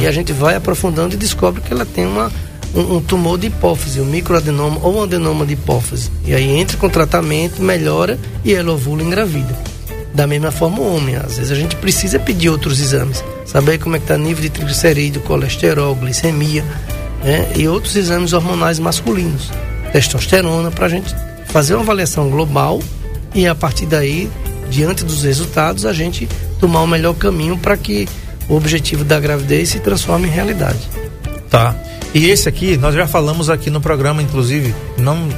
E 0.00 0.06
a 0.06 0.12
gente 0.12 0.32
vai 0.32 0.54
aprofundando 0.54 1.14
e 1.14 1.18
descobre 1.18 1.62
que 1.62 1.72
ela 1.72 1.86
tem 1.86 2.06
uma, 2.06 2.30
um, 2.74 2.96
um 2.96 3.00
tumor 3.00 3.38
de 3.38 3.46
hipófise, 3.46 4.00
um 4.00 4.04
microadenoma 4.04 4.78
ou 4.82 4.98
um 4.98 5.02
adenoma 5.02 5.46
de 5.46 5.54
hipófise. 5.54 6.10
E 6.26 6.34
aí 6.34 6.58
entra 6.58 6.76
com 6.76 6.88
tratamento, 6.90 7.62
melhora 7.62 8.18
e 8.44 8.52
ela 8.52 8.72
ovula 8.72 9.02
engravida. 9.02 9.56
Da 10.14 10.26
mesma 10.26 10.50
forma 10.50 10.80
o 10.80 10.96
homem, 10.96 11.16
às 11.16 11.36
vezes 11.36 11.52
a 11.52 11.54
gente 11.54 11.76
precisa 11.76 12.18
pedir 12.18 12.48
outros 12.48 12.80
exames, 12.80 13.22
saber 13.44 13.78
como 13.78 13.96
é 13.96 13.98
que 13.98 14.04
está 14.04 14.16
nível 14.16 14.42
de 14.42 14.50
triglicerídeo, 14.50 15.20
colesterol, 15.22 15.94
glicemia, 15.94 16.64
né? 17.22 17.50
E 17.54 17.68
outros 17.68 17.96
exames 17.96 18.32
hormonais 18.32 18.78
masculinos, 18.78 19.50
testosterona, 19.92 20.70
para 20.70 20.86
a 20.86 20.88
gente 20.88 21.14
fazer 21.46 21.74
uma 21.74 21.82
avaliação 21.82 22.28
global 22.30 22.80
e 23.34 23.46
a 23.46 23.54
partir 23.54 23.86
daí, 23.86 24.30
diante 24.70 25.04
dos 25.04 25.22
resultados, 25.22 25.84
a 25.84 25.92
gente 25.92 26.28
tomar 26.58 26.82
o 26.82 26.86
melhor 26.86 27.14
caminho 27.14 27.56
para 27.58 27.76
que 27.76 28.08
o 28.48 28.54
objetivo 28.54 29.04
da 29.04 29.18
gravidez 29.20 29.70
se 29.70 29.80
transforme 29.80 30.28
em 30.28 30.30
realidade. 30.30 30.80
Tá. 31.50 31.74
E 32.14 32.30
esse 32.30 32.48
aqui, 32.48 32.76
nós 32.76 32.94
já 32.94 33.06
falamos 33.06 33.50
aqui 33.50 33.68
no 33.68 33.80
programa, 33.80 34.22
inclusive, 34.22 34.74
não 34.96 35.28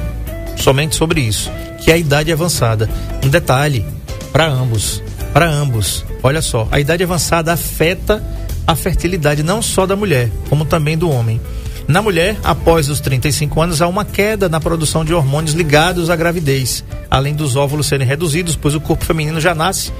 somente 0.55 0.95
sobre 0.95 1.21
isso, 1.21 1.51
que 1.83 1.91
é 1.91 1.95
a 1.95 1.97
idade 1.97 2.31
avançada. 2.31 2.89
Um 3.23 3.27
detalhe 3.27 3.85
para 4.31 4.47
ambos, 4.47 5.03
para 5.33 5.49
ambos. 5.49 6.05
Olha 6.23 6.41
só, 6.41 6.67
a 6.71 6.79
idade 6.79 7.03
avançada 7.03 7.51
afeta 7.51 8.23
a 8.65 8.75
fertilidade 8.75 9.41
não 9.41 9.61
só 9.61 9.85
da 9.85 9.95
mulher, 9.95 10.29
como 10.47 10.63
também 10.63 10.97
do 10.97 11.09
homem. 11.09 11.41
Na 11.89 12.03
mulher, 12.03 12.37
após 12.43 12.87
os 12.87 12.99
35 12.99 13.59
anos, 13.59 13.81
há 13.81 13.87
uma 13.87 14.05
queda 14.05 14.47
na 14.47 14.59
produção 14.59 15.03
de 15.03 15.11
hormônios 15.11 15.55
ligados 15.55 16.11
à 16.11 16.15
gravidez, 16.15 16.83
além 17.09 17.33
dos 17.33 17.55
óvulos 17.55 17.87
serem 17.87 18.05
reduzidos, 18.05 18.55
pois 18.55 18.75
o 18.75 18.79
corpo 18.79 19.03
feminino 19.03 19.41
já 19.41 19.55
nasce 19.55 19.91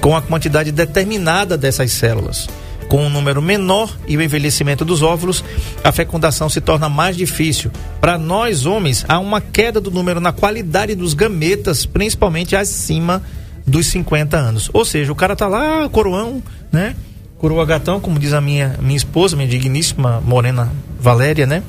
com 0.00 0.16
a 0.16 0.22
quantidade 0.22 0.70
determinada 0.70 1.58
dessas 1.58 1.90
células. 1.90 2.46
Com 2.88 3.06
um 3.06 3.10
número 3.10 3.42
menor 3.42 3.92
e 4.06 4.16
o 4.16 4.22
envelhecimento 4.22 4.84
dos 4.84 5.02
óvulos, 5.02 5.42
a 5.82 5.90
fecundação 5.90 6.48
se 6.48 6.60
torna 6.60 6.88
mais 6.88 7.16
difícil. 7.16 7.72
Para 8.00 8.16
nós 8.16 8.64
homens, 8.64 9.04
há 9.08 9.18
uma 9.18 9.40
queda 9.40 9.80
do 9.80 9.90
número 9.90 10.20
na 10.20 10.30
qualidade 10.30 10.94
dos 10.94 11.12
gametas, 11.12 11.84
principalmente 11.84 12.54
acima 12.54 13.20
dos 13.66 13.86
50 13.86 14.36
anos. 14.36 14.70
Ou 14.72 14.84
seja, 14.84 15.10
o 15.10 15.16
cara 15.16 15.34
tá 15.34 15.48
lá, 15.48 15.88
coroão, 15.88 16.40
né? 16.70 16.94
Coroa 17.42 17.66
gatão, 17.66 17.98
como 17.98 18.20
diz 18.20 18.32
a 18.32 18.40
minha, 18.40 18.76
minha 18.80 18.96
esposa, 18.96 19.34
minha 19.34 19.48
digníssima 19.48 20.20
morena 20.20 20.70
Valéria, 21.00 21.44
né? 21.44 21.64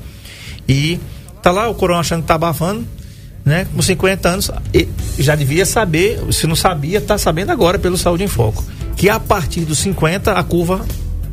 E 0.70 1.00
tá 1.42 1.50
lá 1.50 1.68
o 1.68 1.74
coroão 1.74 2.00
achando 2.00 2.22
que 2.22 2.28
tá 2.28 2.36
abafando, 2.36 2.86
né? 3.44 3.66
Com 3.74 3.82
50 3.82 4.30
anos, 4.30 4.52
já 5.18 5.34
devia 5.34 5.66
saber, 5.66 6.32
se 6.32 6.46
não 6.46 6.56
sabia, 6.56 7.02
tá 7.02 7.18
sabendo 7.18 7.52
agora 7.52 7.80
pelo 7.80 7.98
Saúde 7.98 8.24
em 8.24 8.28
Foco, 8.28 8.64
que 8.96 9.10
a 9.10 9.20
partir 9.20 9.62
dos 9.62 9.80
50 9.80 10.34
a 10.34 10.44
curva 10.44 10.86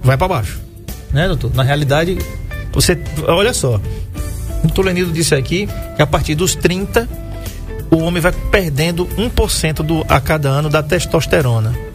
vai 0.02 0.16
para 0.16 0.28
baixo, 0.28 0.58
né, 1.12 1.28
doutor? 1.28 1.54
Na 1.54 1.62
realidade, 1.62 2.16
você, 2.72 2.98
olha 3.28 3.52
só, 3.52 3.78
o 4.64 4.68
Tolenido 4.70 5.12
disse 5.12 5.34
aqui 5.34 5.68
que 5.96 6.00
a 6.00 6.06
partir 6.06 6.34
dos 6.34 6.54
30 6.54 7.06
o 7.90 7.98
homem 7.98 8.22
vai 8.22 8.32
perdendo 8.50 9.04
1% 9.04 9.82
do, 9.82 10.02
a 10.08 10.18
cada 10.18 10.48
ano 10.48 10.70
da 10.70 10.82
testosterona. 10.82 11.89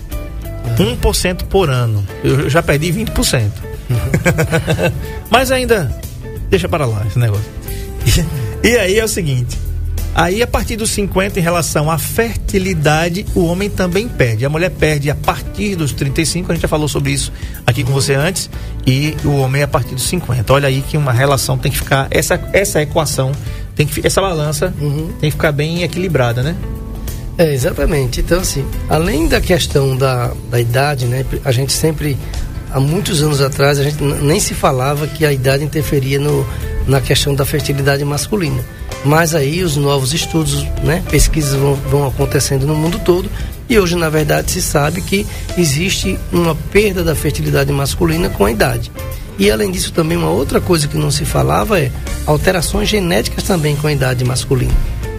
1% 0.77 1.43
por 1.43 1.69
ano. 1.69 2.05
Eu 2.23 2.49
já 2.49 2.61
perdi 2.63 2.91
20%. 2.91 3.49
Mas 5.29 5.51
ainda 5.51 5.91
deixa 6.49 6.67
para 6.67 6.85
lá 6.85 7.03
esse 7.07 7.19
negócio. 7.19 7.45
E, 8.63 8.67
e 8.69 8.77
aí 8.77 8.99
é 8.99 9.03
o 9.03 9.07
seguinte, 9.07 9.57
aí 10.13 10.41
a 10.41 10.47
partir 10.47 10.75
dos 10.75 10.89
50 10.91 11.39
em 11.39 11.41
relação 11.43 11.89
à 11.89 11.97
fertilidade, 11.97 13.25
o 13.35 13.45
homem 13.45 13.69
também 13.69 14.07
perde. 14.07 14.45
A 14.45 14.49
mulher 14.49 14.69
perde 14.71 15.09
a 15.09 15.15
partir 15.15 15.75
dos 15.75 15.91
35, 15.91 16.51
a 16.51 16.55
gente 16.55 16.61
já 16.61 16.67
falou 16.67 16.87
sobre 16.87 17.11
isso 17.11 17.31
aqui 17.65 17.83
com 17.83 17.91
você 17.91 18.13
antes, 18.13 18.49
e 18.85 19.15
o 19.23 19.37
homem 19.37 19.63
a 19.63 19.67
partir 19.67 19.95
dos 19.95 20.03
50. 20.07 20.51
Olha 20.53 20.67
aí 20.67 20.81
que 20.81 20.97
uma 20.97 21.11
relação 21.11 21.57
tem 21.57 21.71
que 21.71 21.77
ficar 21.77 22.07
essa 22.11 22.39
essa 22.53 22.81
equação 22.81 23.31
tem 23.75 23.85
que 23.85 24.05
essa 24.05 24.21
balança 24.21 24.73
Uhum. 24.79 25.07
tem 25.19 25.29
que 25.29 25.35
ficar 25.35 25.51
bem 25.51 25.83
equilibrada, 25.83 26.41
né? 26.41 26.55
É, 27.37 27.53
exatamente. 27.53 28.21
Então, 28.21 28.39
assim, 28.39 28.65
além 28.89 29.27
da 29.27 29.41
questão 29.41 29.95
da, 29.95 30.31
da 30.49 30.59
idade, 30.59 31.05
né? 31.05 31.25
A 31.43 31.51
gente 31.51 31.73
sempre, 31.73 32.17
há 32.71 32.79
muitos 32.79 33.21
anos 33.21 33.41
atrás, 33.41 33.77
a 33.77 33.83
gente 33.83 34.01
nem 34.01 34.39
se 34.39 34.53
falava 34.53 35.05
que 35.05 35.25
a 35.25 35.33
idade 35.33 35.63
interferia 35.63 36.17
no, 36.17 36.47
na 36.87 37.01
questão 37.01 37.35
da 37.35 37.45
fertilidade 37.45 38.05
masculina. 38.05 38.63
Mas 39.03 39.35
aí 39.35 39.63
os 39.63 39.75
novos 39.75 40.13
estudos, 40.13 40.63
né? 40.83 41.03
Pesquisas 41.09 41.59
vão, 41.59 41.75
vão 41.75 42.07
acontecendo 42.07 42.65
no 42.65 42.73
mundo 42.73 42.99
todo 42.99 43.29
E 43.69 43.77
hoje, 43.77 43.95
na 43.95 44.09
verdade, 44.09 44.49
se 44.49 44.61
sabe 44.61 45.01
que 45.01 45.27
existe 45.57 46.17
uma 46.31 46.55
perda 46.55 47.03
da 47.03 47.13
fertilidade 47.13 47.71
masculina 47.71 48.29
com 48.29 48.45
a 48.45 48.51
idade. 48.51 48.91
E 49.37 49.51
além 49.51 49.69
disso, 49.69 49.91
também 49.91 50.17
uma 50.17 50.29
outra 50.29 50.61
coisa 50.61 50.87
que 50.87 50.97
não 50.97 51.11
se 51.11 51.25
falava 51.25 51.79
é 51.79 51.91
alterações 52.25 52.87
genéticas 52.87 53.43
também 53.43 53.75
com 53.75 53.87
a 53.87 53.91
idade 53.91 54.23
masculina. 54.23 54.73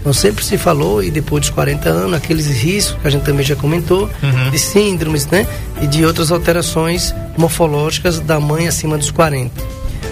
Então 0.07 0.15
sempre 0.15 0.45
se 0.45 0.57
falou, 0.57 1.03
e 1.03 1.11
depois 1.11 1.41
dos 1.41 1.51
40 1.51 1.89
anos, 1.89 2.15
aqueles 2.15 2.47
riscos 2.47 2.97
que 3.03 3.09
a 3.09 3.11
gente 3.11 3.25
também 3.25 3.45
já 3.45 3.57
comentou, 3.57 4.09
Uhum. 4.23 4.51
de 4.53 4.59
síndromes, 4.61 5.27
né? 5.27 5.45
E 5.83 5.87
de 5.89 6.05
outras 6.07 6.31
alterações 6.31 7.13
morfológicas 7.37 8.21
da 8.21 8.39
mãe 8.39 8.69
acima 8.69 8.97
dos 8.97 9.11
40. 9.11 9.51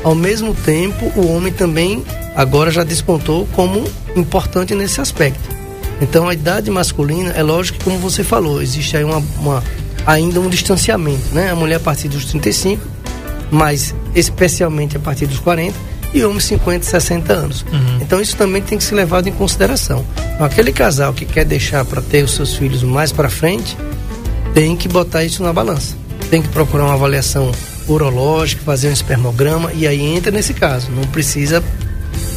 Ao 0.03 0.13
mesmo 0.13 0.53
tempo, 0.53 1.13
o 1.15 1.29
homem 1.33 1.53
também 1.53 2.05
agora 2.35 2.73
já 2.73 2.83
despontou 2.83 3.47
como 3.53 3.85
importante 4.17 4.75
nesse 4.75 5.01
aspecto. 5.01 5.49
Então 6.01 6.29
a 6.29 6.35
idade 6.35 6.73
masculina, 6.73 7.31
é 7.31 7.43
lógico 7.45 7.79
que 7.79 7.85
como 7.85 7.97
você 8.01 8.25
falou, 8.25 8.61
existe 8.61 8.97
aí 8.97 9.05
uma, 9.05 9.23
uma- 9.39 9.63
ainda 10.05 10.41
um 10.41 10.49
distanciamento, 10.49 11.23
né? 11.33 11.53
A 11.53 11.55
mulher 11.55 11.77
a 11.77 11.81
partir 11.81 12.09
dos 12.09 12.25
35, 12.25 12.83
mas 13.49 13.95
especialmente 14.13 14.97
a 14.97 15.01
partir 15.01 15.27
dos 15.27 15.39
40, 15.39 15.73
e 16.15 16.25
homens 16.25 16.45
50, 16.45 16.87
60 16.87 17.33
anos. 17.33 17.67
Então 18.01 18.21
isso 18.21 18.37
também 18.37 18.63
tem 18.63 18.79
que 18.79 18.85
ser 18.85 18.95
levado 18.95 19.29
em 19.29 19.33
consideração. 19.33 20.05
Então, 20.35 20.47
aquele 20.47 20.73
casal 20.73 21.13
que 21.13 21.25
quer 21.25 21.45
deixar 21.45 21.85
para 21.85 22.01
ter 22.01 22.25
os 22.25 22.35
seus 22.35 22.55
filhos 22.55 22.83
mais 22.83 23.13
para 23.13 23.29
frente, 23.29 23.77
tem 24.55 24.77
que 24.77 24.89
botar 24.89 25.25
isso 25.25 25.43
na 25.43 25.53
balança. 25.53 25.97
Tem 26.31 26.41
que 26.41 26.49
procurar 26.49 26.85
uma 26.85 26.95
avaliação 26.95 27.51
urológica, 27.89 28.63
fazer 28.65 28.89
um 28.89 28.93
espermograma 28.93 29.73
e 29.75 29.87
aí 29.87 30.01
entra 30.01 30.31
nesse 30.31 30.55
caso. 30.55 30.91
Não 30.91 31.03
precisa 31.05 31.63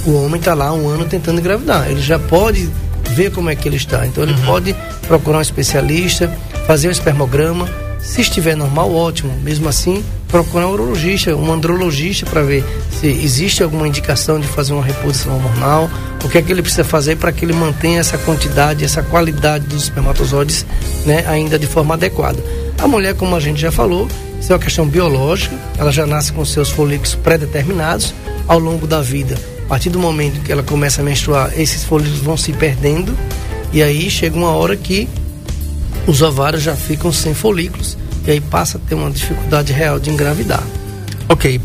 o 0.06 0.14
homem 0.24 0.40
estar 0.40 0.54
lá 0.54 0.74
um 0.74 0.88
ano 0.88 1.06
tentando 1.06 1.40
engravidar. 1.40 1.90
Ele 1.90 2.02
já 2.02 2.18
pode 2.18 2.70
ver 3.12 3.32
como 3.32 3.50
é 3.50 3.56
que 3.56 3.68
ele 3.68 3.78
está. 3.78 4.06
Então 4.06 4.24
ele 4.24 4.36
pode 4.46 4.76
procurar 5.08 5.38
um 5.38 5.42
especialista, 5.42 6.32
fazer 6.66 6.88
um 6.88 6.92
espermograma. 6.92 7.70
Se 8.00 8.22
estiver 8.22 8.56
normal, 8.56 8.94
ótimo. 8.94 9.34
Mesmo 9.44 9.68
assim, 9.70 10.04
procurar 10.28 10.68
um 10.68 10.72
urologista, 10.72 11.36
um 11.36 11.52
andrologista 11.52 12.26
para 12.26 12.42
ver 12.42 12.64
se 13.00 13.08
existe 13.08 13.64
alguma 13.64 13.88
indicação 13.88 14.40
de 14.40 14.48
fazer 14.48 14.74
uma 14.74 14.84
reposição 14.84 15.36
hormonal, 15.36 15.90
o 16.24 16.30
que 16.30 16.38
é 16.38 16.42
que 16.42 16.52
ele 16.52 16.62
precisa 16.62 16.84
fazer 16.84 17.16
para 17.16 17.32
que 17.32 17.46
ele 17.46 17.54
mantenha 17.54 18.00
essa 18.00 18.18
quantidade, 18.18 18.84
essa 18.84 19.02
qualidade 19.02 19.66
dos 19.68 19.84
espermatozoides, 19.84 20.66
né, 21.06 21.24
ainda 21.28 21.58
de 21.58 21.68
forma 21.68 21.94
adequada. 21.94 22.44
A 22.78 22.88
mulher, 22.88 23.16
como 23.16 23.36
a 23.36 23.40
gente 23.40 23.62
já 23.62 23.72
falou, 23.72 24.08
isso 24.40 24.52
é 24.52 24.56
uma 24.56 24.62
questão 24.62 24.86
biológica, 24.88 25.56
ela 25.78 25.92
já 25.92 26.06
nasce 26.06 26.34
com 26.34 26.44
seus 26.44 26.70
folículos 26.70 27.16
pré-determinados 27.16 28.14
ao 28.48 28.60
longo 28.60 28.86
da 28.86 29.02
vida. 29.02 29.38
A 29.66 29.70
partir 29.70 29.90
do 29.90 30.00
momento 30.00 30.42
que 30.42 30.52
ela 30.52 30.64
começa 30.64 31.02
a 31.02 31.04
menstruar, 31.04 31.52
esses 31.58 31.84
folículos 31.84 32.20
vão 32.20 32.38
se 32.38 32.54
perdendo 32.54 33.18
e 33.74 33.84
aí 33.84 34.10
chega 34.10 34.38
uma 34.38 34.52
hora 34.52 34.76
que 34.76 35.08
os 36.06 36.22
ovários 36.22 36.64
já 36.64 36.76
ficam 36.76 37.12
sem 37.12 37.34
folículos 37.34 37.98
e 38.28 38.32
aí 38.32 38.42
passa 38.42 38.78
a 38.78 38.82
ter 38.82 38.94
uma 38.94 39.10
dificuldade 39.10 39.72
real 39.72 40.00
de 40.00 40.10
engravidar. 40.10 40.64
Ok. 41.30 41.62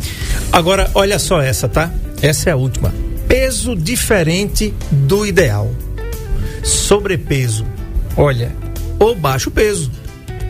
Agora, 0.52 0.90
olha 0.94 1.18
só 1.18 1.40
essa, 1.40 1.68
tá? 1.68 1.90
Essa 2.22 2.50
é 2.50 2.52
a 2.52 2.56
última. 2.56 2.94
Peso 3.26 3.74
diferente 3.74 4.72
do 4.90 5.26
ideal. 5.26 5.70
Sobrepeso. 6.62 7.66
Olha, 8.16 8.52
ou 8.98 9.14
baixo 9.16 9.50
peso. 9.50 9.90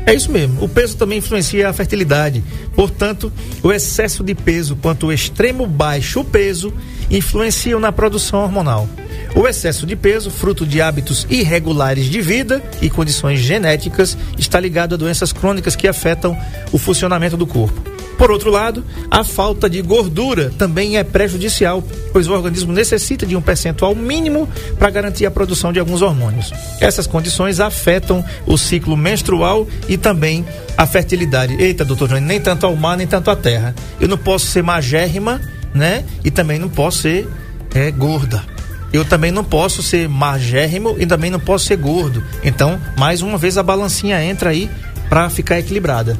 É 0.04 0.12
isso 0.12 0.30
mesmo. 0.30 0.62
O 0.62 0.68
peso 0.68 0.96
também 0.96 1.18
influencia 1.18 1.68
a 1.68 1.72
fertilidade. 1.72 2.42
Portanto, 2.74 3.32
o 3.62 3.72
excesso 3.72 4.22
de 4.22 4.34
peso 4.34 4.76
quanto 4.76 5.06
o 5.06 5.12
extremo 5.12 5.66
baixo 5.66 6.24
peso 6.24 6.74
influenciam 7.10 7.80
na 7.80 7.92
produção 7.92 8.40
hormonal. 8.40 8.88
O 9.34 9.48
excesso 9.48 9.86
de 9.86 9.96
peso, 9.96 10.30
fruto 10.30 10.66
de 10.66 10.82
hábitos 10.82 11.26
irregulares 11.30 12.06
de 12.06 12.20
vida 12.20 12.62
e 12.82 12.90
condições 12.90 13.40
genéticas, 13.40 14.16
está 14.38 14.60
ligado 14.60 14.94
a 14.94 14.98
doenças 14.98 15.32
crônicas 15.32 15.74
que 15.74 15.88
afetam 15.88 16.36
o 16.70 16.78
funcionamento 16.78 17.36
do 17.36 17.46
corpo. 17.46 17.92
Por 18.18 18.30
outro 18.30 18.50
lado, 18.50 18.84
a 19.10 19.24
falta 19.24 19.68
de 19.68 19.80
gordura 19.82 20.52
também 20.56 20.96
é 20.96 21.02
prejudicial, 21.02 21.82
pois 22.12 22.28
o 22.28 22.32
organismo 22.32 22.72
necessita 22.72 23.26
de 23.26 23.34
um 23.34 23.40
percentual 23.40 23.94
mínimo 23.94 24.48
para 24.78 24.90
garantir 24.90 25.26
a 25.26 25.30
produção 25.30 25.72
de 25.72 25.80
alguns 25.80 26.02
hormônios. 26.02 26.52
Essas 26.78 27.06
condições 27.06 27.58
afetam 27.58 28.24
o 28.46 28.56
ciclo 28.58 28.96
menstrual 28.96 29.66
e 29.88 29.96
também 29.96 30.44
a 30.76 30.86
fertilidade. 30.86 31.56
Eita, 31.60 31.84
doutor 31.84 32.10
Johnny, 32.10 32.20
nem 32.20 32.40
tanto 32.40 32.66
ao 32.66 32.76
mar, 32.76 32.96
nem 32.96 33.06
tanto 33.06 33.30
à 33.30 33.34
terra. 33.34 33.74
Eu 33.98 34.06
não 34.06 34.18
posso 34.18 34.46
ser 34.46 34.62
magérrima, 34.62 35.40
né? 35.74 36.04
E 36.22 36.30
também 36.30 36.58
não 36.58 36.68
posso 36.68 36.98
ser 36.98 37.26
é, 37.74 37.90
gorda. 37.90 38.44
Eu 38.92 39.04
também 39.04 39.30
não 39.30 39.42
posso 39.42 39.82
ser 39.82 40.08
magérrimo 40.08 40.96
e 40.98 41.06
também 41.06 41.30
não 41.30 41.40
posso 41.40 41.66
ser 41.66 41.76
gordo. 41.76 42.22
Então, 42.44 42.80
mais 42.96 43.22
uma 43.22 43.38
vez 43.38 43.56
a 43.56 43.62
balancinha 43.62 44.22
entra 44.22 44.50
aí 44.50 44.70
para 45.08 45.30
ficar 45.30 45.58
equilibrada. 45.58 46.18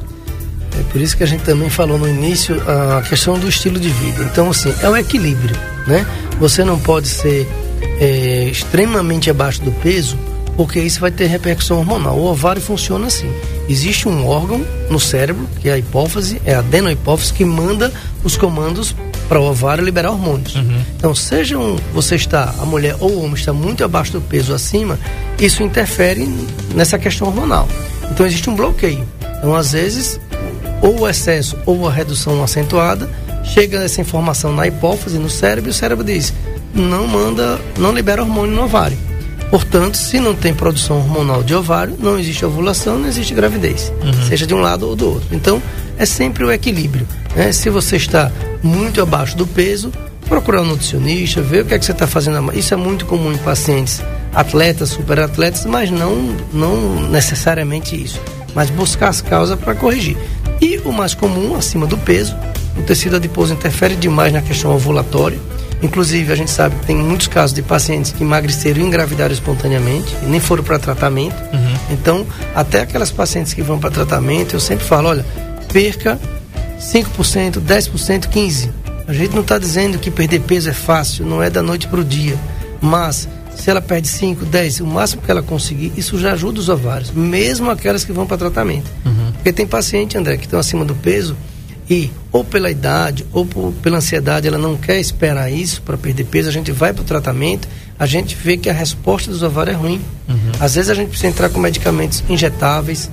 É 0.78 0.82
por 0.90 1.00
isso 1.00 1.16
que 1.16 1.22
a 1.22 1.26
gente 1.26 1.44
também 1.44 1.68
falou 1.68 1.98
no 1.98 2.08
início 2.08 2.56
a 2.66 3.02
questão 3.02 3.38
do 3.38 3.48
estilo 3.48 3.78
de 3.78 3.90
vida. 3.90 4.24
Então, 4.24 4.50
assim, 4.50 4.74
é 4.82 4.88
um 4.88 4.96
equilíbrio, 4.96 5.54
né? 5.86 6.06
Você 6.38 6.64
não 6.64 6.78
pode 6.78 7.08
ser 7.08 7.46
é, 8.00 8.48
extremamente 8.50 9.30
abaixo 9.30 9.60
do 9.60 9.70
peso, 9.70 10.16
porque 10.56 10.80
isso 10.80 11.00
vai 11.00 11.10
ter 11.10 11.26
repercussão 11.26 11.78
hormonal. 11.78 12.16
O 12.16 12.24
ovário 12.24 12.60
funciona 12.60 13.06
assim. 13.06 13.30
Existe 13.68 14.08
um 14.08 14.26
órgão 14.26 14.64
no 14.90 14.98
cérebro, 14.98 15.46
que 15.60 15.68
é 15.68 15.72
a 15.72 15.78
hipófise, 15.78 16.40
é 16.44 16.54
a 16.54 16.60
adenohipófise, 16.60 17.32
que 17.32 17.44
manda 17.44 17.92
os 18.24 18.36
comandos 18.36 18.94
para 19.32 19.40
o 19.40 19.44
ovário 19.44 19.82
liberar 19.82 20.10
hormônios. 20.10 20.54
Então, 20.94 21.14
seja 21.14 21.58
um, 21.58 21.78
você 21.94 22.16
está, 22.16 22.54
a 22.60 22.66
mulher 22.66 22.96
ou 23.00 23.12
o 23.12 23.18
homem 23.20 23.32
está 23.32 23.50
muito 23.50 23.82
abaixo 23.82 24.12
do 24.12 24.20
peso 24.20 24.52
acima, 24.52 24.98
isso 25.38 25.62
interfere 25.62 26.28
nessa 26.74 26.98
questão 26.98 27.28
hormonal. 27.28 27.66
Então, 28.10 28.26
existe 28.26 28.50
um 28.50 28.54
bloqueio. 28.54 29.08
Então, 29.38 29.56
às 29.56 29.72
vezes, 29.72 30.20
ou 30.82 31.00
o 31.00 31.08
excesso 31.08 31.56
ou 31.64 31.88
a 31.88 31.90
redução 31.90 32.44
acentuada, 32.44 33.08
chega 33.42 33.82
essa 33.82 34.02
informação 34.02 34.52
na 34.52 34.66
hipófise, 34.66 35.18
no 35.18 35.30
cérebro, 35.30 35.70
e 35.70 35.72
o 35.72 35.74
cérebro 35.74 36.04
diz: 36.04 36.34
não 36.74 37.06
manda, 37.06 37.58
não 37.78 37.90
libera 37.90 38.20
hormônio 38.20 38.54
no 38.54 38.64
ovário. 38.64 38.98
Portanto, 39.50 39.96
se 39.96 40.20
não 40.20 40.34
tem 40.34 40.52
produção 40.52 40.98
hormonal 40.98 41.42
de 41.42 41.54
ovário, 41.54 41.96
não 41.98 42.18
existe 42.18 42.44
ovulação, 42.44 42.98
não 42.98 43.08
existe 43.08 43.32
gravidez, 43.32 43.90
seja 44.28 44.46
de 44.46 44.52
um 44.52 44.60
lado 44.60 44.86
ou 44.86 44.94
do 44.94 45.08
outro. 45.08 45.28
Então, 45.34 45.62
é 45.96 46.04
sempre 46.04 46.44
o 46.44 46.52
equilíbrio. 46.52 47.08
Né? 47.34 47.50
Se 47.50 47.70
você 47.70 47.96
está 47.96 48.30
muito 48.62 49.02
abaixo 49.02 49.36
do 49.36 49.46
peso, 49.46 49.92
procurar 50.28 50.62
um 50.62 50.66
nutricionista, 50.66 51.42
ver 51.42 51.62
o 51.62 51.66
que 51.66 51.74
é 51.74 51.78
que 51.78 51.84
você 51.84 51.92
está 51.92 52.06
fazendo. 52.06 52.52
Isso 52.56 52.72
é 52.72 52.76
muito 52.76 53.04
comum 53.06 53.32
em 53.32 53.38
pacientes 53.38 54.02
atletas, 54.34 54.90
superatletas, 54.90 55.66
mas 55.66 55.90
não, 55.90 56.36
não 56.52 57.08
necessariamente 57.08 58.00
isso. 58.00 58.20
Mas 58.54 58.70
buscar 58.70 59.08
as 59.08 59.20
causas 59.20 59.58
para 59.58 59.74
corrigir. 59.74 60.16
E 60.60 60.78
o 60.84 60.92
mais 60.92 61.14
comum, 61.14 61.56
acima 61.56 61.86
do 61.86 61.98
peso, 61.98 62.36
o 62.76 62.82
tecido 62.82 63.16
adiposo 63.16 63.52
interfere 63.52 63.96
demais 63.96 64.32
na 64.32 64.40
questão 64.40 64.74
ovulatória. 64.74 65.38
Inclusive, 65.82 66.32
a 66.32 66.36
gente 66.36 66.50
sabe 66.50 66.76
que 66.76 66.86
tem 66.86 66.96
muitos 66.96 67.26
casos 67.26 67.52
de 67.52 67.60
pacientes 67.60 68.12
que 68.12 68.22
emagreceram 68.22 68.80
e 68.80 68.84
engravidaram 68.84 69.34
espontaneamente 69.34 70.16
e 70.22 70.26
nem 70.26 70.38
foram 70.38 70.62
para 70.62 70.78
tratamento. 70.78 71.34
Então, 71.90 72.24
até 72.54 72.82
aquelas 72.82 73.10
pacientes 73.10 73.52
que 73.52 73.62
vão 73.62 73.78
para 73.78 73.90
tratamento, 73.90 74.54
eu 74.54 74.60
sempre 74.60 74.84
falo: 74.84 75.08
olha, 75.08 75.26
perca 75.72 76.18
5%, 76.82 77.60
10%, 77.60 78.28
15%. 78.28 78.70
A 79.06 79.12
gente 79.12 79.34
não 79.34 79.42
está 79.42 79.58
dizendo 79.58 79.98
que 79.98 80.10
perder 80.10 80.40
peso 80.40 80.70
é 80.70 80.72
fácil, 80.72 81.24
não 81.26 81.42
é 81.42 81.50
da 81.50 81.62
noite 81.62 81.86
para 81.88 82.00
o 82.00 82.04
dia. 82.04 82.36
Mas, 82.80 83.28
se 83.56 83.70
ela 83.70 83.80
perde 83.80 84.08
5, 84.08 84.44
10, 84.44 84.80
o 84.80 84.86
máximo 84.86 85.22
que 85.22 85.30
ela 85.30 85.42
conseguir, 85.42 85.92
isso 85.96 86.18
já 86.18 86.32
ajuda 86.32 86.60
os 86.60 86.68
ovários, 86.68 87.10
mesmo 87.10 87.70
aquelas 87.70 88.04
que 88.04 88.12
vão 88.12 88.26
para 88.26 88.36
tratamento. 88.38 88.90
Porque 89.34 89.52
tem 89.52 89.66
paciente, 89.66 90.16
André, 90.16 90.36
que 90.36 90.44
estão 90.44 90.58
acima 90.58 90.84
do 90.84 90.94
peso 90.94 91.36
e, 91.90 92.10
ou 92.30 92.44
pela 92.44 92.70
idade, 92.70 93.26
ou 93.32 93.44
por- 93.44 93.72
pela 93.82 93.98
ansiedade, 93.98 94.46
ela 94.46 94.58
não 94.58 94.76
quer 94.76 94.98
esperar 95.00 95.50
isso 95.52 95.82
para 95.82 95.98
perder 95.98 96.24
peso, 96.24 96.48
a 96.48 96.52
gente 96.52 96.70
vai 96.72 96.92
para 96.92 97.02
o 97.02 97.04
tratamento, 97.04 97.68
a 97.98 98.06
gente 98.06 98.36
vê 98.36 98.56
que 98.56 98.70
a 98.70 98.72
resposta 98.72 99.30
dos 99.30 99.42
ovários 99.42 99.76
é 99.76 99.78
ruim. 99.78 100.00
Às 100.60 100.76
vezes 100.76 100.90
a 100.90 100.94
gente 100.94 101.08
precisa 101.08 101.28
entrar 101.28 101.48
com 101.50 101.58
medicamentos 101.60 102.22
injetáveis, 102.28 103.10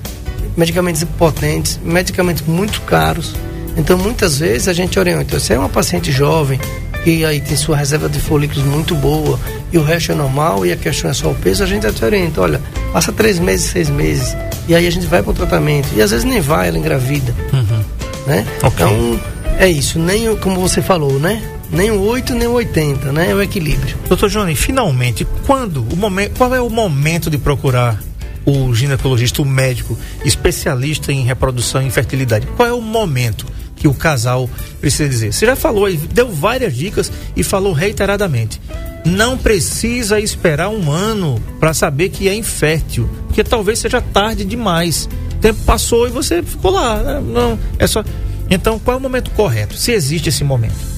medicamentos 0.56 1.02
potentes, 1.18 1.78
medicamentos 1.84 2.42
muito 2.46 2.80
caros. 2.82 3.34
Então, 3.76 3.96
muitas 3.98 4.38
vezes 4.38 4.68
a 4.68 4.72
gente 4.72 4.98
orienta. 4.98 5.38
Se 5.40 5.54
é 5.54 5.58
uma 5.58 5.68
paciente 5.68 6.10
jovem 6.12 6.58
que 7.04 7.24
aí 7.24 7.40
tem 7.40 7.56
sua 7.56 7.76
reserva 7.76 8.08
de 8.08 8.20
folículos 8.20 8.64
muito 8.64 8.94
boa 8.94 9.38
e 9.72 9.78
o 9.78 9.82
resto 9.82 10.12
é 10.12 10.14
normal 10.14 10.66
e 10.66 10.72
a 10.72 10.76
questão 10.76 11.10
é 11.10 11.14
só 11.14 11.30
o 11.30 11.34
peso, 11.34 11.62
a 11.62 11.66
gente 11.66 11.86
até 11.86 12.04
orienta. 12.04 12.40
Olha, 12.40 12.60
passa 12.92 13.12
três 13.12 13.38
meses, 13.38 13.70
seis 13.70 13.88
meses 13.88 14.36
e 14.68 14.74
aí 14.74 14.86
a 14.86 14.90
gente 14.90 15.06
vai 15.06 15.22
para 15.22 15.30
o 15.30 15.34
tratamento. 15.34 15.88
E 15.94 16.02
às 16.02 16.10
vezes 16.10 16.24
nem 16.24 16.40
vai, 16.40 16.68
ela 16.68 16.78
engravida. 16.78 17.34
Né? 18.26 18.46
Ok. 18.62 18.84
Então, 18.84 19.20
é 19.58 19.68
isso. 19.68 19.98
Nem, 19.98 20.36
como 20.36 20.60
você 20.60 20.82
falou, 20.82 21.18
né? 21.18 21.42
Nem 21.72 21.90
o 21.90 22.00
8, 22.00 22.34
nem 22.34 22.48
o 22.48 22.52
80, 22.52 23.12
né? 23.12 23.30
É 23.30 23.34
o 23.34 23.40
equilíbrio. 23.40 23.96
Doutor 24.08 24.28
Johnny, 24.28 24.56
finalmente, 24.56 25.26
quando 25.46 25.84
o 25.84 25.96
momento, 25.96 26.36
qual 26.36 26.54
é 26.54 26.60
o 26.60 26.68
momento 26.68 27.30
de 27.30 27.38
procurar 27.38 28.02
o 28.44 28.74
ginecologista, 28.74 29.40
o 29.40 29.44
médico 29.44 29.96
especialista 30.24 31.12
em 31.12 31.22
reprodução 31.22 31.80
e 31.82 31.86
infertilidade? 31.86 32.46
Qual 32.56 32.68
é 32.68 32.72
o 32.72 32.80
momento 32.80 33.46
que 33.80 33.88
o 33.88 33.94
casal 33.94 34.48
precisa 34.78 35.08
dizer? 35.08 35.32
Você 35.32 35.46
já 35.46 35.56
falou, 35.56 35.90
deu 36.12 36.30
várias 36.30 36.76
dicas 36.76 37.10
e 37.34 37.42
falou 37.42 37.72
reiteradamente. 37.72 38.60
não 39.06 39.38
precisa 39.38 40.20
esperar 40.20 40.68
um 40.68 40.92
ano 40.92 41.42
para 41.58 41.72
saber 41.72 42.10
que 42.10 42.28
é 42.28 42.34
infértil, 42.34 43.08
porque 43.26 43.42
talvez 43.42 43.78
seja 43.78 44.02
tarde 44.02 44.44
demais. 44.44 45.08
O 45.32 45.36
tempo 45.36 45.58
passou 45.64 46.06
e 46.06 46.10
você 46.10 46.42
ficou 46.42 46.70
lá. 46.70 47.02
Né? 47.02 47.22
Não, 47.32 47.58
é 47.78 47.86
só. 47.86 48.04
Então, 48.50 48.78
qual 48.78 48.96
é 48.96 48.98
o 48.98 49.02
momento 49.02 49.30
correto? 49.30 49.74
Se 49.74 49.92
existe 49.92 50.28
esse 50.28 50.44
momento. 50.44 50.90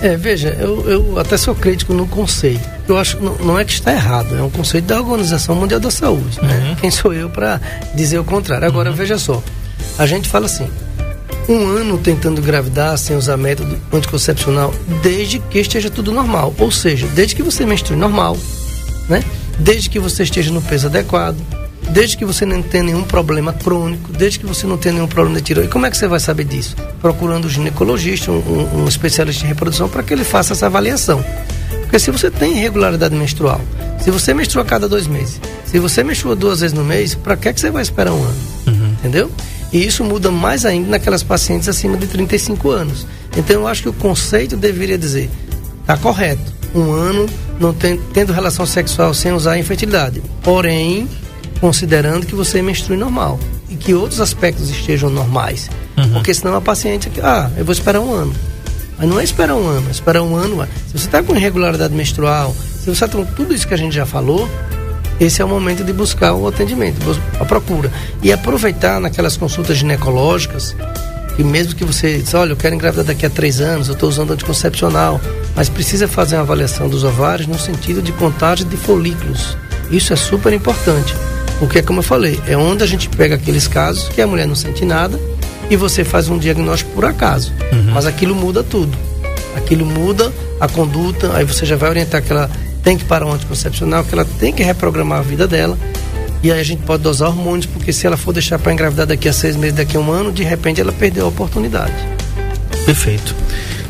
É, 0.00 0.16
veja, 0.16 0.56
eu, 0.60 0.88
eu 0.88 1.18
até 1.18 1.36
sou 1.36 1.56
crítico 1.56 1.92
no 1.92 2.06
conceito. 2.06 2.62
Eu 2.86 2.96
acho 2.96 3.18
não, 3.20 3.34
não 3.38 3.58
é 3.58 3.64
que 3.64 3.72
está 3.72 3.92
errado, 3.92 4.36
é 4.36 4.42
um 4.42 4.50
conceito 4.50 4.84
da 4.84 5.00
Organização 5.00 5.56
Mundial 5.56 5.80
da 5.80 5.90
Saúde. 5.90 6.40
Né? 6.40 6.68
Uhum. 6.68 6.76
Quem 6.76 6.90
sou 6.92 7.12
eu 7.12 7.28
para 7.28 7.60
dizer 7.96 8.20
o 8.20 8.24
contrário? 8.24 8.68
Agora, 8.68 8.92
veja 8.92 9.18
só, 9.18 9.42
a 9.98 10.06
gente 10.06 10.28
fala 10.28 10.46
assim: 10.46 10.68
um 11.48 11.66
ano 11.66 11.96
tentando 11.98 12.40
engravidar 12.40 12.96
sem 12.98 13.16
usar 13.16 13.36
método 13.36 13.76
anticoncepcional, 13.92 14.72
desde 15.02 15.38
que 15.38 15.58
esteja 15.58 15.88
tudo 15.88 16.12
normal. 16.12 16.54
Ou 16.58 16.70
seja, 16.70 17.06
desde 17.08 17.34
que 17.34 17.42
você 17.42 17.64
menstrue 17.64 17.96
normal, 17.96 18.36
né? 19.08 19.24
Desde 19.58 19.88
que 19.88 19.98
você 19.98 20.22
esteja 20.22 20.52
no 20.52 20.60
peso 20.60 20.86
adequado, 20.86 21.38
desde 21.90 22.16
que 22.16 22.24
você 22.24 22.44
não 22.44 22.62
tenha 22.62 22.84
nenhum 22.84 23.02
problema 23.02 23.52
crônico, 23.52 24.12
desde 24.12 24.38
que 24.38 24.46
você 24.46 24.66
não 24.66 24.76
tenha 24.76 24.94
nenhum 24.94 25.08
problema 25.08 25.38
de 25.38 25.46
tiroide. 25.46 25.68
E 25.68 25.72
como 25.72 25.86
é 25.86 25.90
que 25.90 25.96
você 25.96 26.06
vai 26.06 26.20
saber 26.20 26.44
disso? 26.44 26.76
Procurando 27.00 27.46
um 27.46 27.48
ginecologista, 27.48 28.30
um, 28.30 28.82
um, 28.82 28.86
especialista 28.86 29.44
em 29.44 29.48
reprodução, 29.48 29.88
para 29.88 30.02
que 30.02 30.12
ele 30.12 30.24
faça 30.24 30.52
essa 30.52 30.66
avaliação. 30.66 31.24
Porque 31.82 31.98
se 31.98 32.10
você 32.10 32.30
tem 32.30 32.58
irregularidade 32.58 33.14
menstrual, 33.14 33.60
se 33.98 34.10
você 34.10 34.34
menstrua 34.34 34.62
a 34.62 34.66
cada 34.66 34.86
dois 34.86 35.06
meses, 35.06 35.40
se 35.64 35.78
você 35.78 36.04
menstrua 36.04 36.36
duas 36.36 36.60
vezes 36.60 36.76
no 36.76 36.84
mês, 36.84 37.14
para 37.14 37.36
que, 37.36 37.52
que 37.52 37.60
você 37.60 37.70
vai 37.70 37.82
esperar 37.82 38.12
um 38.12 38.22
ano? 38.22 38.36
Uhum. 38.66 38.92
Entendeu? 38.98 39.30
E 39.72 39.84
isso 39.84 40.02
muda 40.02 40.30
mais 40.30 40.64
ainda 40.64 40.88
naquelas 40.88 41.22
pacientes 41.22 41.68
acima 41.68 41.96
de 41.96 42.06
35 42.06 42.70
anos. 42.70 43.06
Então 43.36 43.56
eu 43.56 43.66
acho 43.66 43.82
que 43.82 43.88
o 43.88 43.92
conceito 43.92 44.56
deveria 44.56 44.96
dizer, 44.96 45.30
está 45.80 45.96
correto, 45.96 46.52
um 46.74 46.92
ano 46.92 47.26
não 47.60 47.72
tem, 47.72 47.98
tendo 48.12 48.32
relação 48.32 48.66
sexual 48.66 49.12
sem 49.14 49.32
usar 49.32 49.52
a 49.52 49.58
infertilidade. 49.58 50.22
Porém, 50.42 51.08
considerando 51.60 52.26
que 52.26 52.34
você 52.34 52.62
menstrue 52.62 52.96
normal 52.96 53.38
e 53.68 53.76
que 53.76 53.94
outros 53.94 54.20
aspectos 54.20 54.70
estejam 54.70 55.10
normais. 55.10 55.70
Uhum. 55.96 56.12
Porque 56.14 56.32
senão 56.32 56.54
a 56.54 56.60
paciente, 56.60 57.10
ah, 57.22 57.50
eu 57.56 57.64
vou 57.64 57.72
esperar 57.72 58.00
um 58.00 58.12
ano. 58.12 58.34
Mas 58.98 59.08
não 59.08 59.20
é 59.20 59.24
esperar 59.24 59.54
um 59.54 59.66
ano, 59.66 59.88
é 59.88 59.90
esperar 59.90 60.22
um 60.22 60.34
ano. 60.34 60.66
Se 60.86 60.98
você 60.98 61.06
está 61.06 61.22
com 61.22 61.36
irregularidade 61.36 61.94
menstrual, 61.94 62.54
se 62.80 62.84
você 62.84 63.04
está 63.04 63.08
com 63.08 63.24
tudo 63.24 63.54
isso 63.54 63.66
que 63.66 63.74
a 63.74 63.78
gente 63.78 63.94
já 63.94 64.04
falou, 64.04 64.48
esse 65.20 65.42
é 65.42 65.44
o 65.44 65.48
momento 65.48 65.82
de 65.82 65.92
buscar 65.92 66.34
o 66.34 66.46
atendimento, 66.46 66.98
a 67.40 67.44
procura. 67.44 67.90
E 68.22 68.32
aproveitar 68.32 69.00
naquelas 69.00 69.36
consultas 69.36 69.76
ginecológicas, 69.76 70.76
que 71.36 71.42
mesmo 71.42 71.74
que 71.74 71.84
você 71.84 72.18
diz, 72.18 72.34
olha, 72.34 72.52
eu 72.52 72.56
quero 72.56 72.74
engravidar 72.74 73.04
daqui 73.04 73.26
a 73.26 73.30
três 73.30 73.60
anos, 73.60 73.88
eu 73.88 73.94
estou 73.94 74.08
usando 74.08 74.32
anticoncepcional, 74.32 75.20
mas 75.54 75.68
precisa 75.68 76.06
fazer 76.06 76.36
uma 76.36 76.42
avaliação 76.42 76.88
dos 76.88 77.04
ovários 77.04 77.46
no 77.46 77.58
sentido 77.58 78.00
de 78.00 78.12
contagem 78.12 78.66
de 78.66 78.76
folículos. 78.76 79.56
Isso 79.90 80.12
é 80.12 80.16
super 80.16 80.52
importante. 80.52 81.14
Porque, 81.58 81.82
como 81.82 81.98
eu 81.98 82.04
falei, 82.04 82.40
é 82.46 82.56
onde 82.56 82.84
a 82.84 82.86
gente 82.86 83.08
pega 83.08 83.34
aqueles 83.34 83.66
casos 83.66 84.08
que 84.08 84.22
a 84.22 84.26
mulher 84.26 84.46
não 84.46 84.54
sente 84.54 84.84
nada 84.84 85.18
e 85.68 85.76
você 85.76 86.04
faz 86.04 86.28
um 86.28 86.38
diagnóstico 86.38 86.90
por 86.92 87.04
acaso. 87.04 87.52
Uhum. 87.72 87.92
Mas 87.92 88.06
aquilo 88.06 88.34
muda 88.34 88.62
tudo. 88.62 88.96
Aquilo 89.56 89.84
muda 89.84 90.32
a 90.60 90.68
conduta, 90.68 91.32
aí 91.34 91.44
você 91.44 91.66
já 91.66 91.76
vai 91.76 91.90
orientar 91.90 92.22
que 92.22 92.32
ela 92.32 92.48
tem 92.88 92.96
que 92.96 93.04
parar 93.04 93.26
o 93.26 93.32
anticoncepcional, 93.34 94.02
que 94.02 94.14
ela 94.14 94.24
tem 94.24 94.50
que 94.50 94.62
reprogramar 94.62 95.18
a 95.18 95.22
vida 95.22 95.46
dela. 95.46 95.78
E 96.42 96.50
aí 96.50 96.58
a 96.58 96.62
gente 96.62 96.84
pode 96.84 97.02
dosar 97.02 97.28
hormônios, 97.28 97.66
porque 97.66 97.92
se 97.92 98.06
ela 98.06 98.16
for 98.16 98.32
deixar 98.32 98.58
para 98.58 98.72
engravidar 98.72 99.06
daqui 99.06 99.28
a 99.28 99.32
seis 99.34 99.56
meses, 99.56 99.76
daqui 99.76 99.98
a 99.98 100.00
um 100.00 100.10
ano, 100.10 100.32
de 100.32 100.42
repente 100.42 100.80
ela 100.80 100.90
perdeu 100.90 101.26
a 101.26 101.28
oportunidade. 101.28 101.92
Perfeito. 102.86 103.34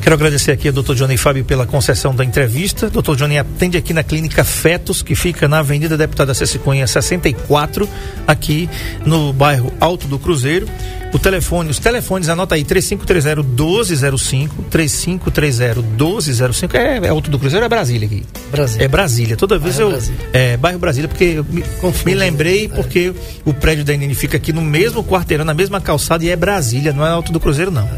Quero 0.03 0.17
agradecer 0.17 0.51
aqui 0.51 0.67
ao 0.67 0.75
Dr. 0.75 0.95
Johnny 0.95 1.17
Fábio 1.17 1.45
pela 1.45 1.65
concessão 1.65 2.13
da 2.13 2.25
entrevista. 2.25 2.91
Dr. 2.91 3.15
Johnny 3.15 3.39
atende 3.39 3.77
aqui 3.77 3.93
na 3.93 4.03
Clínica 4.03 4.43
Fetos, 4.43 5.01
que 5.01 5.15
fica 5.15 5.47
na 5.47 5.61
Avenida 5.61 5.97
Deputada 5.97 6.33
Cunha 6.65 6.85
64, 6.85 7.89
aqui 8.27 8.69
no 9.07 9.33
bairro 9.33 9.73
Alto 9.79 10.09
do 10.09 10.19
Cruzeiro. 10.19 10.67
O 11.13 11.19
telefone, 11.19 11.71
os 11.71 11.79
telefones, 11.79 12.29
anota 12.29 12.55
aí, 12.55 12.63
3530-1205, 12.65 14.51
3530-1205, 14.71 16.75
é, 16.75 16.99
é 16.99 17.09
Alto 17.09 17.31
do 17.31 17.39
Cruzeiro, 17.39 17.65
é 17.65 17.69
Brasília 17.69 18.07
aqui. 18.07 18.27
Brasília. 18.51 18.85
É 18.85 18.89
Brasília. 18.89 19.35
Toda 19.37 19.59
vez 19.59 19.77
Bairro 19.77 19.91
eu. 19.91 19.97
Brasília. 19.97 20.21
É, 20.35 20.59
bairro 20.59 20.79
Brasília, 20.79 21.09
porque 21.09 21.25
eu 21.25 21.45
me, 21.45 21.65
me 22.05 22.15
lembrei 22.15 22.69
né? 22.69 22.77
porque 22.77 23.15
o 23.45 23.55
prédio 23.55 23.85
da 23.85 23.97
NN 23.97 24.15
fica 24.15 24.37
aqui 24.37 24.53
no 24.53 24.61
mesmo 24.61 25.03
quarteirão, 25.03 25.47
na 25.47 25.55
mesma 25.55 25.81
calçada 25.81 26.23
e 26.25 26.29
é 26.29 26.37
Brasília, 26.37 26.93
não 26.93 27.07
é 27.07 27.11
Alto 27.11 27.33
do 27.33 27.41
Cruzeiro, 27.41 27.71
não. 27.71 27.89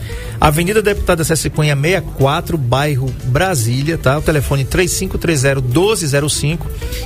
Avenida 0.40 0.80
Deputada 0.80 1.24
César 1.24 1.50
Cunha 1.50 1.76
64, 1.76 2.56
bairro 2.56 3.12
Brasília, 3.24 3.98
tá? 3.98 4.18
O 4.18 4.22
telefone 4.22 4.64
3530-1205 4.64 6.60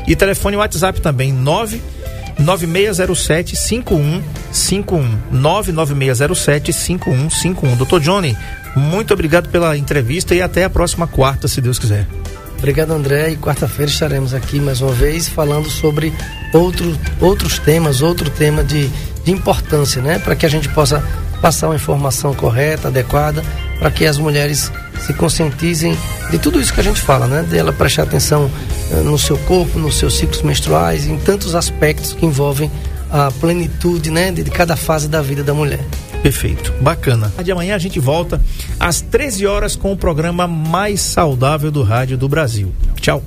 e 0.06 0.14
telefone 0.14 0.56
WhatsApp 0.56 1.00
também 1.00 1.32
9 1.32 1.80
9607 2.38 3.56
5151 3.56 5.18
99607 5.30 6.72
5151. 6.72 7.76
Doutor 7.76 8.00
Johnny, 8.00 8.36
muito 8.76 9.14
obrigado 9.14 9.48
pela 9.48 9.76
entrevista 9.76 10.34
e 10.34 10.42
até 10.42 10.64
a 10.64 10.70
próxima 10.70 11.06
quarta, 11.06 11.46
se 11.48 11.60
Deus 11.60 11.78
quiser. 11.78 12.06
Obrigado, 12.58 12.92
André. 12.92 13.30
E 13.30 13.36
quarta-feira 13.36 13.90
estaremos 13.90 14.32
aqui 14.32 14.58
mais 14.58 14.80
uma 14.80 14.92
vez 14.92 15.28
falando 15.28 15.68
sobre 15.68 16.12
outro, 16.52 16.98
outros 17.20 17.58
temas, 17.58 18.00
outro 18.00 18.30
tema 18.30 18.64
de, 18.64 18.88
de 19.22 19.30
importância, 19.30 20.00
né? 20.00 20.18
Para 20.18 20.34
que 20.34 20.46
a 20.46 20.48
gente 20.48 20.68
possa 20.70 21.04
passar 21.42 21.68
uma 21.68 21.76
informação 21.76 22.32
correta, 22.32 22.88
adequada, 22.88 23.44
para 23.78 23.90
que 23.90 24.06
as 24.06 24.16
mulheres 24.16 24.72
se 25.00 25.12
conscientizem 25.12 25.96
de 26.30 26.38
tudo 26.38 26.60
isso 26.60 26.72
que 26.72 26.80
a 26.80 26.84
gente 26.84 27.00
fala, 27.00 27.26
né? 27.26 27.42
De 27.48 27.56
ela 27.56 27.72
prestar 27.72 28.04
atenção 28.04 28.50
eh, 28.90 28.96
no 28.96 29.18
seu 29.18 29.36
corpo, 29.38 29.78
nos 29.78 29.98
seus 29.98 30.16
ciclos 30.16 30.42
menstruais, 30.42 31.06
em 31.06 31.18
tantos 31.18 31.54
aspectos 31.54 32.12
que 32.12 32.24
envolvem 32.24 32.70
a 33.10 33.30
plenitude, 33.30 34.10
né? 34.10 34.32
De, 34.32 34.42
de 34.42 34.50
cada 34.50 34.76
fase 34.76 35.08
da 35.08 35.22
vida 35.22 35.42
da 35.42 35.54
mulher. 35.54 35.84
Perfeito, 36.22 36.72
bacana. 36.80 37.30
De 37.42 37.52
amanhã 37.52 37.74
a 37.74 37.78
gente 37.78 38.00
volta 38.00 38.40
às 38.80 39.00
13 39.02 39.46
horas 39.46 39.76
com 39.76 39.92
o 39.92 39.96
programa 39.96 40.46
mais 40.46 41.00
saudável 41.00 41.70
do 41.70 41.82
rádio 41.82 42.16
do 42.16 42.28
Brasil. 42.28 42.72
Tchau. 42.98 43.22